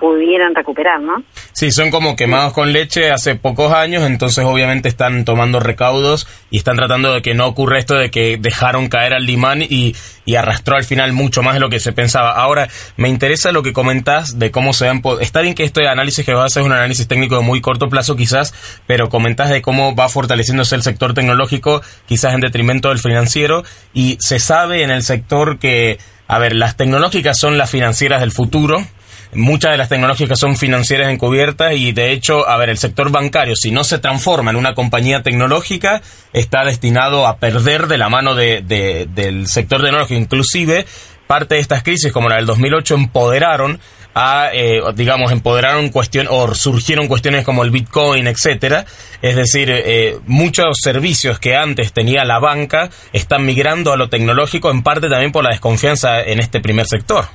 pudieran 0.00 0.54
recuperar, 0.54 1.00
¿no? 1.00 1.22
Sí, 1.52 1.70
son 1.70 1.90
como 1.90 2.16
quemados 2.16 2.52
con 2.52 2.72
leche 2.72 3.10
hace 3.10 3.34
pocos 3.34 3.72
años, 3.72 4.02
entonces 4.04 4.44
obviamente 4.44 4.88
están 4.88 5.24
tomando 5.24 5.60
recaudos 5.60 6.26
y 6.50 6.58
están 6.58 6.76
tratando 6.76 7.12
de 7.12 7.22
que 7.22 7.34
no 7.34 7.46
ocurra 7.46 7.78
esto 7.78 7.94
de 7.94 8.10
que 8.10 8.38
dejaron 8.40 8.88
caer 8.88 9.12
al 9.12 9.26
limán 9.26 9.62
y, 9.62 9.94
y 10.24 10.34
arrastró 10.36 10.76
al 10.76 10.84
final 10.84 11.12
mucho 11.12 11.42
más 11.42 11.54
de 11.54 11.60
lo 11.60 11.68
que 11.68 11.78
se 11.80 11.92
pensaba. 11.92 12.32
Ahora, 12.32 12.68
me 12.96 13.08
interesa 13.08 13.52
lo 13.52 13.62
que 13.62 13.72
comentás 13.72 14.38
de 14.38 14.50
cómo 14.50 14.72
se 14.72 14.88
han... 14.88 15.02
Está 15.20 15.42
bien 15.42 15.54
que 15.54 15.64
este 15.64 15.86
análisis 15.86 16.24
que 16.24 16.32
vas 16.32 16.42
a 16.42 16.46
hacer 16.46 16.62
es 16.62 16.66
un 16.66 16.72
análisis 16.72 17.06
técnico 17.06 17.36
de 17.36 17.42
muy 17.42 17.60
corto 17.60 17.88
plazo 17.88 18.16
quizás, 18.16 18.54
pero 18.86 19.08
comentás 19.08 19.50
de 19.50 19.60
cómo 19.60 19.94
va 19.94 20.08
fortaleciéndose 20.08 20.74
el 20.74 20.82
sector 20.82 21.14
tecnológico 21.14 21.82
quizás 22.06 22.34
en 22.34 22.40
detrimento 22.40 22.88
del 22.88 22.98
financiero 22.98 23.64
y 23.92 24.16
se 24.20 24.38
sabe 24.38 24.82
en 24.82 24.90
el 24.90 25.02
sector 25.02 25.58
que, 25.58 25.98
a 26.26 26.38
ver, 26.38 26.54
las 26.54 26.76
tecnológicas 26.76 27.38
son 27.38 27.58
las 27.58 27.70
financieras 27.70 28.20
del 28.20 28.32
futuro, 28.32 28.86
muchas 29.32 29.72
de 29.72 29.78
las 29.78 29.88
tecnológicas 29.88 30.38
son 30.38 30.56
financieras 30.56 31.12
encubiertas 31.12 31.74
y 31.74 31.92
de 31.92 32.12
hecho, 32.12 32.48
a 32.48 32.56
ver, 32.56 32.70
el 32.70 32.78
sector 32.78 33.10
bancario, 33.10 33.54
si 33.56 33.70
no 33.70 33.84
se 33.84 33.98
transforma 33.98 34.50
en 34.50 34.56
una 34.56 34.74
compañía 34.74 35.22
tecnológica, 35.22 36.02
está 36.32 36.64
destinado 36.64 37.26
a 37.26 37.38
perder 37.38 37.86
de 37.86 37.98
la 37.98 38.08
mano 38.08 38.34
de, 38.34 38.62
del 38.62 39.46
sector 39.46 39.82
tecnológico. 39.82 40.20
Inclusive, 40.20 40.86
parte 41.26 41.54
de 41.54 41.60
estas 41.60 41.82
crisis, 41.82 42.12
como 42.12 42.28
la 42.28 42.36
del 42.36 42.46
2008, 42.46 42.94
empoderaron 42.94 43.80
a, 44.14 44.50
eh, 44.52 44.82
digamos, 44.96 45.30
empoderaron 45.30 45.90
cuestión 45.90 46.26
o 46.28 46.52
surgieron 46.54 47.06
cuestiones 47.06 47.44
como 47.44 47.62
el 47.62 47.70
Bitcoin, 47.70 48.26
etcétera. 48.26 48.84
Es 49.22 49.36
decir, 49.36 49.68
eh, 49.70 50.18
muchos 50.26 50.78
servicios 50.82 51.38
que 51.38 51.54
antes 51.54 51.92
tenía 51.92 52.24
la 52.24 52.40
banca 52.40 52.90
están 53.12 53.44
migrando 53.44 53.92
a 53.92 53.96
lo 53.96 54.08
tecnológico, 54.08 54.70
en 54.70 54.82
parte 54.82 55.08
también 55.08 55.30
por 55.30 55.44
la 55.44 55.50
desconfianza 55.50 56.20
en 56.20 56.40
este 56.40 56.60
primer 56.60 56.86
sector. 56.86 57.26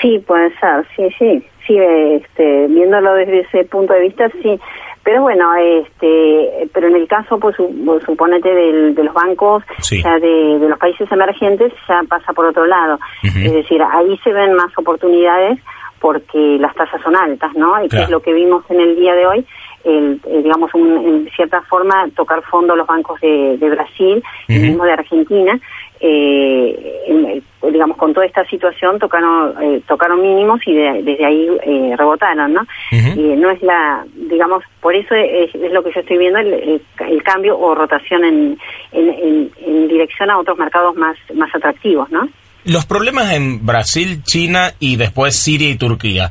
Sí, 0.00 0.22
puede 0.26 0.50
ser, 0.58 0.86
sí, 0.96 1.08
sí, 1.18 1.44
sí, 1.66 1.78
este, 1.78 2.66
viéndolo 2.68 3.14
desde 3.14 3.40
ese 3.40 3.64
punto 3.64 3.92
de 3.92 4.00
vista, 4.00 4.30
sí. 4.42 4.58
Pero 5.02 5.22
bueno, 5.22 5.54
este, 5.54 6.68
pero 6.74 6.88
en 6.88 6.96
el 6.96 7.08
caso, 7.08 7.38
pues, 7.38 7.56
pues 7.56 8.04
suponete 8.04 8.54
de 8.54 9.02
los 9.02 9.14
bancos, 9.14 9.64
ya 9.90 10.18
de, 10.18 10.58
los 10.60 10.78
países 10.78 11.10
emergentes, 11.10 11.72
ya 11.88 12.02
pasa 12.08 12.32
por 12.34 12.44
otro 12.44 12.66
lado. 12.66 12.98
Es 13.22 13.52
decir, 13.52 13.80
ahí 13.82 14.18
se 14.22 14.32
ven 14.32 14.52
más 14.52 14.76
oportunidades 14.76 15.58
porque 15.98 16.58
las 16.60 16.74
tasas 16.74 17.00
son 17.02 17.16
altas, 17.16 17.54
¿no? 17.54 17.82
Y 17.82 17.88
que 17.88 18.02
es 18.02 18.10
lo 18.10 18.20
que 18.20 18.32
vimos 18.32 18.64
en 18.68 18.80
el 18.80 18.96
día 18.96 19.14
de 19.14 19.26
hoy, 19.26 19.46
el, 19.84 20.20
eh, 20.26 20.42
digamos, 20.42 20.70
en 20.74 21.28
cierta 21.34 21.62
forma, 21.62 22.08
tocar 22.14 22.42
fondo 22.42 22.76
los 22.76 22.86
bancos 22.86 23.20
de, 23.20 23.56
Brasil 23.60 24.22
y 24.46 24.58
mismo 24.58 24.84
de 24.84 24.92
Argentina, 24.92 25.58
eh, 26.00 27.42
digamos, 27.62 27.96
con 27.96 28.14
toda 28.14 28.26
esta 28.26 28.44
situación 28.46 28.98
tocaron, 28.98 29.54
eh, 29.62 29.82
tocaron 29.86 30.22
mínimos 30.22 30.60
y 30.66 30.74
desde 30.74 31.24
ahí 31.24 31.48
eh, 31.64 31.94
rebotaron, 31.96 32.52
¿no? 32.52 32.66
Y 32.90 33.36
no 33.36 33.50
es 33.50 33.60
la, 33.62 34.04
digamos, 34.14 34.62
por 34.80 34.94
eso 34.94 35.14
es, 35.14 35.52
lo 35.72 35.82
que 35.82 35.92
yo 35.92 36.00
estoy 36.00 36.18
viendo, 36.18 36.38
el, 36.38 36.80
cambio 37.24 37.58
o 37.58 37.74
rotación 37.74 38.24
en, 38.24 38.58
en, 38.92 39.50
en, 39.60 39.88
dirección 39.88 40.30
a 40.30 40.38
otros 40.38 40.56
mercados 40.56 40.96
más, 40.96 41.16
más 41.34 41.54
atractivos, 41.54 42.10
¿no? 42.10 42.28
Los 42.64 42.86
problemas 42.86 43.32
en 43.32 43.64
Brasil, 43.64 44.22
China 44.22 44.72
y 44.78 44.96
después 44.96 45.36
Siria 45.36 45.70
y 45.70 45.76
Turquía. 45.76 46.30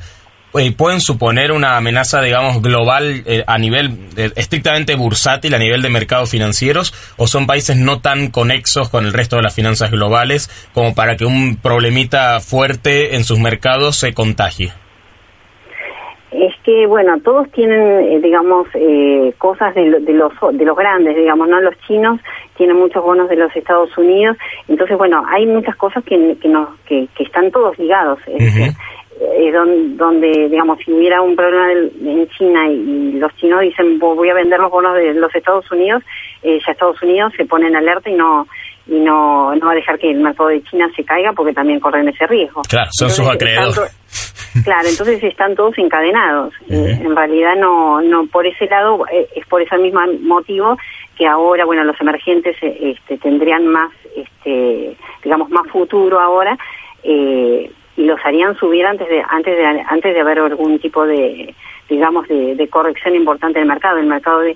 Eh, 0.59 0.73
pueden 0.75 1.01
suponer 1.01 1.51
una 1.51 1.77
amenaza, 1.77 2.21
digamos, 2.21 2.61
global 2.61 3.23
eh, 3.25 3.43
a 3.45 3.57
nivel 3.59 3.91
eh, 4.17 4.31
estrictamente 4.35 4.95
bursátil, 4.95 5.53
a 5.53 5.59
nivel 5.59 5.81
de 5.81 5.89
mercados 5.89 6.31
financieros, 6.31 6.93
o 7.17 7.27
son 7.27 7.45
países 7.45 7.77
no 7.77 7.99
tan 7.99 8.31
conexos 8.31 8.89
con 8.89 9.05
el 9.05 9.13
resto 9.13 9.35
de 9.35 9.43
las 9.43 9.53
finanzas 9.53 9.91
globales 9.91 10.49
como 10.73 10.95
para 10.95 11.15
que 11.15 11.25
un 11.25 11.57
problemita 11.61 12.39
fuerte 12.39 13.15
en 13.15 13.23
sus 13.23 13.39
mercados 13.39 13.97
se 13.97 14.13
contagie? 14.13 14.71
Es 16.31 16.53
que, 16.63 16.87
bueno, 16.87 17.19
todos 17.23 17.49
tienen, 17.51 18.21
digamos, 18.21 18.67
cosas 19.37 19.73
de, 19.75 19.85
los, 20.13 20.31
de 20.53 20.65
los 20.65 20.77
grandes, 20.77 21.15
digamos, 21.15 21.47
¿no? 21.47 21.61
Los 21.61 21.75
chinos 21.87 22.19
tienen 22.57 22.77
muchos 22.77 23.03
bonos 23.03 23.29
de 23.29 23.37
los 23.37 23.55
Estados 23.55 23.95
Unidos, 23.97 24.37
entonces, 24.67 24.97
bueno, 24.97 25.23
hay 25.29 25.45
muchas 25.45 25.75
cosas 25.77 26.03
que, 26.03 26.37
que, 26.41 26.47
nos, 26.49 26.69
que, 26.85 27.07
están 27.19 27.51
todos 27.51 27.77
ligados 27.79 28.19
eh, 29.19 29.51
donde, 29.51 30.49
digamos, 30.49 30.79
si 30.83 30.91
hubiera 30.91 31.21
un 31.21 31.35
problema 31.35 31.71
en 31.71 32.27
China 32.29 32.67
y, 32.69 33.13
los 33.13 33.35
chinos 33.37 33.61
dicen 33.61 33.97
voy 33.99 34.29
a 34.29 34.33
vender 34.33 34.59
los 34.59 34.71
bonos 34.71 34.95
de 34.95 35.13
los 35.13 35.33
Estados 35.33 35.69
Unidos, 35.71 36.03
eh, 36.43 36.59
ya 36.65 36.71
Estados 36.71 37.01
Unidos 37.01 37.33
se 37.35 37.45
pone 37.45 37.67
en 37.67 37.75
alerta 37.75 38.09
y 38.09 38.13
no 38.13 38.47
y 38.87 38.99
no, 38.99 39.53
no 39.55 39.65
va 39.65 39.73
a 39.73 39.75
dejar 39.75 39.99
que 39.99 40.09
el 40.09 40.19
mercado 40.19 40.49
de 40.49 40.63
China 40.63 40.89
se 40.95 41.03
caiga 41.03 41.33
porque 41.33 41.53
también 41.53 41.79
corren 41.79 42.07
ese 42.07 42.25
riesgo. 42.25 42.61
Claro, 42.69 42.89
son 42.91 43.09
sus 43.09 43.27
acreedores. 43.27 43.93
Claro, 44.63 44.87
entonces 44.87 45.23
están 45.23 45.55
todos 45.55 45.77
encadenados. 45.77 46.53
Eh, 46.69 46.99
en 47.01 47.15
realidad 47.15 47.55
no, 47.57 48.01
no 48.01 48.27
por 48.27 48.45
ese 48.45 48.65
lado 48.67 49.05
eh, 49.11 49.27
es 49.35 49.45
por 49.47 49.61
ese 49.61 49.77
mismo 49.77 50.01
motivo 50.21 50.77
que 51.17 51.25
ahora, 51.25 51.65
bueno, 51.65 51.83
los 51.85 51.99
emergentes 51.99 52.55
este, 52.61 53.17
tendrían 53.17 53.65
más, 53.67 53.89
este, 54.15 54.95
digamos, 55.23 55.49
más 55.49 55.65
futuro 55.71 56.19
ahora. 56.19 56.57
Eh, 57.03 57.71
y 57.97 58.05
los 58.05 58.19
harían 58.23 58.55
subir 58.55 58.85
antes 58.85 59.09
de 59.09 59.23
antes 59.27 59.57
de 59.57 59.65
antes 59.65 60.13
de 60.13 60.19
haber 60.21 60.39
algún 60.39 60.79
tipo 60.79 61.05
de 61.05 61.53
digamos 61.89 62.27
de, 62.27 62.67
corrección 62.69 63.15
importante 63.15 63.59
del 63.59 63.67
mercado. 63.67 63.97
El 63.97 64.07
mercado 64.07 64.41
de, 64.41 64.55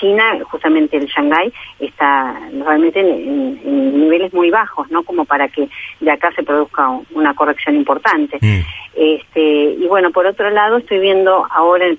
China, 0.00 0.38
justamente 0.44 0.96
el 0.96 1.06
Shanghái, 1.06 1.52
está 1.80 2.38
realmente 2.64 3.00
en, 3.00 4.00
niveles 4.00 4.32
muy 4.32 4.50
bajos, 4.50 4.90
¿no? 4.90 5.02
Como 5.02 5.24
para 5.24 5.48
que 5.48 5.68
de 6.00 6.10
acá 6.10 6.32
se 6.32 6.42
produzca 6.42 6.88
una 7.12 7.34
corrección 7.34 7.76
importante. 7.76 8.38
Mm. 8.40 8.60
Este, 8.96 9.74
y 9.78 9.86
bueno, 9.88 10.10
por 10.10 10.26
otro 10.26 10.48
lado, 10.48 10.78
estoy 10.78 11.00
viendo 11.00 11.46
ahora, 11.50 11.86
en, 11.86 11.98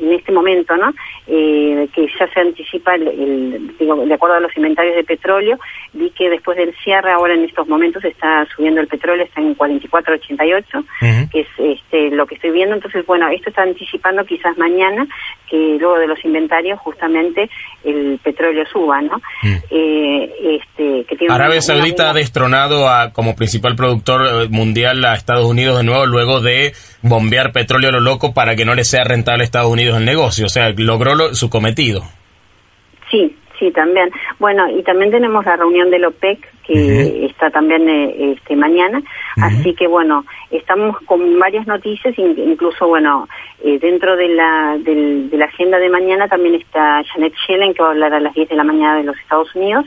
en 0.00 0.12
este 0.12 0.32
momento, 0.32 0.76
¿no? 0.76 0.92
Eh, 1.28 1.88
que 1.94 2.08
ya 2.18 2.26
se 2.32 2.40
anticipa, 2.40 2.96
el, 2.96 3.76
digo, 3.78 4.04
de 4.04 4.12
acuerdo 4.12 4.36
a 4.36 4.40
los 4.40 4.56
inventarios 4.56 4.96
de 4.96 5.04
petróleo, 5.04 5.56
vi 5.92 6.10
que 6.10 6.28
después 6.28 6.56
del 6.56 6.74
cierre, 6.82 7.12
ahora 7.12 7.34
en 7.34 7.44
estos 7.44 7.68
momentos 7.68 8.04
está 8.04 8.44
subiendo 8.56 8.80
el 8.80 8.88
petróleo, 8.88 9.24
está 9.24 9.40
en 9.40 9.56
44.88, 9.56 11.28
que 11.30 11.40
es 11.40 11.46
este, 11.58 12.10
lo 12.10 12.26
que 12.26 12.34
estoy 12.34 12.50
viendo. 12.50 12.74
Entonces, 12.74 13.06
bueno, 13.06 13.28
esto 13.28 13.50
está 13.50 13.62
anticipando 13.62 14.11
quizás 14.26 14.56
mañana 14.58 15.06
que 15.48 15.76
luego 15.78 15.98
de 15.98 16.06
los 16.06 16.24
inventarios 16.24 16.78
justamente 16.80 17.50
el 17.84 18.18
petróleo 18.22 18.64
suba, 18.72 19.02
¿no? 19.02 19.18
Mm. 19.42 19.56
Eh, 19.70 20.32
este, 20.56 21.04
que 21.04 21.26
Arabia 21.28 21.60
Saudita 21.60 22.10
ha 22.10 22.14
destronado 22.14 22.88
a, 22.88 23.12
como 23.12 23.36
principal 23.36 23.76
productor 23.76 24.22
eh, 24.22 24.48
mundial 24.48 25.04
a 25.04 25.14
Estados 25.14 25.46
Unidos 25.46 25.78
de 25.78 25.84
nuevo 25.84 26.06
luego 26.06 26.40
de 26.40 26.72
bombear 27.02 27.52
petróleo 27.52 27.90
a 27.90 27.92
lo 27.92 28.00
loco 28.00 28.32
para 28.32 28.56
que 28.56 28.64
no 28.64 28.74
le 28.74 28.84
sea 28.84 29.04
rentable 29.04 29.42
a 29.42 29.44
Estados 29.44 29.70
Unidos 29.70 29.98
el 29.98 30.04
negocio. 30.04 30.46
O 30.46 30.48
sea, 30.48 30.72
logró 30.76 31.34
su 31.34 31.50
cometido. 31.50 32.02
Sí, 33.10 33.36
sí, 33.58 33.70
también. 33.72 34.10
Bueno, 34.38 34.68
y 34.70 34.82
también 34.82 35.10
tenemos 35.10 35.44
la 35.44 35.56
reunión 35.56 35.90
del 35.90 36.06
OPEC 36.06 36.38
que 36.72 37.26
está 37.26 37.50
también 37.50 37.88
eh, 37.88 38.32
este, 38.32 38.56
mañana. 38.56 39.02
Así 39.36 39.74
que 39.74 39.86
bueno, 39.86 40.24
estamos 40.50 40.96
con 41.06 41.38
varias 41.38 41.66
noticias, 41.66 42.14
incluso 42.18 42.86
bueno, 42.86 43.28
eh, 43.64 43.78
dentro 43.78 44.16
de 44.16 44.28
la, 44.28 44.76
de 44.78 45.28
la 45.32 45.46
agenda 45.46 45.78
de 45.78 45.88
mañana 45.88 46.28
también 46.28 46.54
está 46.54 47.02
Janet 47.12 47.34
Yellen 47.46 47.74
que 47.74 47.82
va 47.82 47.88
a 47.88 47.92
hablar 47.92 48.14
a 48.14 48.20
las 48.20 48.34
10 48.34 48.48
de 48.48 48.56
la 48.56 48.64
mañana 48.64 48.96
de 48.96 49.04
los 49.04 49.18
Estados 49.18 49.54
Unidos. 49.54 49.86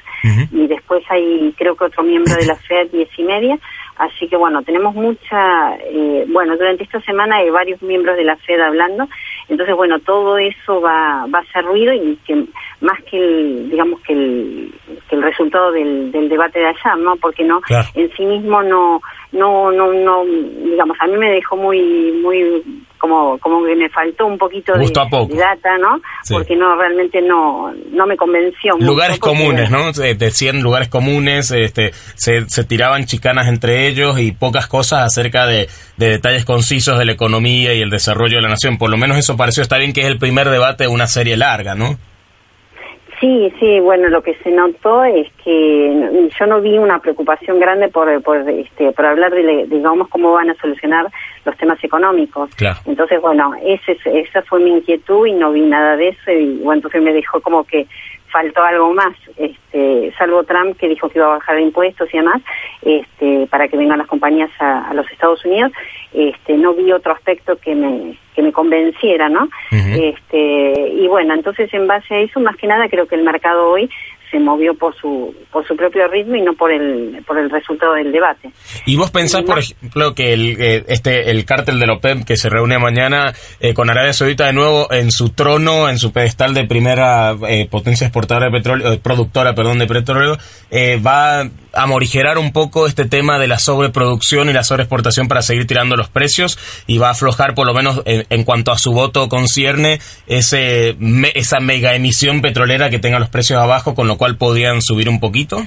Y 0.51 0.67
después 0.67 1.03
hay 1.09 1.53
creo 1.57 1.75
que 1.75 1.85
otro 1.85 2.03
miembro 2.03 2.35
de 2.35 2.45
la 2.45 2.55
FED 2.67 2.91
10 2.91 3.09
y 3.17 3.23
media. 3.23 3.59
Así 3.97 4.27
que 4.27 4.35
bueno, 4.35 4.61
tenemos 4.61 4.93
mucha, 4.93 5.75
eh, 5.77 6.25
bueno, 6.27 6.57
durante 6.57 6.83
esta 6.83 6.99
semana 7.01 7.37
hay 7.37 7.49
varios 7.49 7.81
miembros 7.81 8.17
de 8.17 8.25
la 8.25 8.35
FED 8.35 8.59
hablando, 8.59 9.07
entonces 9.47 9.73
bueno, 9.73 9.99
todo 9.99 10.37
eso 10.37 10.81
va, 10.81 11.25
va 11.33 11.39
a 11.39 11.41
hacer 11.41 11.63
ruido 11.63 11.93
y 11.93 12.17
que 12.27 12.45
más 12.81 13.01
que 13.03 13.17
el, 13.17 13.69
digamos 13.69 14.01
que 14.01 14.11
el, 14.11 14.73
que 15.09 15.15
el 15.15 15.23
resultado 15.23 15.71
del, 15.71 16.11
del 16.11 16.27
debate 16.27 16.59
de 16.59 16.67
allá, 16.83 16.95
¿no? 16.95 17.15
Porque 17.17 17.43
no, 17.43 17.61
en 17.93 18.11
sí 18.15 18.25
mismo 18.25 18.61
no, 18.63 19.01
no, 19.31 19.71
no, 19.71 19.93
no, 19.93 20.25
digamos, 20.25 20.97
a 20.99 21.07
mí 21.07 21.17
me 21.17 21.31
dejó 21.31 21.55
muy, 21.57 22.11
muy 22.23 22.63
como 22.97 23.37
como 23.37 23.63
que 23.63 23.75
me 23.75 23.89
faltó 23.89 24.25
un 24.25 24.37
poquito 24.37 24.73
de, 24.73 24.85
data, 24.85 25.77
¿no? 25.77 25.99
Porque 26.29 26.55
no 26.55 26.75
realmente 26.75 27.21
no 27.21 27.71
no 27.91 28.07
me 28.07 28.17
convenció. 28.17 28.77
Lugares 28.79 29.19
comunes, 29.19 29.69
¿no? 29.69 29.91
Decían 29.91 30.61
lugares 30.61 30.87
comunes, 30.87 31.51
este, 31.51 31.91
se, 32.15 32.49
se 32.49 32.63
tiraban 32.63 33.05
chicanas 33.05 33.47
entre 33.47 33.87
ellos 33.87 34.19
y 34.19 34.31
pocas 34.31 34.67
cosas 34.67 35.01
acerca 35.05 35.45
de, 35.45 35.67
de, 35.97 36.09
detalles 36.09 36.45
concisos 36.45 36.97
de 36.97 37.05
la 37.05 37.11
economía 37.11 37.73
y 37.73 37.81
el 37.81 37.89
desarrollo 37.89 38.37
de 38.37 38.41
la 38.41 38.49
nación. 38.49 38.77
Por 38.77 38.89
lo 38.89 38.97
menos 38.97 39.17
eso 39.17 39.37
pareció 39.37 39.61
estar 39.61 39.79
bien 39.79 39.93
que 39.93 40.01
es 40.01 40.07
el 40.07 40.17
primer 40.17 40.49
debate 40.49 40.85
de 40.85 40.89
una 40.89 41.07
serie 41.07 41.37
larga, 41.37 41.75
¿no? 41.75 41.97
Sí, 43.19 43.53
sí, 43.59 43.79
bueno, 43.79 44.09
lo 44.09 44.21
que 44.21 44.35
se 44.43 44.51
notó 44.51 45.03
es 45.05 45.31
que 45.43 46.29
yo 46.37 46.45
no 46.47 46.59
vi 46.59 46.77
una 46.77 46.99
preocupación 46.99 47.59
grande 47.59 47.87
por, 47.87 48.21
por, 48.21 48.49
este, 48.49 48.91
por 48.91 49.05
hablar 49.05 49.31
de, 49.33 49.65
digamos, 49.67 50.09
cómo 50.09 50.33
van 50.33 50.49
a 50.49 50.55
solucionar 50.55 51.07
los 51.45 51.57
temas 51.57 51.81
económicos. 51.83 52.49
Entonces, 52.85 53.21
bueno, 53.21 53.53
ese, 53.63 53.97
esa 54.05 54.41
fue 54.43 54.59
mi 54.59 54.71
inquietud 54.71 55.27
y 55.27 55.33
no 55.33 55.51
vi 55.51 55.61
nada 55.61 55.95
de 55.95 56.09
eso 56.09 56.31
y 56.31 56.57
bueno, 56.57 56.79
entonces 56.79 57.01
me 57.01 57.13
dejó 57.13 57.39
como 57.41 57.63
que 57.63 57.87
faltó 58.35 58.61
algo 58.63 58.93
más, 58.93 59.15
este, 59.37 60.13
salvo 60.17 60.43
Trump 60.43 60.75
que 60.77 60.89
dijo 60.89 61.07
que 61.07 61.19
iba 61.19 61.27
a 61.27 61.37
bajar 61.37 61.57
impuestos 61.57 62.13
y 62.13 62.17
demás, 62.17 62.41
este, 62.81 63.47
para 63.47 63.69
que 63.69 63.77
vengan 63.77 63.99
las 63.99 64.07
compañías 64.07 64.49
a, 64.59 64.93
los 64.93 65.09
Estados 65.09 65.45
Unidos, 65.45 65.71
este, 66.11 66.57
no 66.57 66.73
vi 66.73 66.91
otro 66.91 67.13
aspecto 67.13 67.55
que 67.55 67.73
me, 67.73 68.17
que 68.35 68.41
me 68.41 68.51
convenciera, 68.51 69.29
¿no? 69.29 69.47
este, 69.71 70.89
y 70.95 71.07
bueno, 71.07 71.33
entonces 71.33 71.73
en 71.73 71.87
base 71.87 72.13
a 72.13 72.19
eso, 72.19 72.41
más 72.41 72.57
que 72.57 72.67
nada 72.67 72.89
creo 72.89 73.07
que 73.07 73.15
el 73.15 73.23
mercado 73.23 73.69
hoy 73.69 73.89
se 74.31 74.39
movió 74.39 74.73
por 74.73 74.95
su 74.95 75.33
por 75.51 75.65
su 75.67 75.75
propio 75.75 76.07
ritmo 76.07 76.35
y 76.35 76.41
no 76.41 76.53
por 76.53 76.71
el 76.71 77.23
por 77.25 77.37
el 77.37 77.49
resultado 77.49 77.93
del 77.93 78.11
debate. 78.11 78.51
¿Y 78.85 78.95
vos 78.95 79.11
pensás, 79.11 79.43
por 79.43 79.59
ejemplo, 79.59 80.13
que 80.13 80.33
el 80.33 80.57
eh, 80.59 80.83
este 80.87 81.31
el 81.31 81.45
cártel 81.45 81.79
de 81.79 81.89
OPEP 81.89 82.25
que 82.25 82.37
se 82.37 82.49
reúne 82.49 82.77
mañana 82.77 83.33
eh, 83.59 83.73
con 83.73 83.89
Arabia 83.89 84.13
Saudita 84.13 84.45
de 84.45 84.53
nuevo 84.53 84.91
en 84.91 85.11
su 85.11 85.29
trono, 85.29 85.89
en 85.89 85.97
su 85.97 86.11
pedestal 86.11 86.53
de 86.53 86.65
primera 86.65 87.35
eh, 87.47 87.67
potencia 87.69 88.07
exportadora 88.07 88.47
de 88.47 88.51
petróleo, 88.51 88.99
productora, 88.99 89.53
perdón, 89.55 89.79
de 89.79 89.87
petróleo, 89.87 90.37
va 91.05 91.49
a 91.75 91.87
morigerar 91.87 92.37
un 92.37 92.51
poco 92.51 92.87
este 92.87 93.05
tema 93.05 93.37
de 93.37 93.47
la 93.47 93.59
sobreproducción 93.59 94.49
y 94.49 94.53
la 94.53 94.63
sobreexportación 94.63 95.27
para 95.27 95.41
seguir 95.41 95.67
tirando 95.67 95.95
los 95.95 96.09
precios 96.09 96.57
y 96.87 96.97
va 96.97 97.09
a 97.09 97.11
aflojar 97.11 97.53
por 97.53 97.67
lo 97.67 97.73
menos 97.73 98.01
en, 98.05 98.43
cuanto 98.43 98.71
a 98.71 98.77
su 98.77 98.93
voto 98.93 99.27
concierne 99.29 99.99
ese 100.27 100.95
esa 101.35 101.59
mega 101.59 101.95
emisión 101.95 102.41
petrolera 102.41 102.89
que 102.89 102.99
tenga 102.99 103.19
los 103.19 103.29
precios 103.29 103.59
abajo, 103.59 103.95
con 103.95 104.07
lo 104.07 104.14
cual 104.17 104.37
podrían 104.37 104.81
subir 104.81 105.09
un 105.09 105.19
poquito. 105.19 105.65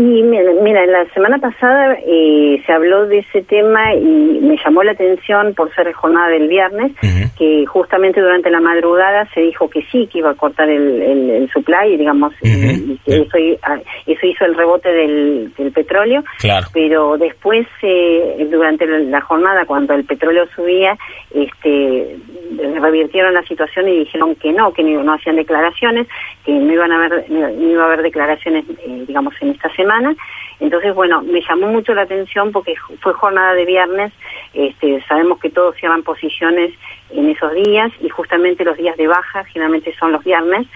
Y 0.00 0.22
mira, 0.22 0.86
la 0.86 1.12
semana 1.12 1.38
pasada 1.38 1.98
eh, 2.06 2.62
se 2.64 2.72
habló 2.72 3.08
de 3.08 3.18
ese 3.18 3.42
tema 3.42 3.96
y 3.96 4.38
me 4.40 4.56
llamó 4.64 4.84
la 4.84 4.92
atención 4.92 5.54
por 5.54 5.74
ser 5.74 5.92
jornada 5.92 6.28
del 6.28 6.46
viernes, 6.46 6.92
que 7.36 7.66
justamente 7.66 8.20
durante 8.20 8.48
la 8.48 8.60
madrugada 8.60 9.28
se 9.34 9.40
dijo 9.40 9.68
que 9.68 9.82
sí, 9.90 10.06
que 10.06 10.18
iba 10.18 10.30
a 10.30 10.34
cortar 10.34 10.68
el, 10.68 11.02
el, 11.02 11.50
supply, 11.50 11.96
digamos, 11.96 12.32
y 12.44 12.96
eso, 13.06 13.38
ah, 13.64 13.78
eso, 14.06 14.24
hizo 14.24 14.44
el 14.44 14.54
rebote 14.54 14.88
del, 14.88 15.52
del 15.58 15.72
petróleo, 15.72 16.22
pero 16.72 17.18
después, 17.18 17.66
eh, 17.82 18.46
durante 18.48 18.86
la 18.86 19.20
jornada, 19.22 19.64
cuando 19.66 19.94
el 19.94 20.04
petróleo 20.04 20.46
subía, 20.54 20.96
este 21.34 22.16
revirtieron 22.80 23.34
la 23.34 23.42
situación 23.42 23.88
y 23.88 23.98
dijeron 23.98 24.34
que 24.36 24.52
no, 24.52 24.72
que 24.72 24.82
no, 24.82 25.12
hacían 25.12 25.36
declaraciones, 25.36 26.06
que 26.44 26.52
no 26.52 26.72
iban 26.72 26.92
a 26.92 27.04
haber, 27.04 27.30
no 27.30 27.50
iba 27.50 27.82
a 27.82 27.86
haber 27.86 28.02
declaraciones, 28.02 28.64
eh, 28.86 29.04
digamos, 29.06 29.34
en 29.40 29.50
esta 29.50 29.68
semana. 29.74 29.87
Entonces, 30.60 30.94
bueno, 30.94 31.22
me 31.22 31.40
llamó 31.40 31.68
mucho 31.68 31.94
la 31.94 32.02
atención 32.02 32.50
porque 32.52 32.74
fue 33.00 33.12
jornada 33.12 33.54
de 33.54 33.64
viernes, 33.64 34.12
este, 34.54 35.02
sabemos 35.08 35.38
que 35.38 35.50
todos 35.50 35.76
cierran 35.76 36.02
posiciones 36.02 36.72
en 37.10 37.30
esos 37.30 37.52
días 37.54 37.92
y 38.00 38.08
justamente 38.08 38.64
los 38.64 38.76
días 38.76 38.96
de 38.96 39.06
baja 39.06 39.44
generalmente 39.44 39.94
son 39.98 40.12
los 40.12 40.24
viernes. 40.24 40.66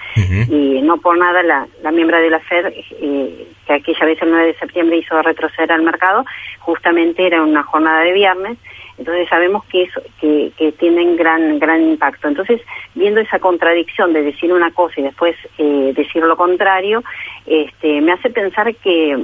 Y 0.49 0.81
no 0.83 0.99
por 0.99 1.19
nada 1.19 1.43
la, 1.43 1.67
la 1.83 1.91
miembro 1.91 2.19
de 2.19 2.31
la 2.31 2.41
FED, 2.41 2.67
eh, 3.01 3.47
que 3.67 3.73
aquella 3.73 4.07
vez 4.07 4.23
el 4.23 4.31
9 4.31 4.47
de 4.47 4.59
septiembre 4.59 4.97
hizo 4.97 5.21
retroceder 5.21 5.73
al 5.73 5.83
mercado, 5.83 6.25
justamente 6.61 7.27
era 7.27 7.43
una 7.43 7.63
jornada 7.63 8.03
de 8.03 8.13
viernes 8.13 8.59
entonces 8.99 9.29
sabemos 9.29 9.65
que, 9.65 9.85
eso, 9.85 10.03
que, 10.21 10.53
que 10.57 10.73
tienen 10.73 11.17
gran, 11.17 11.59
gran 11.59 11.83
impacto. 11.83 12.29
Entonces, 12.29 12.61
viendo 12.95 13.21
esa 13.21 13.39
contradicción 13.39 14.13
de 14.13 14.23
decir 14.23 14.53
una 14.53 14.71
cosa 14.71 15.01
y 15.01 15.05
después 15.05 15.37
eh, 15.59 15.93
decir 15.95 16.23
lo 16.23 16.37
contrario, 16.37 17.03
este, 17.47 18.01
me 18.01 18.13
hace 18.13 18.31
pensar 18.31 18.75
que 18.77 19.17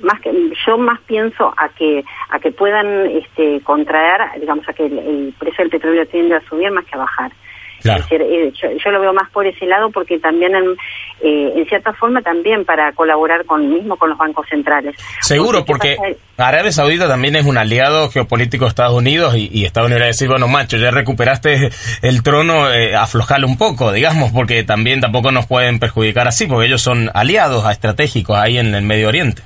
más 0.00 0.20
que 0.20 0.52
yo 0.66 0.78
más 0.78 1.00
pienso 1.02 1.54
a 1.56 1.68
que 1.70 2.04
a 2.30 2.38
que 2.38 2.52
puedan 2.52 3.06
este, 3.06 3.60
contraer, 3.62 4.20
digamos, 4.40 4.68
a 4.68 4.72
que 4.72 4.86
el 4.86 5.34
precio 5.38 5.64
del 5.64 5.70
petróleo 5.70 6.06
tiende 6.06 6.34
a 6.34 6.40
subir 6.42 6.70
más 6.70 6.84
que 6.84 6.96
a 6.96 6.98
bajar. 6.98 7.32
Eh, 7.84 8.52
yo, 8.82 8.90
lo 8.90 9.00
veo 9.00 9.12
más 9.12 9.30
por 9.30 9.46
ese 9.46 9.66
lado 9.66 9.90
porque 9.90 10.18
también, 10.18 10.54
en, 10.54 10.70
eh, 11.22 11.52
en 11.56 11.66
cierta 11.66 11.92
forma, 11.92 12.22
también 12.22 12.64
para 12.64 12.92
colaborar 12.92 13.44
con 13.44 13.68
mismo 13.68 13.96
con 13.96 14.10
los 14.10 14.18
bancos 14.18 14.46
centrales. 14.48 14.96
Seguro, 15.20 15.64
porque, 15.64 15.96
Arabia 16.36 16.72
Saudita 16.72 17.06
también 17.06 17.36
es 17.36 17.46
un 17.46 17.58
aliado 17.58 18.10
geopolítico 18.10 18.64
de 18.64 18.70
Estados 18.70 18.94
Unidos 18.94 19.34
y, 19.36 19.64
Estados 19.64 19.88
Unidos 19.88 20.02
va 20.02 20.04
a 20.06 20.08
decir, 20.08 20.28
bueno, 20.28 20.48
macho, 20.48 20.76
ya 20.76 20.90
recuperaste 20.90 21.70
el 22.02 22.22
trono, 22.22 22.72
eh, 22.72 22.94
aflojale 22.94 23.46
un 23.46 23.58
poco, 23.58 23.92
digamos, 23.92 24.32
porque 24.32 24.64
también 24.64 25.00
tampoco 25.00 25.30
nos 25.30 25.46
pueden 25.46 25.78
perjudicar 25.78 26.26
así, 26.26 26.46
porque 26.46 26.66
ellos 26.66 26.82
son 26.82 27.10
aliados 27.14 27.70
estratégicos 27.70 28.36
ahí 28.36 28.58
en 28.58 28.74
el 28.74 28.82
Medio 28.82 29.08
Oriente. 29.08 29.42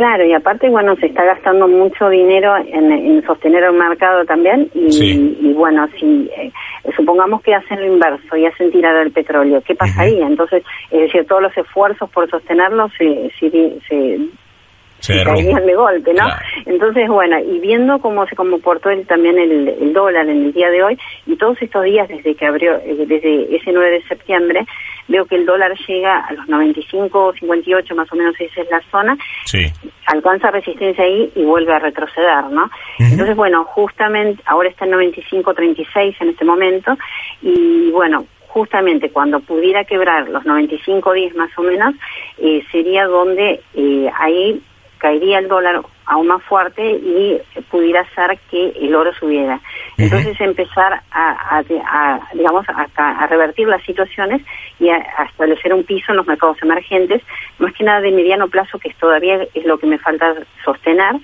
Claro, 0.00 0.24
y 0.24 0.32
aparte, 0.32 0.70
bueno, 0.70 0.96
se 0.96 1.08
está 1.08 1.22
gastando 1.26 1.68
mucho 1.68 2.08
dinero 2.08 2.56
en, 2.56 3.22
sostener 3.26 3.64
el 3.64 3.74
mercado 3.74 4.24
también 4.24 4.70
y, 4.72 5.52
bueno, 5.52 5.86
si 5.98 6.30
eh, 6.38 6.50
supongamos 6.96 7.42
que 7.42 7.54
hacen 7.54 7.80
lo 7.80 7.92
inverso 7.92 8.34
y 8.34 8.46
hacen 8.46 8.72
tirar 8.72 8.96
el 8.96 9.12
petróleo, 9.12 9.60
¿qué 9.60 9.74
pasaría? 9.74 10.26
Entonces, 10.26 10.64
es 10.90 11.00
decir, 11.00 11.26
todos 11.26 11.42
los 11.42 11.54
esfuerzos 11.54 12.08
por 12.08 12.30
sostenerlo 12.30 12.88
se, 12.96 13.30
se, 13.38 13.50
se 13.86 14.18
caían 15.06 15.66
de 15.66 15.74
golpe, 15.74 16.14
¿no? 16.14 16.26
Entonces, 16.66 17.08
bueno, 17.08 17.38
y 17.38 17.58
viendo 17.60 17.98
cómo 17.98 18.26
se 18.26 18.36
comportó 18.36 18.90
el, 18.90 19.06
también 19.06 19.38
el, 19.38 19.92
dólar 19.92 20.28
en 20.28 20.44
el 20.44 20.52
día 20.52 20.70
de 20.70 20.82
hoy 20.82 20.98
y 21.26 21.36
todos 21.36 21.60
estos 21.60 21.84
días 21.84 22.08
desde 22.08 22.34
que 22.34 22.46
abrió, 22.46 22.76
eh, 22.76 23.04
desde 23.06 23.56
ese 23.56 23.72
9 23.72 23.90
de 23.90 24.02
septiembre, 24.04 24.66
veo 25.08 25.24
que 25.26 25.36
el 25.36 25.46
dólar 25.46 25.72
llega 25.86 26.20
a 26.20 26.32
los 26.32 26.48
95, 26.48 27.34
58 27.38 27.94
más 27.94 28.12
o 28.12 28.16
menos 28.16 28.34
esa 28.38 28.62
es 28.62 28.70
la 28.70 28.80
zona, 28.90 29.16
alcanza 30.06 30.50
resistencia 30.50 31.04
ahí 31.04 31.30
y 31.34 31.42
vuelve 31.44 31.72
a 31.72 31.78
retroceder, 31.78 32.44
¿no? 32.50 32.70
Entonces, 32.98 33.36
bueno, 33.36 33.64
justamente 33.64 34.42
ahora 34.46 34.68
está 34.68 34.84
en 34.84 34.92
95, 34.92 35.54
36 35.54 36.16
en 36.20 36.28
este 36.28 36.44
momento 36.44 36.96
y 37.42 37.90
bueno, 37.90 38.24
justamente 38.50 39.10
cuando 39.10 39.40
pudiera 39.40 39.84
quebrar 39.84 40.28
los 40.28 40.44
95 40.44 41.12
días 41.12 41.34
más 41.34 41.50
o 41.56 41.62
menos, 41.62 41.94
eh, 42.38 42.62
sería 42.70 43.06
donde 43.06 43.60
eh, 43.74 44.10
ahí 44.18 44.60
caería 45.00 45.38
el 45.38 45.48
dólar 45.48 45.82
aún 46.06 46.26
más 46.28 46.42
fuerte 46.44 46.82
y 46.82 47.40
pudiera 47.70 48.04
ser 48.14 48.38
que 48.50 48.68
el 48.80 48.94
oro 48.94 49.12
subiera. 49.14 49.60
Entonces 49.96 50.40
empezar 50.40 51.00
a, 51.10 51.62
digamos, 52.34 52.66
a, 52.68 53.26
revertir 53.26 53.66
las 53.66 53.82
situaciones 53.84 54.42
y 54.78 54.88
a, 54.90 54.98
establecer 55.28 55.74
un 55.74 55.84
piso 55.84 56.12
en 56.12 56.18
los 56.18 56.26
mercados 56.26 56.58
emergentes, 56.62 57.22
más 57.58 57.72
que 57.72 57.84
nada 57.84 58.00
de 58.00 58.12
mediano 58.12 58.48
plazo, 58.48 58.78
que 58.78 58.92
todavía 58.94 59.46
es 59.54 59.64
lo 59.64 59.78
que 59.78 59.86
me 59.86 59.98
falta 59.98 60.34
sostener, 60.64 61.16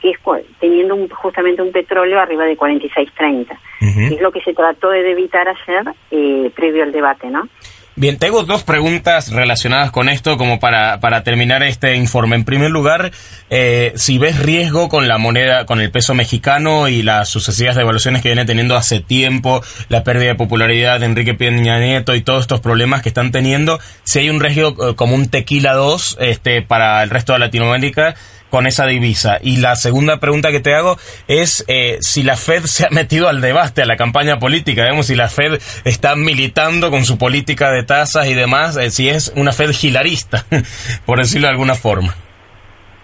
que 0.00 0.10
es 0.10 0.18
teniendo 0.60 0.96
justamente 1.14 1.62
un 1.62 1.72
petróleo 1.72 2.20
arriba 2.20 2.44
de 2.44 2.56
46.30. 2.56 3.56
Es 3.80 4.20
lo 4.20 4.30
que 4.30 4.40
se 4.42 4.52
trató 4.54 4.90
de 4.90 5.10
evitar 5.10 5.48
ayer 5.48 5.94
eh, 6.10 6.50
previo 6.54 6.82
al 6.82 6.92
debate, 6.92 7.28
¿no? 7.28 7.48
Bien, 7.94 8.16
tengo 8.16 8.44
dos 8.44 8.62
preguntas 8.62 9.30
relacionadas 9.30 9.90
con 9.90 10.08
esto 10.08 10.38
como 10.38 10.58
para, 10.58 10.98
para 11.00 11.22
terminar 11.24 11.62
este 11.62 11.94
informe. 11.94 12.36
En 12.36 12.44
primer 12.44 12.70
lugar, 12.70 13.12
eh, 13.50 13.92
si 13.96 14.16
ves 14.16 14.38
riesgo 14.38 14.88
con 14.88 15.08
la 15.08 15.18
moneda, 15.18 15.66
con 15.66 15.78
el 15.78 15.90
peso 15.90 16.14
mexicano 16.14 16.88
y 16.88 17.02
las 17.02 17.28
sucesivas 17.28 17.76
devaluaciones 17.76 18.22
que 18.22 18.30
viene 18.30 18.46
teniendo 18.46 18.76
hace 18.76 19.00
tiempo, 19.00 19.62
la 19.90 20.04
pérdida 20.04 20.28
de 20.28 20.36
popularidad 20.36 21.00
de 21.00 21.06
Enrique 21.06 21.34
Peña 21.34 21.78
Nieto 21.80 22.14
y 22.14 22.22
todos 22.22 22.40
estos 22.40 22.60
problemas 22.60 23.02
que 23.02 23.10
están 23.10 23.30
teniendo, 23.30 23.78
si 24.04 24.20
hay 24.20 24.30
un 24.30 24.40
riesgo 24.40 24.88
eh, 24.88 24.94
como 24.96 25.14
un 25.14 25.28
tequila 25.28 25.74
2 25.74 26.16
este, 26.18 26.62
para 26.62 27.02
el 27.02 27.10
resto 27.10 27.34
de 27.34 27.40
Latinoamérica 27.40 28.14
con 28.52 28.66
esa 28.66 28.84
divisa. 28.84 29.38
Y 29.42 29.62
la 29.62 29.76
segunda 29.76 30.18
pregunta 30.18 30.50
que 30.50 30.60
te 30.60 30.74
hago 30.74 30.96
es 31.26 31.64
eh, 31.68 31.96
si 32.00 32.22
la 32.22 32.36
Fed 32.36 32.64
se 32.64 32.84
ha 32.84 32.90
metido 32.90 33.30
al 33.30 33.40
debate, 33.40 33.80
a 33.80 33.86
la 33.86 33.96
campaña 33.96 34.38
política, 34.38 34.82
digamos, 34.82 35.06
si 35.06 35.14
la 35.14 35.28
Fed 35.28 35.54
está 35.86 36.16
militando 36.16 36.90
con 36.90 37.04
su 37.04 37.16
política 37.16 37.70
de 37.70 37.82
tasas 37.82 38.28
y 38.28 38.34
demás, 38.34 38.76
eh, 38.76 38.90
si 38.90 39.08
es 39.08 39.32
una 39.36 39.52
Fed 39.52 39.70
gilarista, 39.70 40.44
por 41.06 41.16
decirlo 41.16 41.46
de 41.46 41.52
alguna 41.52 41.74
forma. 41.74 42.12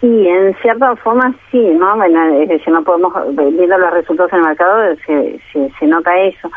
Sí, 0.03 0.07
en 0.07 0.55
cierta 0.61 0.94
forma 0.96 1.34
sí, 1.51 1.59
¿no? 1.59 1.96
No 1.96 2.84
podemos, 2.84 3.12
viendo 3.34 3.78
los 3.78 3.90
resultados 3.90 4.30
en 4.34 4.40
el 4.40 4.44
mercado, 4.44 4.94
se, 5.07 5.40
se, 5.51 5.72
se 5.80 5.86
nota 5.86 6.11
eso 6.20 6.51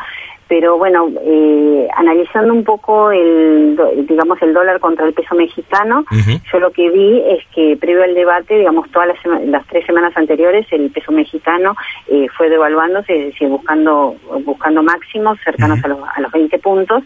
pero 0.52 0.76
bueno, 0.76 1.08
eh, 1.24 1.88
analizando 1.96 2.52
un 2.52 2.62
poco 2.62 3.10
el, 3.10 3.74
digamos, 4.06 4.36
el 4.42 4.52
dólar 4.52 4.80
contra 4.80 5.06
el 5.06 5.14
peso 5.14 5.34
mexicano, 5.34 6.04
yo 6.52 6.60
lo 6.60 6.70
que 6.72 6.90
vi 6.90 7.22
es 7.26 7.42
que 7.54 7.78
previo 7.78 8.04
al 8.04 8.14
debate, 8.14 8.58
digamos, 8.58 8.90
todas 8.90 9.08
las, 9.08 9.46
las 9.46 9.66
tres 9.68 9.86
semanas 9.86 10.14
anteriores, 10.14 10.66
el 10.70 10.90
peso 10.90 11.10
mexicano 11.10 11.74
eh, 12.06 12.26
fue 12.36 12.50
devaluándose, 12.50 13.18
es 13.18 13.26
decir, 13.32 13.48
buscando, 13.48 14.14
buscando 14.44 14.82
máximos 14.82 15.38
cercanos 15.42 15.82
a, 15.84 15.88
los, 15.88 16.00
a 16.16 16.20
los 16.20 16.30
20 16.30 16.58
puntos. 16.58 17.02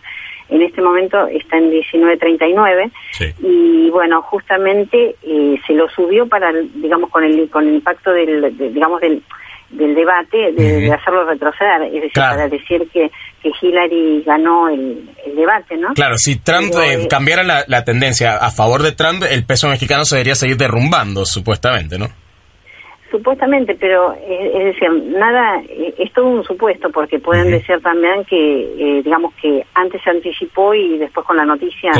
En 0.48 0.62
este 0.62 0.82
momento 0.82 1.28
está 1.28 1.58
en 1.58 1.70
19.39 1.70 2.90
y 3.42 3.90
bueno, 3.90 4.22
justamente 4.22 5.14
eh, 5.22 5.56
se 5.64 5.72
lo 5.72 5.88
subió 5.88 6.26
para, 6.26 6.52
digamos, 6.52 7.10
con 7.10 7.22
el, 7.22 7.48
con 7.48 7.68
el 7.68 7.74
impacto 7.76 8.10
del, 8.10 8.58
digamos, 8.58 9.00
del 9.00 9.22
del 9.70 9.94
debate 9.94 10.52
de, 10.52 10.92
hacerlo 10.92 11.24
retroceder, 11.24 11.82
es 11.82 11.92
decir, 11.94 12.12
para 12.14 12.48
decir 12.48 12.88
que, 12.92 13.10
que 13.42 13.50
Hillary 13.60 14.22
ganó 14.24 14.68
el, 14.68 15.10
debate, 15.34 15.76
¿no? 15.76 15.92
Claro, 15.94 16.16
si 16.16 16.36
Trump 16.36 16.72
eh, 16.82 17.06
cambiara 17.08 17.42
la, 17.42 17.64
la 17.66 17.84
tendencia 17.84 18.36
a 18.36 18.50
favor 18.50 18.82
de 18.82 18.92
Trump, 18.92 19.24
el 19.28 19.44
peso 19.44 19.68
mexicano 19.68 20.04
se 20.04 20.16
debería 20.16 20.34
seguir 20.34 20.56
derrumbando, 20.56 21.24
supuestamente, 21.26 21.98
¿no? 21.98 22.08
Supuestamente, 23.10 23.76
pero 23.78 24.14
eh, 24.14 24.50
es 24.52 24.64
decir, 24.64 24.90
nada, 24.90 25.62
eh, 25.68 25.94
es 25.96 26.12
todo 26.12 26.26
un 26.26 26.44
supuesto, 26.44 26.90
porque 26.90 27.20
pueden 27.20 27.52
decir 27.52 27.80
también 27.80 28.24
que, 28.24 28.36
eh, 28.36 29.02
digamos 29.04 29.32
que 29.34 29.64
antes 29.74 30.02
se 30.02 30.10
anticipó 30.10 30.74
y 30.74 30.98
después 30.98 31.24
con 31.24 31.36
la 31.36 31.44
noticia 31.44 31.92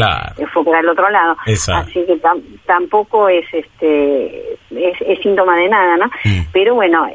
fue 0.52 0.64
para 0.64 0.80
el 0.80 0.88
otro 0.88 1.09
lado. 1.09 1.36
Así 1.46 2.04
que 2.04 2.20
tampoco 2.66 3.28
es 3.28 3.44
este 3.52 4.57
es, 4.70 5.20
síntoma 5.22 5.57
de 5.57 5.68
nada, 5.68 5.96
¿no? 5.96 6.07
Mm. 6.24 6.40
Pero 6.52 6.74
bueno, 6.74 7.07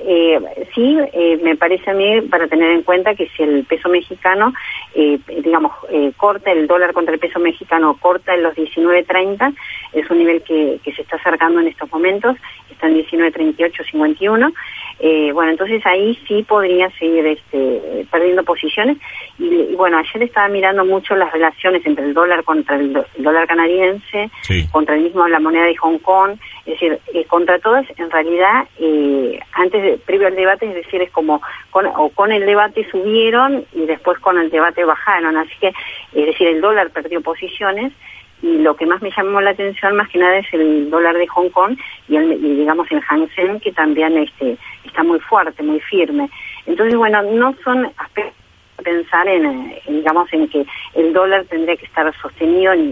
sí 0.73 0.97
me 1.43 1.57
parece 1.57 1.91
a 1.91 1.93
mí 1.93 2.21
para 2.21 2.47
tener 2.47 2.71
en 2.71 2.83
cuenta 2.83 3.13
que 3.13 3.27
si 3.35 3.43
el 3.43 3.65
peso 3.65 3.89
mexicano, 3.89 4.53
digamos, 4.95 5.73
corta 6.15 6.51
el 6.51 6.67
dólar 6.67 6.93
contra 6.93 7.13
el 7.13 7.19
peso 7.19 7.39
mexicano, 7.39 7.97
corta 7.99 8.33
en 8.33 8.43
los 8.43 8.55
19.30, 8.55 9.53
es 9.93 10.09
un 10.09 10.17
nivel 10.17 10.41
que, 10.43 10.79
que 10.83 10.93
se 10.93 11.01
está 11.01 11.17
acercando 11.17 11.59
en 11.59 11.67
estos 11.67 11.91
momentos, 11.91 12.37
está 12.81 12.87
en 12.87 12.95
19.38 12.95 13.91
51. 13.91 14.53
Eh, 14.99 15.31
bueno, 15.33 15.51
entonces 15.51 15.83
ahí 15.85 16.17
sí 16.27 16.43
podría 16.43 16.89
seguir 16.91 17.25
este, 17.25 18.05
perdiendo 18.11 18.43
posiciones. 18.43 18.97
Y, 19.39 19.75
bueno, 19.75 19.97
ayer 19.97 20.23
estaba 20.23 20.47
mirando 20.47 20.85
mucho 20.85 21.15
las 21.15 21.31
relaciones 21.31 21.85
entre 21.85 22.05
el 22.05 22.13
dólar 22.13 22.43
contra 22.43 22.75
el, 22.75 22.93
dólar 23.17 23.47
canadiense, 23.47 24.29
contra 24.71 24.95
el 24.95 25.01
mismo 25.01 25.27
la 25.27 25.39
moneda 25.39 25.65
de 25.65 25.75
Hong 25.77 25.99
Kong, 25.99 26.37
es 26.65 26.73
decir, 26.73 26.99
eh, 27.13 27.25
contra 27.25 27.59
todas, 27.59 27.85
en 27.97 28.11
realidad, 28.11 28.67
eh, 28.79 29.39
antes 29.53 29.81
de, 29.81 29.97
previo 29.97 30.27
al 30.27 30.35
debate, 30.35 30.67
es 30.67 30.75
decir, 30.75 31.01
es 31.01 31.11
como 31.11 31.41
con, 31.69 31.85
o 31.87 32.09
con 32.09 32.31
el 32.31 32.45
debate 32.45 32.87
subieron 32.91 33.65
y 33.73 33.85
después 33.85 34.19
con 34.19 34.37
el 34.37 34.49
debate 34.49 34.83
bajaron. 34.83 35.37
Así 35.37 35.53
que, 35.59 35.67
es 35.67 36.25
decir, 36.25 36.47
el 36.47 36.61
dólar 36.61 36.91
perdió 36.91 37.21
posiciones 37.21 37.93
y 38.41 38.57
lo 38.57 38.75
que 38.75 38.85
más 38.85 39.01
me 39.01 39.11
llamó 39.15 39.41
la 39.41 39.51
atención 39.51 39.95
más 39.95 40.09
que 40.09 40.19
nada 40.19 40.37
es 40.37 40.53
el 40.53 40.89
dólar 40.89 41.15
de 41.15 41.27
Hong 41.27 41.49
Kong 41.49 41.77
y, 42.07 42.15
el, 42.15 42.41
digamos 42.41 42.91
el 42.91 43.01
Hang 43.01 43.27
Seng 43.35 43.59
que 43.59 43.71
también 43.71 44.17
este 44.17 44.57
está 44.83 45.03
muy 45.03 45.19
fuerte, 45.19 45.61
muy 45.63 45.79
firme. 45.79 46.29
Entonces, 46.65 46.95
bueno, 46.95 47.21
no 47.23 47.55
son 47.63 47.91
aspectos 47.97 48.41
pensar 48.83 49.27
en, 49.27 49.75
digamos 49.87 50.31
en 50.33 50.47
que 50.47 50.65
el 50.95 51.13
dólar 51.13 51.45
tendría 51.45 51.77
que 51.77 51.85
estar 51.85 52.11
sostenido 52.19 52.73
ni, 52.75 52.91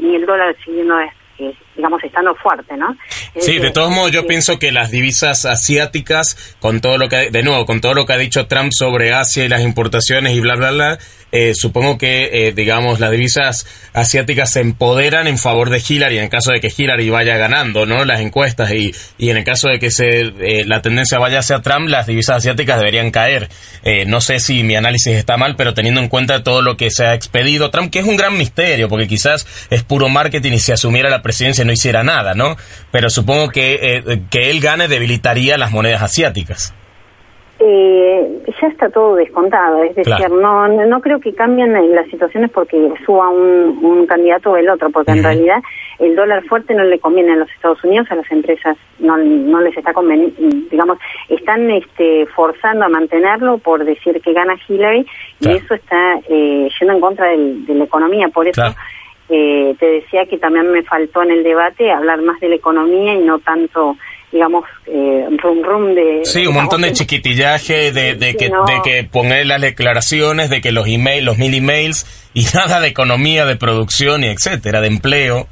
ni 0.00 0.16
el 0.16 0.26
dólar 0.26 0.54
siguiendo 0.64 0.98
digamos, 1.76 2.02
estando 2.04 2.34
fuerte, 2.36 2.76
¿no? 2.76 2.96
Sí, 3.38 3.58
de 3.58 3.70
todos 3.70 3.90
modos 3.90 4.12
yo 4.12 4.26
pienso 4.26 4.58
que 4.58 4.72
las 4.72 4.90
divisas 4.90 5.44
asiáticas, 5.44 6.56
con 6.60 6.80
todo 6.80 6.98
lo 6.98 7.08
que, 7.08 7.30
de 7.30 7.42
nuevo, 7.42 7.66
con 7.66 7.80
todo 7.80 7.94
lo 7.94 8.06
que 8.06 8.12
ha 8.12 8.18
dicho 8.18 8.46
Trump 8.46 8.70
sobre 8.72 9.12
Asia 9.12 9.44
y 9.44 9.48
las 9.48 9.62
importaciones 9.62 10.34
y 10.34 10.40
bla, 10.40 10.54
bla, 10.54 10.70
bla, 10.70 10.98
eh, 11.36 11.52
supongo 11.56 11.98
que, 11.98 12.30
eh, 12.32 12.52
digamos, 12.52 13.00
las 13.00 13.10
divisas 13.10 13.66
asiáticas 13.92 14.52
se 14.52 14.60
empoderan 14.60 15.26
en 15.26 15.36
favor 15.36 15.68
de 15.68 15.82
Hillary 15.86 16.18
en 16.18 16.28
caso 16.28 16.52
de 16.52 16.60
que 16.60 16.72
Hillary 16.74 17.10
vaya 17.10 17.36
ganando, 17.36 17.86
¿no? 17.86 18.04
Las 18.04 18.20
encuestas 18.20 18.70
y, 18.70 18.94
y 19.18 19.30
en 19.30 19.38
el 19.38 19.42
caso 19.42 19.68
de 19.68 19.80
que 19.80 19.90
se, 19.90 20.20
eh, 20.20 20.64
la 20.64 20.80
tendencia 20.80 21.18
vaya 21.18 21.40
hacia 21.40 21.60
Trump, 21.60 21.88
las 21.88 22.06
divisas 22.06 22.36
asiáticas 22.36 22.78
deberían 22.78 23.10
caer. 23.10 23.48
no 24.06 24.20
sé 24.20 24.38
si 24.38 24.62
mi 24.62 24.76
análisis 24.76 25.16
está 25.16 25.36
mal, 25.36 25.56
pero 25.56 25.74
teniendo 25.74 26.00
en 26.00 26.08
cuenta 26.08 26.44
todo 26.44 26.62
lo 26.62 26.76
que 26.76 26.90
se 26.90 27.04
ha 27.04 27.14
expedido 27.14 27.70
Trump, 27.70 27.90
que 27.90 27.98
es 27.98 28.06
un 28.06 28.16
gran 28.16 28.38
misterio, 28.38 28.88
porque 28.88 29.08
quizás 29.08 29.44
es 29.70 29.82
puro 29.82 30.08
marketing 30.08 30.52
y 30.52 30.60
si 30.60 30.70
asumiera 30.70 31.10
la 31.10 31.22
presidencia 31.22 31.63
no 31.64 31.72
hiciera 31.72 32.02
nada, 32.02 32.34
¿no? 32.34 32.56
Pero 32.90 33.10
supongo 33.10 33.48
que, 33.48 34.22
que 34.30 34.50
él 34.50 34.60
gane 34.60 34.88
debilitaría 34.88 35.58
las 35.58 35.72
monedas 35.72 36.02
asiáticas. 36.02 36.74
Eh, 37.60 38.42
ya 38.60 38.66
está 38.66 38.90
todo 38.90 39.14
descontado, 39.14 39.84
es 39.84 39.94
decir, 39.94 40.28
no 40.28 40.66
no 40.66 41.00
creo 41.00 41.20
que 41.20 41.32
cambien 41.32 41.72
las 41.94 42.06
situaciones 42.08 42.50
porque 42.50 42.92
suba 43.06 43.30
un, 43.30 43.78
un 43.80 44.06
candidato 44.06 44.50
o 44.50 44.56
el 44.56 44.68
otro, 44.68 44.90
porque 44.90 45.12
en 45.12 45.22
realidad 45.22 45.62
el 46.00 46.16
dólar 46.16 46.42
fuerte 46.44 46.74
no 46.74 46.82
le 46.82 46.98
conviene 46.98 47.32
a 47.32 47.36
los 47.36 47.50
Estados 47.52 47.82
Unidos, 47.84 48.08
a 48.10 48.16
las 48.16 48.30
empresas 48.32 48.76
no, 48.98 49.16
no 49.16 49.60
les 49.60 49.76
está 49.76 49.92
conveniendo, 49.92 50.34
digamos, 50.68 50.98
están 51.28 51.70
este, 51.70 52.26
forzando 52.34 52.86
a 52.86 52.88
mantenerlo 52.88 53.58
por 53.58 53.84
decir 53.84 54.20
que 54.20 54.32
gana 54.32 54.56
Hillary 54.68 55.06
y 55.40 55.50
eso 55.50 55.74
está 55.74 56.16
eh, 56.28 56.68
yendo 56.78 56.94
en 56.94 57.00
contra 57.00 57.28
del, 57.28 57.64
de 57.66 57.74
la 57.74 57.84
economía, 57.84 58.28
por 58.28 58.48
eso... 58.48 58.62
Eh, 59.28 59.74
te 59.78 59.86
decía 59.86 60.26
que 60.26 60.38
también 60.38 60.70
me 60.70 60.82
faltó 60.82 61.22
en 61.22 61.30
el 61.30 61.42
debate 61.42 61.90
hablar 61.90 62.20
más 62.22 62.38
de 62.40 62.50
la 62.50 62.56
economía 62.56 63.14
y 63.14 63.22
no 63.22 63.38
tanto 63.38 63.96
digamos, 64.34 64.64
eh, 64.86 65.28
rum 65.40 65.62
rum 65.62 65.94
de... 65.94 66.24
Sí, 66.24 66.44
un 66.44 66.54
montón 66.54 66.82
de 66.82 66.92
chiquitillaje, 66.92 67.92
de, 67.92 68.16
de, 68.16 68.34
que, 68.34 68.46
de 68.46 68.82
que 68.82 69.04
poner 69.04 69.46
las 69.46 69.60
declaraciones, 69.60 70.50
de 70.50 70.60
que 70.60 70.72
los 70.72 70.88
emails, 70.88 71.24
los 71.24 71.38
mil 71.38 71.54
emails, 71.54 72.04
y 72.34 72.44
nada 72.54 72.80
de 72.80 72.88
economía, 72.88 73.46
de 73.46 73.54
producción 73.54 74.24
y 74.24 74.26
etcétera, 74.26 74.80
de 74.80 74.88
empleo. 74.88 75.46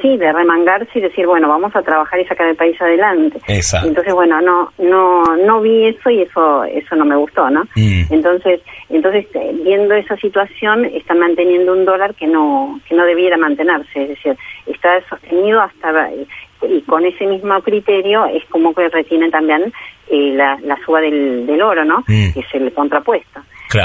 Sí, 0.00 0.16
de 0.16 0.32
remangarse 0.32 0.98
y 0.98 1.02
decir, 1.02 1.26
bueno, 1.26 1.48
vamos 1.48 1.74
a 1.74 1.82
trabajar 1.82 2.20
y 2.20 2.24
sacar 2.26 2.48
el 2.48 2.56
país 2.56 2.80
adelante. 2.80 3.38
Exacto. 3.48 3.88
Entonces, 3.88 4.14
bueno, 4.14 4.40
no 4.40 4.72
no 4.78 5.22
no 5.36 5.60
vi 5.60 5.86
eso 5.86 6.10
y 6.10 6.22
eso 6.22 6.64
eso 6.64 6.96
no 6.96 7.04
me 7.04 7.16
gustó, 7.16 7.50
¿no? 7.50 7.64
Mm. 7.74 8.02
Entonces, 8.10 8.60
entonces 8.88 9.26
eh, 9.34 9.52
viendo 9.64 9.94
esa 9.94 10.16
situación, 10.16 10.84
están 10.84 11.18
manteniendo 11.18 11.72
un 11.72 11.84
dólar 11.84 12.14
que 12.14 12.26
no 12.26 12.80
que 12.88 12.94
no 12.94 13.04
debiera 13.04 13.36
mantenerse, 13.36 14.02
es 14.02 14.08
decir, 14.10 14.36
está 14.66 15.00
sostenido 15.08 15.60
hasta 15.60 16.10
y 16.62 16.82
con 16.82 17.04
ese 17.04 17.26
mismo 17.26 17.60
criterio 17.62 18.26
es 18.26 18.44
como 18.46 18.74
que 18.74 18.88
retienen 18.88 19.30
también 19.30 19.72
eh, 20.10 20.32
la, 20.34 20.78
suba 20.84 21.00
del, 21.00 21.60
oro, 21.62 21.84
¿no? 21.84 22.00
Mm. 22.00 22.32
Que 22.32 22.40
es 22.40 22.54
el 22.54 22.72
contrapuesto. 22.72 23.40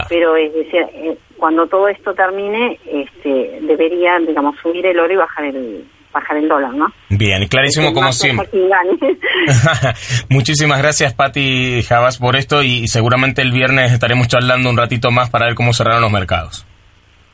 Pero 0.07 0.35
es 0.37 0.53
decir, 0.53 0.85
eh, 0.93 1.17
cuando 1.37 1.67
todo 1.67 1.89
esto 1.89 2.13
termine, 2.13 2.79
este, 2.85 3.59
debería, 3.61 4.17
digamos, 4.19 4.55
subir 4.61 4.85
el 4.85 4.97
oro 4.97 5.13
y 5.13 5.17
bajar 5.17 5.45
el 5.45 5.83
bajar 6.13 6.37
el 6.37 6.47
dólar, 6.47 6.73
¿no? 6.73 6.85
Bien, 7.09 7.45
clarísimo 7.47 7.93
como 7.93 8.11
siempre. 8.13 8.49
Muchísimas 10.29 10.79
gracias, 10.79 11.13
Patti 11.13 11.83
Javas, 11.83 12.17
por 12.17 12.35
esto 12.35 12.63
y 12.63 12.87
seguramente 12.87 13.41
el 13.41 13.51
viernes 13.51 13.91
estaremos 13.91 14.27
charlando 14.27 14.69
un 14.69 14.77
ratito 14.77 15.11
más 15.11 15.29
para 15.29 15.47
ver 15.47 15.55
cómo 15.55 15.73
cerraron 15.73 16.01
los 16.01 16.11
mercados. 16.11 16.65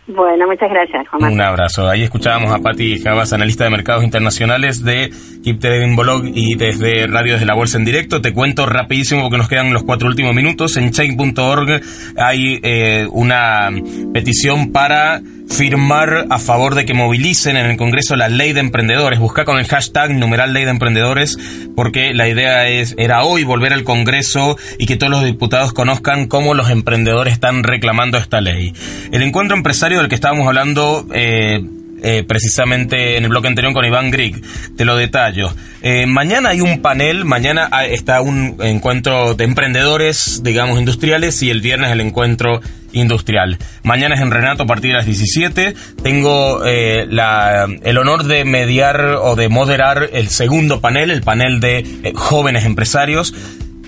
Bueno, 0.09 0.47
muchas 0.47 0.71
gracias, 0.71 1.05
Un 1.13 1.39
abrazo. 1.39 1.87
Ahí 1.87 2.01
escuchábamos 2.01 2.51
a 2.51 2.57
Patti 2.57 2.99
Javas, 2.99 3.31
analista 3.31 3.65
de 3.65 3.69
mercados 3.69 4.03
internacionales 4.03 4.83
de 4.83 5.11
Keep 5.43 5.59
Trading 5.59 5.95
Blog 5.95 6.23
y 6.33 6.55
desde 6.55 7.05
Radio 7.05 7.33
desde 7.33 7.45
la 7.45 7.53
Bolsa 7.53 7.77
en 7.77 7.85
directo. 7.85 8.19
Te 8.19 8.33
cuento 8.33 8.65
rapidísimo 8.65 9.21
porque 9.21 9.37
nos 9.37 9.47
quedan 9.47 9.71
los 9.71 9.83
cuatro 9.83 10.07
últimos 10.07 10.33
minutos. 10.33 10.77
En 10.77 10.89
chain.org 10.89 11.81
hay 12.17 12.59
eh, 12.63 13.07
una 13.11 13.69
petición 14.11 14.71
para 14.71 15.21
firmar 15.49 16.27
a 16.29 16.37
favor 16.37 16.75
de 16.75 16.85
que 16.85 16.93
movilicen 16.93 17.57
en 17.57 17.65
el 17.65 17.77
Congreso 17.77 18.15
la 18.15 18.29
ley 18.29 18.53
de 18.53 18.59
emprendedores. 18.59 19.19
Busca 19.19 19.45
con 19.45 19.57
el 19.57 19.67
hashtag 19.67 20.11
numeral 20.11 20.53
ley 20.53 20.63
de 20.63 20.71
emprendedores 20.71 21.37
porque 21.75 22.13
la 22.13 22.27
idea 22.27 22.67
es 22.67 22.95
era 22.97 23.23
hoy 23.23 23.43
volver 23.43 23.73
al 23.73 23.83
Congreso 23.83 24.57
y 24.77 24.85
que 24.85 24.95
todos 24.95 25.11
los 25.11 25.23
diputados 25.23 25.73
conozcan 25.73 26.27
cómo 26.27 26.53
los 26.53 26.69
emprendedores 26.69 27.33
están 27.33 27.63
reclamando 27.63 28.17
esta 28.17 28.41
ley. 28.41 28.73
El 29.11 29.23
encuentro 29.23 29.57
empresario 29.57 29.98
del 29.99 30.09
que 30.09 30.15
estábamos 30.15 30.47
hablando 30.47 31.05
eh, 31.13 31.61
eh, 32.01 32.23
precisamente 32.25 33.17
en 33.17 33.25
el 33.25 33.29
bloque 33.29 33.49
anterior 33.49 33.73
con 33.73 33.85
Iván 33.85 34.09
Grieg. 34.09 34.41
Te 34.77 34.85
lo 34.85 34.95
detallo. 34.95 35.53
Eh, 35.81 36.05
mañana 36.05 36.49
hay 36.49 36.61
un 36.61 36.81
panel, 36.81 37.25
mañana 37.25 37.69
está 37.89 38.21
un 38.21 38.55
encuentro 38.61 39.33
de 39.33 39.43
emprendedores, 39.43 40.41
digamos, 40.43 40.79
industriales 40.79 41.41
y 41.43 41.49
el 41.49 41.59
viernes 41.59 41.91
el 41.91 41.99
encuentro 41.99 42.61
industrial. 42.93 43.57
Mañana 43.83 44.15
es 44.15 44.21
en 44.21 44.31
Renato 44.31 44.63
a 44.63 44.65
partir 44.65 44.91
de 44.91 44.97
las 44.97 45.05
17. 45.05 45.75
Tengo 46.01 46.65
eh, 46.65 47.05
la, 47.09 47.67
el 47.83 47.97
honor 47.97 48.23
de 48.23 48.45
mediar 48.45 49.17
o 49.21 49.35
de 49.35 49.49
moderar 49.49 50.09
el 50.13 50.29
segundo 50.29 50.79
panel, 50.79 51.11
el 51.11 51.21
panel 51.21 51.59
de 51.59 52.13
jóvenes 52.15 52.65
empresarios 52.65 53.33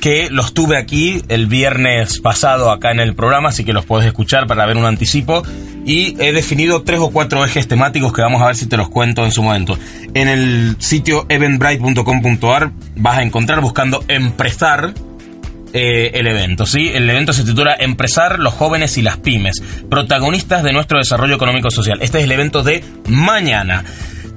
que 0.01 0.29
los 0.31 0.53
tuve 0.53 0.77
aquí 0.77 1.21
el 1.29 1.45
viernes 1.45 2.19
pasado 2.19 2.71
acá 2.71 2.91
en 2.91 2.99
el 2.99 3.13
programa, 3.13 3.49
así 3.49 3.63
que 3.63 3.71
los 3.71 3.85
puedes 3.85 4.07
escuchar 4.07 4.47
para 4.47 4.65
ver 4.65 4.75
un 4.75 4.85
anticipo. 4.85 5.43
Y 5.85 6.15
he 6.19 6.31
definido 6.31 6.83
tres 6.83 6.99
o 6.99 7.11
cuatro 7.11 7.43
ejes 7.43 7.67
temáticos 7.67 8.13
que 8.13 8.21
vamos 8.21 8.41
a 8.41 8.47
ver 8.47 8.55
si 8.55 8.67
te 8.67 8.77
los 8.77 8.89
cuento 8.89 9.25
en 9.25 9.31
su 9.31 9.41
momento. 9.41 9.77
En 10.13 10.27
el 10.27 10.75
sitio 10.79 11.25
eventbrite.com.ar 11.29 12.71
vas 12.95 13.17
a 13.17 13.23
encontrar 13.23 13.61
buscando 13.61 14.03
empresar 14.07 14.93
eh, 15.73 16.11
el 16.15 16.27
evento, 16.27 16.65
¿sí? 16.65 16.89
El 16.93 17.09
evento 17.09 17.31
se 17.31 17.43
titula 17.43 17.75
Empresar 17.79 18.39
los 18.39 18.53
jóvenes 18.53 18.97
y 18.97 19.01
las 19.01 19.17
pymes, 19.17 19.63
protagonistas 19.89 20.63
de 20.63 20.73
nuestro 20.73 20.97
desarrollo 20.97 21.35
económico 21.35 21.71
social. 21.71 21.99
Este 22.01 22.17
es 22.19 22.25
el 22.25 22.31
evento 22.31 22.61
de 22.61 22.83
mañana 23.07 23.85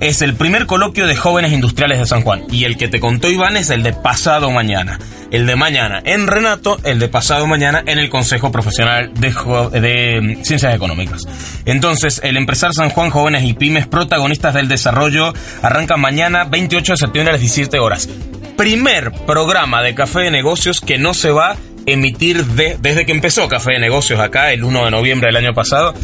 es 0.07 0.21
el 0.21 0.35
primer 0.35 0.67
coloquio 0.67 1.07
de 1.07 1.17
jóvenes 1.17 1.53
industriales 1.53 1.99
de 1.99 2.07
San 2.07 2.23
Juan. 2.23 2.45
Y 2.51 2.65
el 2.65 2.77
que 2.77 2.89
te 2.89 3.01
contó 3.01 3.31
Iván 3.31 3.57
es 3.57 3.71
el 3.71 3.83
de 3.83 3.93
pasado 3.93 4.51
mañana. 4.51 4.99
El 5.31 5.47
de 5.47 5.57
mañana 5.57 6.03
en 6.05 6.27
Renato, 6.27 6.79
el 6.85 6.99
de 6.99 7.09
pasado 7.09 7.47
mañana 7.47 7.83
en 7.87 7.99
el 7.99 8.11
Consejo 8.11 8.53
Profesional 8.53 9.13
de, 9.15 9.35
de 9.81 10.21
mm, 10.21 10.45
Ciencias 10.45 10.75
Económicas. 10.75 11.23
Entonces, 11.65 12.21
el 12.23 12.37
Empresar 12.37 12.75
San 12.75 12.91
Juan 12.91 13.11
Jóvenes 13.11 13.45
y 13.45 13.55
Pymes, 13.55 13.87
protagonistas 13.87 14.55
del 14.55 14.69
desarrollo, 14.69 15.33
arranca 15.63 15.97
mañana 15.97 16.45
28 16.45 16.93
de 16.93 16.97
septiembre 16.99 17.31
a 17.31 17.33
las 17.33 17.41
17 17.41 17.79
horas. 17.79 18.09
Primer 18.57 19.11
programa 19.27 19.83
de 19.83 19.95
Café 19.95 20.21
de 20.21 20.31
Negocios 20.31 20.81
que 20.81 20.99
no 20.99 21.15
se 21.15 21.31
va 21.31 21.53
a 21.53 21.57
emitir 21.87 22.45
desde 22.45 23.07
que 23.07 23.13
empezó 23.13 23.49
Café 23.49 23.73
de 23.73 23.81
Negocios 23.81 24.21
acá, 24.21 24.53
el 24.53 24.65
1 24.65 24.85
de 24.85 24.91
noviembre 24.91 25.29
del 25.29 25.37
año 25.37 25.55
pasado 25.55 25.95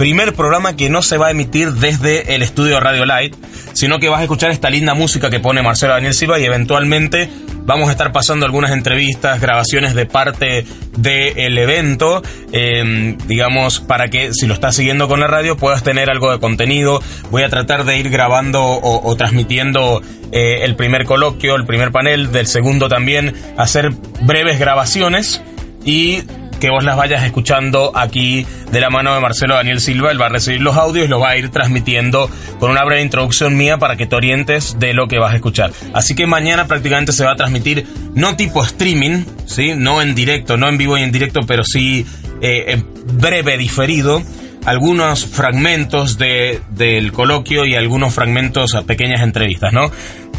primer 0.00 0.32
programa 0.32 0.76
que 0.76 0.88
no 0.88 1.02
se 1.02 1.18
va 1.18 1.26
a 1.26 1.30
emitir 1.32 1.72
desde 1.72 2.34
el 2.34 2.40
estudio 2.40 2.80
Radio 2.80 3.04
Light, 3.04 3.36
sino 3.74 3.98
que 3.98 4.08
vas 4.08 4.20
a 4.20 4.22
escuchar 4.22 4.50
esta 4.50 4.70
linda 4.70 4.94
música 4.94 5.28
que 5.28 5.40
pone 5.40 5.60
Marcelo 5.60 5.92
Daniel 5.92 6.14
Silva 6.14 6.40
y 6.40 6.44
eventualmente 6.46 7.28
vamos 7.66 7.90
a 7.90 7.92
estar 7.92 8.10
pasando 8.10 8.46
algunas 8.46 8.70
entrevistas, 8.70 9.42
grabaciones 9.42 9.94
de 9.94 10.06
parte 10.06 10.64
del 10.96 11.58
evento, 11.58 12.22
em, 12.50 13.18
digamos, 13.26 13.80
para 13.80 14.08
que 14.08 14.32
si 14.32 14.46
lo 14.46 14.54
estás 14.54 14.74
siguiendo 14.74 15.06
con 15.06 15.20
la 15.20 15.26
radio 15.26 15.58
puedas 15.58 15.82
tener 15.82 16.08
algo 16.08 16.32
de 16.32 16.40
contenido. 16.40 17.02
Voy 17.30 17.42
a 17.42 17.50
tratar 17.50 17.84
de 17.84 17.98
ir 17.98 18.08
grabando 18.08 18.62
o, 18.64 19.16
transmitiendo 19.16 20.00
eh, 20.32 20.60
el 20.62 20.76
primer 20.76 21.04
coloquio, 21.04 21.56
el 21.56 21.66
primer 21.66 21.92
panel, 21.92 22.32
del 22.32 22.46
segundo 22.46 22.88
también, 22.88 23.34
hacer 23.58 23.90
breves 24.22 24.58
grabaciones 24.58 25.42
y 25.84 26.22
que 26.60 26.70
vos 26.70 26.84
las 26.84 26.96
vayas 26.96 27.24
escuchando 27.24 27.90
aquí 27.94 28.46
de 28.70 28.80
la 28.80 28.90
mano 28.90 29.14
de 29.14 29.20
Marcelo 29.20 29.54
Daniel 29.54 29.80
Silva. 29.80 30.12
Él 30.12 30.20
va 30.20 30.26
a 30.26 30.28
recibir 30.28 30.60
los 30.60 30.76
audios 30.76 31.06
y 31.06 31.08
los 31.08 31.20
va 31.20 31.30
a 31.30 31.36
ir 31.36 31.48
transmitiendo 31.48 32.30
con 32.60 32.70
una 32.70 32.84
breve 32.84 33.02
introducción 33.02 33.56
mía 33.56 33.78
para 33.78 33.96
que 33.96 34.06
te 34.06 34.14
orientes 34.14 34.78
de 34.78 34.94
lo 34.94 35.08
que 35.08 35.18
vas 35.18 35.32
a 35.32 35.36
escuchar. 35.36 35.72
Así 35.94 36.14
que 36.14 36.26
mañana 36.26 36.66
prácticamente 36.66 37.12
se 37.12 37.24
va 37.24 37.32
a 37.32 37.36
transmitir 37.36 37.86
no 38.14 38.36
tipo 38.36 38.62
streaming, 38.62 39.24
¿sí? 39.46 39.72
no 39.74 40.02
en 40.02 40.14
directo, 40.14 40.56
no 40.56 40.68
en 40.68 40.78
vivo 40.78 40.96
y 40.98 41.02
en 41.02 41.10
directo, 41.10 41.40
pero 41.46 41.64
sí 41.64 42.06
eh, 42.42 42.66
en 42.68 42.86
breve 43.18 43.56
diferido 43.56 44.22
algunos 44.64 45.26
fragmentos 45.26 46.18
de, 46.18 46.60
del 46.70 47.12
coloquio 47.12 47.64
y 47.64 47.74
algunos 47.74 48.14
fragmentos 48.14 48.74
a 48.74 48.82
pequeñas 48.82 49.22
entrevistas, 49.22 49.72
¿no? 49.72 49.90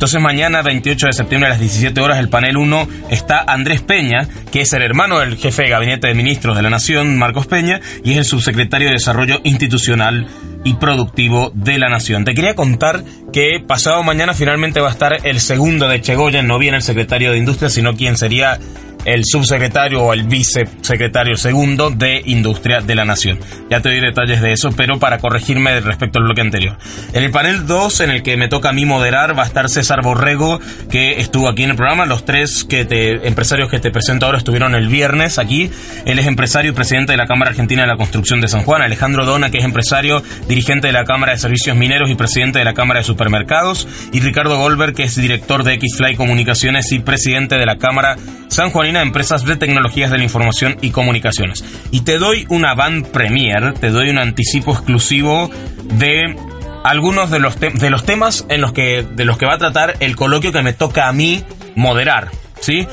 Entonces 0.02 0.20
mañana, 0.20 0.64
28 0.64 1.08
de 1.08 1.14
septiembre 1.14 1.48
a 1.48 1.52
las 1.52 1.60
17 1.60 2.02
horas, 2.02 2.18
el 2.18 2.28
panel 2.28 2.58
1 2.58 2.88
está 3.12 3.44
Andrés 3.46 3.82
Peña, 3.82 4.28
que 4.52 4.62
es 4.62 4.74
el 4.74 4.82
hermano 4.82 5.20
del 5.20 5.38
jefe 5.38 5.62
de 5.62 5.70
gabinete 5.70 6.08
de 6.08 6.16
ministros 6.16 6.56
de 6.56 6.64
la 6.64 6.72
Nación, 6.72 7.20
Marcos 7.20 7.46
Peña, 7.46 7.82
y 8.04 8.14
es 8.14 8.18
el 8.18 8.26
subsecretario 8.26 8.88
de 8.88 8.96
Desarrollo 8.96 9.42
Institucional 9.44 10.26
y 10.64 10.74
Productivo 10.74 11.52
de 11.54 11.78
la 11.78 11.88
Nación. 11.88 12.26
Te 12.26 12.34
quería 12.34 12.56
contar 12.56 13.04
que 13.32 13.64
pasado 13.66 14.02
mañana 14.02 14.34
finalmente 14.34 14.80
va 14.80 14.88
a 14.88 14.92
estar 14.92 15.18
el 15.24 15.40
segundo 15.40 15.88
de 15.88 16.02
Chegoyen, 16.02 16.48
no 16.48 16.58
viene 16.58 16.78
el 16.78 16.84
secretario 16.84 17.32
de 17.32 17.38
Industria, 17.38 17.70
sino 17.70 17.96
quien 17.96 18.18
sería 18.18 18.58
el 19.06 19.24
subsecretario 19.26 20.02
o 20.04 20.14
el 20.14 20.24
vicesecretario 20.24 21.38
segundo 21.38 21.90
de 21.90 22.22
Industria 22.26 22.82
de 22.82 22.96
la 22.96 23.06
Nación. 23.06 23.40
Ya 23.70 23.82
te 23.82 23.90
doy 23.90 24.00
detalles 24.00 24.42
de 24.42 24.52
eso, 24.52 24.72
pero 24.76 25.00
para 25.00 25.18
corregirme 25.18 25.80
respecto 25.82 26.20
al 26.20 26.26
bloque 26.26 26.42
anterior. 26.42 26.78
En 27.14 27.24
el 27.24 27.32
panel 27.32 27.66
2, 27.66 28.02
en 28.02 28.12
el 28.12 28.24
que 28.24 28.38
me 28.38 28.48
toca 28.48 28.70
a 28.70 28.74
mí 28.74 28.86
moderar, 28.86 29.38
va 29.38 29.44
a 29.44 29.46
estar 29.46 29.70
César 29.70 30.02
Borrego, 30.02 30.60
que 30.90 31.20
estuvo 31.20 31.48
aquí 31.48 31.64
en 31.64 31.72
el 31.72 31.76
programa. 31.76 32.06
Los 32.06 32.26
tres 32.26 32.64
que 32.64 32.86
te, 32.86 33.28
empresarios 33.28 33.70
que 33.70 33.80
te 33.80 33.92
presento 33.92 34.26
ahora 34.26 34.38
estuvieron 34.38 34.76
el 34.76 34.88
viernes 34.88 35.40
aquí. 35.40 35.72
Él 36.06 36.20
es 36.20 36.28
empresario 36.28 36.72
y 36.72 36.74
presidente 36.74 37.14
de 37.14 37.18
la 37.18 37.28
Cámara 37.28 37.52
Argentina 37.52 37.84
de 37.84 37.88
la 37.88 37.98
Construcción 37.98 38.42
de 38.42 38.48
San 38.48 38.64
Juan. 38.64 38.82
Alejandro 38.82 39.26
Dona, 39.26 39.50
que 39.50 39.60
es 39.60 39.66
empresario, 39.66 40.22
dirigente 40.48 40.88
de 40.88 40.94
la 40.94 41.06
Cámara 41.06 41.34
de 41.34 41.40
Servicios 41.40 41.76
Mineros 41.76 42.10
y 42.10 42.16
presidente 42.16 42.60
de 42.60 42.66
la 42.66 42.74
Cámara 42.74 43.00
de 43.00 43.06
Supermercados. 43.06 43.88
Y 44.12 44.20
Ricardo 44.20 44.58
Goldberg, 44.58 44.94
que 44.94 45.04
es 45.04 45.16
director 45.16 45.64
de 45.64 45.74
X-Fly 45.74 46.16
Comunicaciones 46.16 46.92
y 46.92 47.00
presidente 47.00 47.56
de 47.56 47.66
la 47.66 47.78
Cámara 47.78 48.18
San 48.52 48.70
Juanina 48.70 48.91
Empresas 49.00 49.46
de 49.46 49.56
Tecnologías 49.56 50.12
de 50.12 50.18
la 50.18 50.24
Información 50.24 50.78
y 50.82 50.92
Comunicaciones. 50.92 51.64
Y 51.92 52.02
te 52.02 52.18
doy 52.18 52.46
una 52.50 52.74
van 52.74 53.04
premier, 53.04 53.74
te 53.74 53.90
doy 53.90 54.10
un 54.10 54.18
anticipo 54.18 54.74
exclusivo 54.74 55.50
de 55.94 56.36
algunos 56.84 57.30
de 57.32 57.40
los, 57.40 57.60
de 57.60 57.90
los 57.90 58.06
temas 58.06 58.46
en 58.50 58.62
los 58.62 58.74
que, 58.74 59.04
de 59.04 59.26
los 59.26 59.38
que 59.38 59.46
va 59.46 59.54
a 59.54 59.58
tratar 59.58 59.96
el 60.00 60.16
coloquio 60.16 60.52
que 60.52 60.62
me 60.62 60.74
toca 60.74 61.08
a 61.08 61.14
mí 61.14 61.44
moderar. 61.76 62.30
¿sí? 62.60 62.88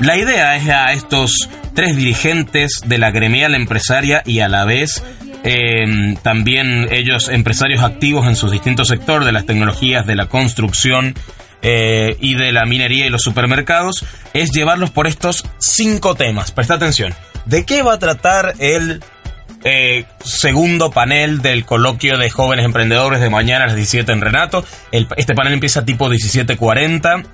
La 0.00 0.16
idea 0.16 0.56
es 0.56 0.68
a 0.68 0.92
estos 0.92 1.48
tres 1.74 1.96
dirigentes 1.96 2.82
de 2.86 2.98
la 2.98 3.10
gremial 3.10 3.54
empresaria 3.54 4.22
y 4.24 4.40
a 4.40 4.48
la 4.48 4.64
vez 4.64 5.02
em, 5.44 6.16
también 6.16 6.88
ellos 6.90 7.28
empresarios 7.28 7.82
activos 7.82 8.26
en 8.26 8.36
sus 8.36 8.50
distintos 8.50 8.88
sectores 8.88 9.26
de 9.26 9.32
las 9.32 9.46
tecnologías, 9.46 10.06
de 10.06 10.16
la 10.16 10.26
construcción 10.26 11.14
eh, 11.68 12.16
y 12.20 12.36
de 12.36 12.52
la 12.52 12.64
minería 12.64 13.06
y 13.06 13.10
los 13.10 13.22
supermercados 13.22 14.04
es 14.32 14.52
llevarlos 14.52 14.90
por 14.90 15.08
estos 15.08 15.44
cinco 15.58 16.14
temas. 16.14 16.52
Presta 16.52 16.74
atención. 16.74 17.12
¿De 17.44 17.66
qué 17.66 17.82
va 17.82 17.94
a 17.94 17.98
tratar 17.98 18.54
el 18.60 19.02
eh, 19.64 20.04
segundo 20.24 20.92
panel 20.92 21.42
del 21.42 21.64
coloquio 21.64 22.18
de 22.18 22.30
jóvenes 22.30 22.64
emprendedores 22.64 23.20
de 23.20 23.30
mañana 23.30 23.64
a 23.64 23.66
las 23.66 23.76
17 23.76 24.12
en 24.12 24.20
Renato? 24.20 24.64
este 24.92 25.34
panel 25.34 25.54
empieza 25.54 25.84
tipo 25.84 26.08
17.40 26.08 27.26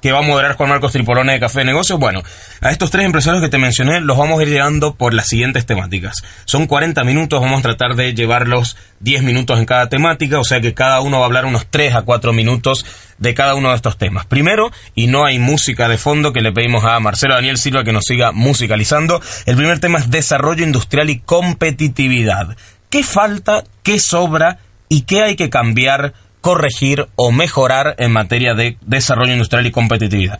que 0.00 0.12
va 0.12 0.18
a 0.18 0.22
moderar 0.22 0.56
Juan 0.56 0.68
Marcos 0.68 0.92
Tripolone 0.92 1.32
de 1.34 1.40
Café 1.40 1.60
de 1.60 1.66
Negocios. 1.66 1.98
Bueno, 1.98 2.22
a 2.60 2.70
estos 2.70 2.90
tres 2.90 3.04
empresarios 3.04 3.42
que 3.42 3.48
te 3.48 3.58
mencioné 3.58 4.00
los 4.00 4.16
vamos 4.16 4.40
a 4.40 4.42
ir 4.42 4.48
llevando 4.48 4.94
por 4.94 5.14
las 5.14 5.28
siguientes 5.28 5.66
temáticas. 5.66 6.16
Son 6.44 6.66
40 6.66 7.04
minutos, 7.04 7.40
vamos 7.40 7.60
a 7.60 7.62
tratar 7.62 7.96
de 7.96 8.14
llevarlos 8.14 8.76
10 9.00 9.22
minutos 9.22 9.58
en 9.58 9.66
cada 9.66 9.88
temática, 9.88 10.38
o 10.38 10.44
sea 10.44 10.60
que 10.60 10.74
cada 10.74 11.00
uno 11.00 11.18
va 11.18 11.24
a 11.24 11.26
hablar 11.26 11.46
unos 11.46 11.66
3 11.70 11.94
a 11.94 12.02
4 12.02 12.32
minutos 12.32 12.84
de 13.18 13.34
cada 13.34 13.54
uno 13.54 13.70
de 13.70 13.76
estos 13.76 13.98
temas. 13.98 14.26
Primero, 14.26 14.70
y 14.94 15.06
no 15.06 15.24
hay 15.24 15.38
música 15.38 15.88
de 15.88 15.98
fondo, 15.98 16.32
que 16.32 16.40
le 16.40 16.52
pedimos 16.52 16.84
a 16.84 16.98
Marcelo 17.00 17.34
Daniel 17.34 17.58
Silva 17.58 17.84
que 17.84 17.92
nos 17.92 18.04
siga 18.04 18.32
musicalizando, 18.32 19.20
el 19.46 19.56
primer 19.56 19.80
tema 19.80 19.98
es 19.98 20.10
desarrollo 20.10 20.64
industrial 20.64 21.10
y 21.10 21.20
competitividad. 21.20 22.56
¿Qué 22.90 23.02
falta, 23.02 23.64
qué 23.82 23.98
sobra 23.98 24.58
y 24.88 25.02
qué 25.02 25.22
hay 25.22 25.36
que 25.36 25.50
cambiar 25.50 26.14
corregir 26.46 27.08
o 27.16 27.32
mejorar 27.32 27.96
en 27.98 28.12
materia 28.12 28.54
de 28.54 28.78
desarrollo 28.82 29.32
industrial 29.32 29.66
y 29.66 29.72
competitividad. 29.72 30.38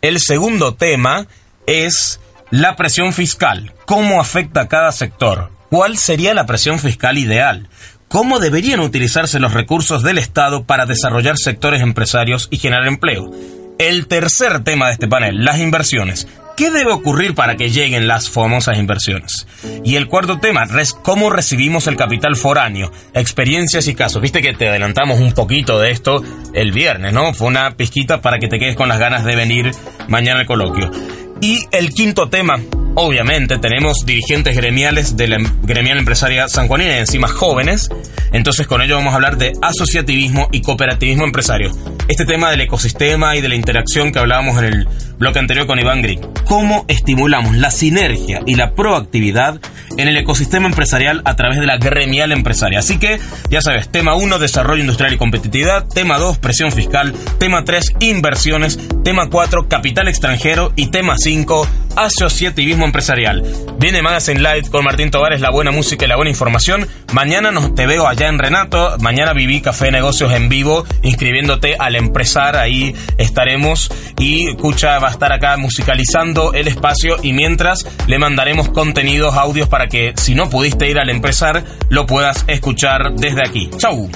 El 0.00 0.18
segundo 0.18 0.76
tema 0.76 1.26
es 1.66 2.20
La 2.50 2.74
presión 2.74 3.12
fiscal. 3.12 3.74
¿Cómo 3.84 4.18
afecta 4.18 4.62
a 4.62 4.68
cada 4.68 4.90
sector? 4.92 5.50
¿Cuál 5.68 5.98
sería 5.98 6.32
la 6.32 6.46
presión 6.46 6.78
fiscal 6.78 7.18
ideal? 7.18 7.68
¿Cómo 8.08 8.38
deberían 8.38 8.80
utilizarse 8.80 9.40
los 9.40 9.52
recursos 9.52 10.02
del 10.02 10.16
Estado 10.16 10.64
para 10.64 10.86
desarrollar 10.86 11.36
sectores 11.36 11.82
empresarios 11.82 12.48
y 12.50 12.56
generar 12.56 12.86
empleo? 12.86 13.30
El 13.78 14.06
tercer 14.06 14.64
tema 14.64 14.86
de 14.86 14.92
este 14.92 15.06
panel, 15.06 15.44
las 15.44 15.58
inversiones. 15.58 16.28
¿Qué 16.62 16.70
debe 16.70 16.92
ocurrir 16.92 17.34
para 17.34 17.56
que 17.56 17.70
lleguen 17.70 18.06
las 18.06 18.30
famosas 18.30 18.78
inversiones? 18.78 19.48
Y 19.82 19.96
el 19.96 20.06
cuarto 20.06 20.38
tema, 20.38 20.64
cómo 21.02 21.28
recibimos 21.28 21.88
el 21.88 21.96
capital 21.96 22.36
foráneo, 22.36 22.92
experiencias 23.14 23.88
y 23.88 23.96
casos. 23.96 24.22
Viste 24.22 24.42
que 24.42 24.54
te 24.54 24.68
adelantamos 24.68 25.18
un 25.18 25.32
poquito 25.32 25.80
de 25.80 25.90
esto 25.90 26.22
el 26.54 26.70
viernes, 26.70 27.12
¿no? 27.12 27.34
Fue 27.34 27.48
una 27.48 27.72
pizquita 27.72 28.20
para 28.20 28.38
que 28.38 28.46
te 28.46 28.60
quedes 28.60 28.76
con 28.76 28.88
las 28.88 29.00
ganas 29.00 29.24
de 29.24 29.34
venir 29.34 29.72
mañana 30.06 30.38
al 30.38 30.46
coloquio. 30.46 30.88
Y 31.42 31.66
el 31.72 31.90
quinto 31.92 32.28
tema, 32.28 32.60
obviamente, 32.94 33.58
tenemos 33.58 34.06
dirigentes 34.06 34.54
gremiales 34.54 35.16
de 35.16 35.26
la 35.26 35.36
em-, 35.36 35.60
gremial 35.62 35.98
empresaria 35.98 36.46
sanjuanina 36.46 36.94
y 36.94 36.98
encima 37.00 37.26
jóvenes. 37.26 37.88
Entonces 38.32 38.68
con 38.68 38.80
ello 38.80 38.94
vamos 38.94 39.12
a 39.12 39.16
hablar 39.16 39.38
de 39.38 39.52
asociativismo 39.60 40.48
y 40.52 40.62
cooperativismo 40.62 41.24
empresario. 41.24 41.72
Este 42.08 42.24
tema 42.24 42.50
del 42.50 42.60
ecosistema 42.60 43.36
y 43.36 43.40
de 43.40 43.48
la 43.48 43.56
interacción 43.56 44.12
que 44.12 44.20
hablábamos 44.20 44.58
en 44.58 44.64
el 44.64 44.88
bloque 45.18 45.38
anterior 45.38 45.66
con 45.66 45.78
Iván 45.78 46.02
Green. 46.02 46.20
¿Cómo 46.46 46.84
estimulamos 46.88 47.56
la 47.56 47.70
sinergia 47.70 48.40
y 48.46 48.54
la 48.56 48.74
proactividad 48.74 49.60
en 49.96 50.08
el 50.08 50.16
ecosistema 50.16 50.66
empresarial 50.66 51.22
a 51.24 51.36
través 51.36 51.60
de 51.60 51.66
la 51.66 51.76
gremial 51.76 52.32
empresaria? 52.32 52.80
Así 52.80 52.98
que, 52.98 53.20
ya 53.50 53.60
sabes, 53.60 53.88
tema 53.88 54.14
1, 54.14 54.38
desarrollo 54.38 54.80
industrial 54.80 55.12
y 55.12 55.18
competitividad. 55.18 55.86
Tema 55.86 56.18
2, 56.18 56.38
presión 56.38 56.72
fiscal. 56.72 57.14
Tema 57.38 57.64
3, 57.64 57.84
inversiones. 58.00 58.78
Tema 59.04 59.28
4, 59.30 59.68
capital 59.68 60.08
extranjero. 60.08 60.72
Y 60.74 60.88
tema 60.88 61.14
5, 61.16 61.31
asociativismo 61.96 62.84
empresarial. 62.84 63.42
Viene 63.78 64.02
Magazine 64.02 64.40
Light 64.40 64.68
con 64.68 64.84
Martín 64.84 65.10
Tovares, 65.10 65.40
la 65.40 65.50
buena 65.50 65.70
música 65.70 66.04
y 66.04 66.08
la 66.08 66.16
buena 66.16 66.30
información. 66.30 66.86
Mañana 67.12 67.50
nos, 67.50 67.74
te 67.74 67.86
veo 67.86 68.06
allá 68.06 68.28
en 68.28 68.38
Renato. 68.38 68.96
Mañana 69.00 69.32
viví 69.32 69.60
Café 69.60 69.90
Negocios 69.90 70.32
en 70.32 70.48
vivo, 70.48 70.84
inscribiéndote 71.02 71.76
al 71.78 71.96
Empresar. 71.96 72.56
Ahí 72.56 72.94
estaremos. 73.18 73.90
Y 74.18 74.50
escucha, 74.50 74.98
va 74.98 75.10
estar 75.10 75.32
acá 75.32 75.56
musicalizando 75.56 76.52
el 76.52 76.68
espacio 76.68 77.16
y 77.22 77.32
mientras 77.32 77.86
le 78.06 78.18
mandaremos 78.18 78.68
contenidos, 78.68 79.34
audios 79.34 79.68
para 79.68 79.88
que 79.88 80.12
si 80.16 80.34
no 80.34 80.48
pudiste 80.50 80.88
ir 80.88 80.98
al 80.98 81.10
empezar, 81.10 81.64
lo 81.88 82.06
puedas 82.06 82.44
escuchar 82.46 83.14
desde 83.14 83.42
aquí. 83.42 83.70
¡Chau! 83.78 84.10